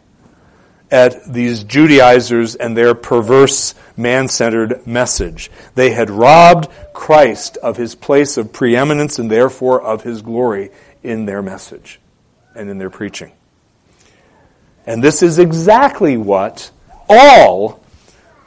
at 0.90 1.32
these 1.32 1.64
Judaizers 1.64 2.56
and 2.56 2.78
their 2.78 2.96
perverse, 2.96 3.76
man 3.96 4.28
centered 4.28 4.86
message. 4.88 5.52
They 5.76 5.92
had 5.92 6.10
robbed 6.10 6.70
Christ 6.94 7.58
of 7.58 7.78
his 7.78 7.96
place 7.96 8.38
of 8.38 8.54
preeminence 8.54 9.20
and 9.20 9.30
therefore 9.30 9.82
of 9.82 10.04
his 10.04 10.22
glory 10.22 10.72
in 11.04 11.26
their 11.26 11.42
message 11.42 12.00
and 12.56 12.70
in 12.70 12.78
their 12.78 12.90
preaching. 12.90 13.34
And 14.86 15.04
this 15.04 15.22
is 15.22 15.38
exactly 15.38 16.16
what 16.16 16.72
all 17.10 17.82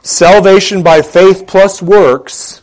salvation 0.01 0.81
by 0.81 1.03
faith 1.03 1.45
plus 1.45 1.81
works 1.81 2.61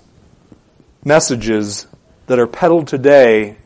messages 1.04 1.86
that 2.26 2.38
are 2.38 2.46
peddled 2.46 2.88
today 2.88 3.56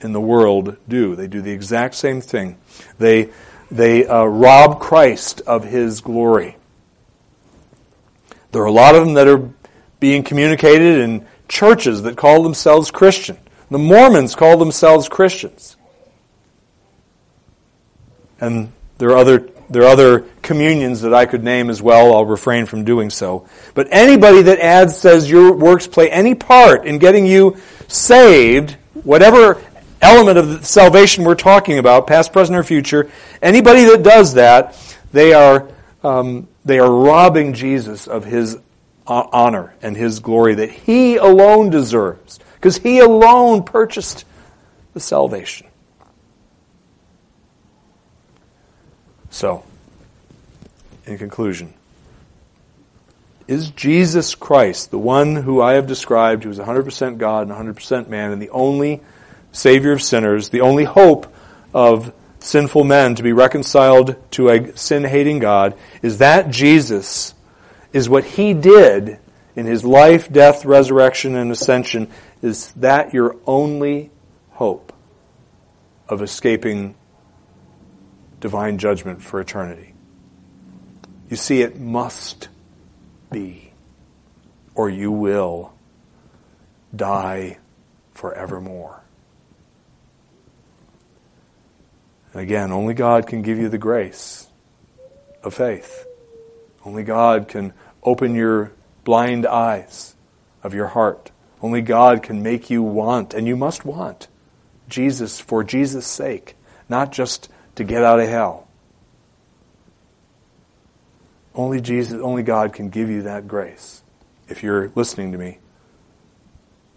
in 0.00 0.12
the 0.12 0.20
world 0.20 0.76
do. 0.88 1.16
They 1.16 1.26
do 1.26 1.40
the 1.40 1.50
exact 1.50 1.94
same 1.94 2.20
thing. 2.20 2.58
They, 2.98 3.30
they 3.70 4.06
uh, 4.06 4.24
rob 4.24 4.80
Christ 4.80 5.40
of 5.46 5.64
his 5.64 6.00
glory. 6.00 6.56
There 8.52 8.62
are 8.62 8.66
a 8.66 8.72
lot 8.72 8.94
of 8.94 9.04
them 9.04 9.14
that 9.14 9.26
are 9.26 9.50
being 10.00 10.22
communicated 10.22 11.00
in 11.00 11.26
churches 11.48 12.02
that 12.02 12.16
call 12.16 12.42
themselves 12.42 12.90
Christian. 12.90 13.38
The 13.70 13.78
Mormons 13.78 14.34
call 14.34 14.56
themselves 14.56 15.08
Christians. 15.08 15.76
And 18.40 18.72
there 18.98 19.10
are 19.10 19.16
other 19.16 19.48
there 19.70 19.82
are 19.82 19.88
other 19.88 20.20
communions 20.42 21.00
that 21.00 21.14
I 21.14 21.26
could 21.26 21.42
name 21.42 21.70
as 21.70 21.80
well. 21.80 22.14
I'll 22.14 22.26
refrain 22.26 22.66
from 22.66 22.84
doing 22.84 23.10
so. 23.10 23.48
But 23.74 23.88
anybody 23.90 24.42
that 24.42 24.58
adds 24.58 24.96
says 24.96 25.30
your 25.30 25.52
works 25.52 25.86
play 25.86 26.10
any 26.10 26.34
part 26.34 26.86
in 26.86 26.98
getting 26.98 27.26
you 27.26 27.56
saved, 27.88 28.76
whatever 28.92 29.60
element 30.04 30.38
of 30.38 30.66
salvation 30.66 31.24
we're 31.24 31.34
talking 31.34 31.78
about, 31.78 32.06
past, 32.06 32.32
present, 32.32 32.56
or 32.56 32.62
future, 32.62 33.10
anybody 33.42 33.84
that 33.84 34.02
does 34.02 34.34
that, 34.34 34.76
they 35.12 35.32
are, 35.32 35.68
um, 36.02 36.48
they 36.64 36.78
are 36.78 36.90
robbing 36.90 37.54
Jesus 37.54 38.06
of 38.06 38.24
his 38.24 38.58
honor 39.06 39.74
and 39.82 39.96
his 39.96 40.20
glory 40.20 40.54
that 40.54 40.70
he 40.70 41.16
alone 41.16 41.70
deserves, 41.70 42.38
because 42.54 42.78
he 42.78 42.98
alone 42.98 43.62
purchased 43.62 44.24
the 44.92 45.00
salvation. 45.00 45.66
So, 49.30 49.64
in 51.06 51.18
conclusion, 51.18 51.74
is 53.46 53.70
Jesus 53.70 54.34
Christ, 54.34 54.90
the 54.90 54.98
one 54.98 55.36
who 55.36 55.60
I 55.60 55.74
have 55.74 55.86
described, 55.86 56.44
who 56.44 56.50
is 56.50 56.58
100% 56.58 57.18
God 57.18 57.48
and 57.48 57.76
100% 57.76 58.08
man, 58.08 58.30
and 58.30 58.40
the 58.40 58.50
only 58.50 59.00
Savior 59.54 59.92
of 59.92 60.02
sinners, 60.02 60.48
the 60.48 60.60
only 60.60 60.84
hope 60.84 61.32
of 61.72 62.12
sinful 62.40 62.84
men 62.84 63.14
to 63.14 63.22
be 63.22 63.32
reconciled 63.32 64.16
to 64.32 64.50
a 64.50 64.76
sin 64.76 65.04
hating 65.04 65.38
God, 65.38 65.74
is 66.02 66.18
that 66.18 66.50
Jesus 66.50 67.34
is 67.92 68.08
what 68.08 68.24
He 68.24 68.52
did 68.52 69.18
in 69.54 69.66
His 69.66 69.84
life, 69.84 70.30
death, 70.30 70.64
resurrection, 70.64 71.36
and 71.36 71.52
ascension. 71.52 72.10
Is 72.42 72.72
that 72.72 73.14
your 73.14 73.36
only 73.46 74.10
hope 74.50 74.92
of 76.08 76.20
escaping 76.20 76.96
divine 78.40 78.76
judgment 78.76 79.22
for 79.22 79.40
eternity. 79.40 79.94
You 81.30 81.36
see, 81.36 81.62
it 81.62 81.78
must 81.80 82.48
be, 83.30 83.72
or 84.74 84.90
you 84.90 85.10
will 85.12 85.72
die 86.94 87.58
forevermore. 88.12 89.03
Again, 92.34 92.72
only 92.72 92.94
God 92.94 93.26
can 93.26 93.42
give 93.42 93.58
you 93.58 93.68
the 93.68 93.78
grace 93.78 94.48
of 95.42 95.54
faith. 95.54 96.06
Only 96.84 97.04
God 97.04 97.48
can 97.48 97.72
open 98.02 98.34
your 98.34 98.72
blind 99.04 99.46
eyes 99.46 100.16
of 100.62 100.74
your 100.74 100.88
heart. 100.88 101.30
Only 101.62 101.80
God 101.80 102.22
can 102.22 102.42
make 102.42 102.68
you 102.68 102.82
want, 102.82 103.32
and 103.32 103.46
you 103.46 103.56
must 103.56 103.84
want, 103.84 104.28
Jesus 104.88 105.40
for 105.40 105.62
Jesus' 105.62 106.06
sake, 106.06 106.56
not 106.88 107.12
just 107.12 107.48
to 107.76 107.84
get 107.84 108.02
out 108.02 108.20
of 108.20 108.28
hell. 108.28 108.68
Only 111.54 111.80
Jesus, 111.80 112.20
only 112.20 112.42
God 112.42 112.72
can 112.72 112.88
give 112.88 113.08
you 113.08 113.22
that 113.22 113.46
grace. 113.46 114.02
If 114.48 114.62
you're 114.62 114.90
listening 114.94 115.32
to 115.32 115.38
me, 115.38 115.58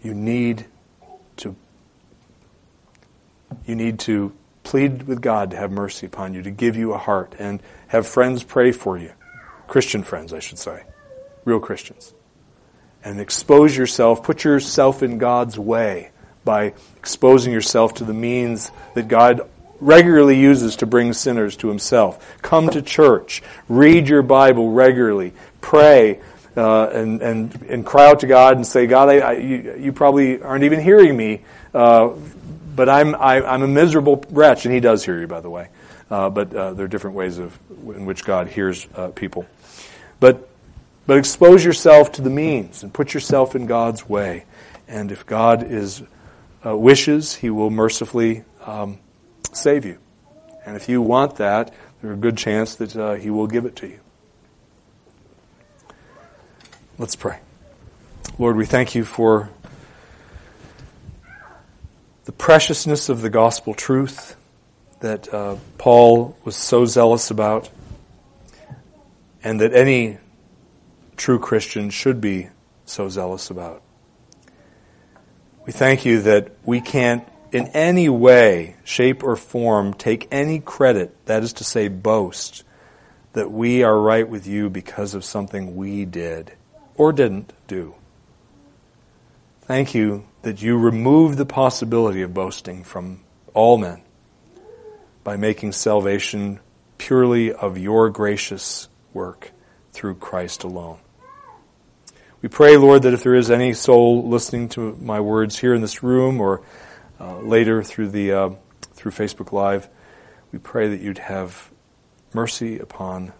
you 0.02 0.14
need 0.14 0.66
to 1.36 1.56
you 3.66 3.74
need 3.74 4.00
to 4.00 4.32
plead 4.68 5.04
with 5.04 5.22
God 5.22 5.52
to 5.52 5.56
have 5.56 5.72
mercy 5.72 6.04
upon 6.04 6.34
you, 6.34 6.42
to 6.42 6.50
give 6.50 6.76
you 6.76 6.92
a 6.92 6.98
heart, 6.98 7.34
and 7.38 7.62
have 7.86 8.06
friends 8.06 8.42
pray 8.42 8.70
for 8.70 8.98
you. 8.98 9.10
Christian 9.66 10.02
friends, 10.02 10.34
I 10.34 10.40
should 10.40 10.58
say. 10.58 10.82
Real 11.46 11.58
Christians. 11.58 12.12
And 13.02 13.18
expose 13.18 13.74
yourself, 13.74 14.22
put 14.22 14.44
yourself 14.44 15.02
in 15.02 15.16
God's 15.16 15.58
way 15.58 16.10
by 16.44 16.74
exposing 16.98 17.50
yourself 17.50 17.94
to 17.94 18.04
the 18.04 18.12
means 18.12 18.70
that 18.94 19.08
God 19.08 19.40
regularly 19.80 20.38
uses 20.38 20.76
to 20.76 20.86
bring 20.86 21.14
sinners 21.14 21.56
to 21.56 21.68
himself. 21.68 22.36
Come 22.42 22.68
to 22.68 22.82
church, 22.82 23.42
read 23.70 24.06
your 24.06 24.22
Bible 24.22 24.72
regularly, 24.72 25.32
pray, 25.62 26.20
uh, 26.58 26.90
and, 26.90 27.22
and, 27.22 27.62
and 27.62 27.86
cry 27.86 28.10
out 28.10 28.20
to 28.20 28.26
God 28.26 28.56
and 28.56 28.66
say, 28.66 28.86
God, 28.86 29.08
I, 29.08 29.18
I, 29.18 29.32
you, 29.32 29.76
you, 29.78 29.92
probably 29.92 30.42
aren't 30.42 30.64
even 30.64 30.80
hearing 30.80 31.16
me, 31.16 31.42
uh, 31.72 32.10
but 32.78 32.88
I'm, 32.88 33.16
I, 33.16 33.38
am 33.38 33.44
i 33.44 33.54
am 33.56 33.62
a 33.62 33.66
miserable 33.66 34.24
wretch. 34.30 34.64
And 34.64 34.72
He 34.72 34.78
does 34.78 35.04
hear 35.04 35.18
you, 35.18 35.26
by 35.26 35.40
the 35.40 35.50
way. 35.50 35.68
Uh, 36.08 36.30
but 36.30 36.54
uh, 36.54 36.74
there 36.74 36.84
are 36.84 36.88
different 36.88 37.16
ways 37.16 37.38
of, 37.38 37.58
in 37.70 38.06
which 38.06 38.24
God 38.24 38.46
hears 38.46 38.86
uh, 38.94 39.08
people. 39.08 39.46
But, 40.20 40.48
but 41.04 41.18
expose 41.18 41.64
yourself 41.64 42.12
to 42.12 42.22
the 42.22 42.30
means 42.30 42.84
and 42.84 42.94
put 42.94 43.14
yourself 43.14 43.56
in 43.56 43.66
God's 43.66 44.08
way. 44.08 44.44
And 44.86 45.10
if 45.10 45.26
God 45.26 45.64
is 45.64 46.04
uh, 46.64 46.76
wishes, 46.76 47.34
He 47.34 47.50
will 47.50 47.68
mercifully 47.68 48.44
um, 48.64 49.00
save 49.52 49.84
you. 49.84 49.98
And 50.64 50.76
if 50.76 50.88
you 50.88 51.02
want 51.02 51.34
that, 51.36 51.74
there's 52.00 52.16
a 52.16 52.20
good 52.20 52.38
chance 52.38 52.76
that 52.76 52.96
uh, 52.96 53.14
He 53.14 53.28
will 53.28 53.48
give 53.48 53.64
it 53.66 53.74
to 53.76 53.88
you. 53.88 53.98
Let's 56.96 57.16
pray. 57.16 57.40
Lord, 58.38 58.54
we 58.54 58.66
thank 58.66 58.94
you 58.94 59.04
for 59.04 59.50
the 62.28 62.32
preciousness 62.32 63.08
of 63.08 63.22
the 63.22 63.30
gospel 63.30 63.72
truth 63.72 64.36
that 65.00 65.32
uh, 65.32 65.56
Paul 65.78 66.36
was 66.44 66.56
so 66.56 66.84
zealous 66.84 67.30
about, 67.30 67.70
and 69.42 69.62
that 69.62 69.72
any 69.72 70.18
true 71.16 71.38
Christian 71.38 71.88
should 71.88 72.20
be 72.20 72.50
so 72.84 73.08
zealous 73.08 73.48
about. 73.48 73.80
We 75.64 75.72
thank 75.72 76.04
you 76.04 76.20
that 76.20 76.52
we 76.66 76.82
can't 76.82 77.26
in 77.50 77.68
any 77.68 78.10
way, 78.10 78.76
shape, 78.84 79.22
or 79.22 79.34
form 79.34 79.94
take 79.94 80.28
any 80.30 80.60
credit, 80.60 81.16
that 81.24 81.42
is 81.42 81.54
to 81.54 81.64
say, 81.64 81.88
boast, 81.88 82.62
that 83.32 83.50
we 83.50 83.82
are 83.82 83.98
right 83.98 84.28
with 84.28 84.46
you 84.46 84.68
because 84.68 85.14
of 85.14 85.24
something 85.24 85.76
we 85.76 86.04
did 86.04 86.52
or 86.94 87.10
didn't 87.10 87.54
do. 87.66 87.94
Thank 89.62 89.94
you 89.94 90.27
that 90.48 90.62
you 90.62 90.78
remove 90.78 91.36
the 91.36 91.44
possibility 91.44 92.22
of 92.22 92.32
boasting 92.32 92.82
from 92.82 93.20
all 93.52 93.76
men 93.76 94.00
by 95.22 95.36
making 95.36 95.72
salvation 95.72 96.58
purely 96.96 97.52
of 97.52 97.76
your 97.76 98.08
gracious 98.08 98.88
work 99.12 99.52
through 99.92 100.14
Christ 100.14 100.64
alone. 100.64 101.00
We 102.40 102.48
pray, 102.48 102.78
Lord, 102.78 103.02
that 103.02 103.12
if 103.12 103.22
there 103.22 103.34
is 103.34 103.50
any 103.50 103.74
soul 103.74 104.26
listening 104.26 104.70
to 104.70 104.96
my 104.98 105.20
words 105.20 105.58
here 105.58 105.74
in 105.74 105.82
this 105.82 106.02
room 106.02 106.40
or 106.40 106.62
uh, 107.20 107.40
later 107.40 107.82
through 107.82 108.08
the 108.08 108.32
uh, 108.32 108.50
through 108.94 109.12
Facebook 109.12 109.52
Live, 109.52 109.86
we 110.50 110.58
pray 110.58 110.88
that 110.88 111.02
you'd 111.02 111.18
have 111.18 111.70
mercy 112.32 112.78
upon 112.78 113.34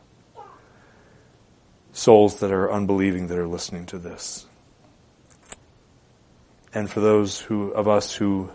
souls 1.93 2.41
that 2.41 2.53
are 2.53 2.71
unbelieving 2.71 3.29
that 3.29 3.39
are 3.39 3.49
listening 3.49 3.87
to 3.87 3.99
this. 3.99 4.48
And 6.75 6.91
for 6.91 7.01
those 7.01 7.41
who 7.41 7.71
of 7.71 7.89
us 7.89 8.15
who 8.15 8.51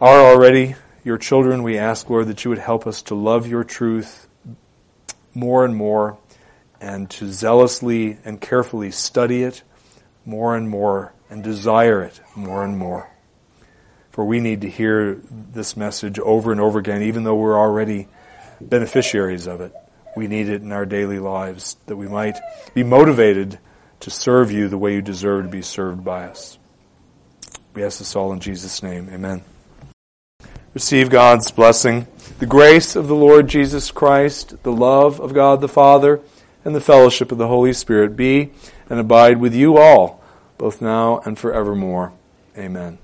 are 0.00 0.20
already 0.20 0.74
your 1.04 1.18
children, 1.18 1.62
we 1.62 1.78
ask, 1.78 2.10
Lord, 2.10 2.26
that 2.28 2.44
you 2.44 2.50
would 2.50 2.58
help 2.58 2.86
us 2.86 3.02
to 3.02 3.14
love 3.14 3.46
your 3.46 3.64
truth 3.64 4.28
more 5.34 5.64
and 5.64 5.74
more 5.74 6.18
and 6.80 7.08
to 7.10 7.32
zealously 7.32 8.18
and 8.24 8.40
carefully 8.40 8.90
study 8.90 9.42
it 9.42 9.62
more 10.24 10.56
and 10.56 10.68
more 10.68 11.14
and 11.30 11.42
desire 11.42 12.02
it 12.02 12.20
more 12.34 12.64
and 12.64 12.76
more. 12.76 13.10
For 14.10 14.24
we 14.24 14.40
need 14.40 14.62
to 14.62 14.70
hear 14.70 15.20
this 15.30 15.76
message 15.76 16.18
over 16.18 16.52
and 16.52 16.60
over 16.60 16.78
again, 16.78 17.02
even 17.02 17.24
though 17.24 17.36
we're 17.36 17.58
already 17.58 18.08
beneficiaries 18.60 19.46
of 19.46 19.60
it. 19.60 19.72
We 20.16 20.26
need 20.26 20.48
it 20.48 20.62
in 20.62 20.72
our 20.72 20.86
daily 20.86 21.18
lives 21.18 21.76
that 21.86 21.96
we 21.96 22.08
might 22.08 22.38
be 22.74 22.82
motivated 22.82 23.58
to 24.00 24.10
serve 24.10 24.50
you 24.50 24.68
the 24.68 24.78
way 24.78 24.94
you 24.94 25.02
deserve 25.02 25.44
to 25.44 25.50
be 25.50 25.62
served 25.62 26.02
by 26.02 26.24
us. 26.24 26.58
We 27.76 27.84
ask 27.84 27.98
this 27.98 28.16
all 28.16 28.32
in 28.32 28.40
Jesus' 28.40 28.82
name. 28.82 29.10
Amen. 29.12 29.42
Receive 30.72 31.10
God's 31.10 31.50
blessing. 31.50 32.06
The 32.38 32.46
grace 32.46 32.96
of 32.96 33.06
the 33.06 33.14
Lord 33.14 33.48
Jesus 33.48 33.90
Christ, 33.90 34.62
the 34.62 34.72
love 34.72 35.20
of 35.20 35.34
God 35.34 35.60
the 35.60 35.68
Father, 35.68 36.20
and 36.64 36.74
the 36.74 36.80
fellowship 36.80 37.30
of 37.30 37.36
the 37.36 37.48
Holy 37.48 37.74
Spirit 37.74 38.16
be 38.16 38.50
and 38.88 38.98
abide 38.98 39.40
with 39.40 39.54
you 39.54 39.76
all, 39.76 40.24
both 40.56 40.80
now 40.80 41.20
and 41.26 41.38
forevermore. 41.38 42.14
Amen. 42.56 42.96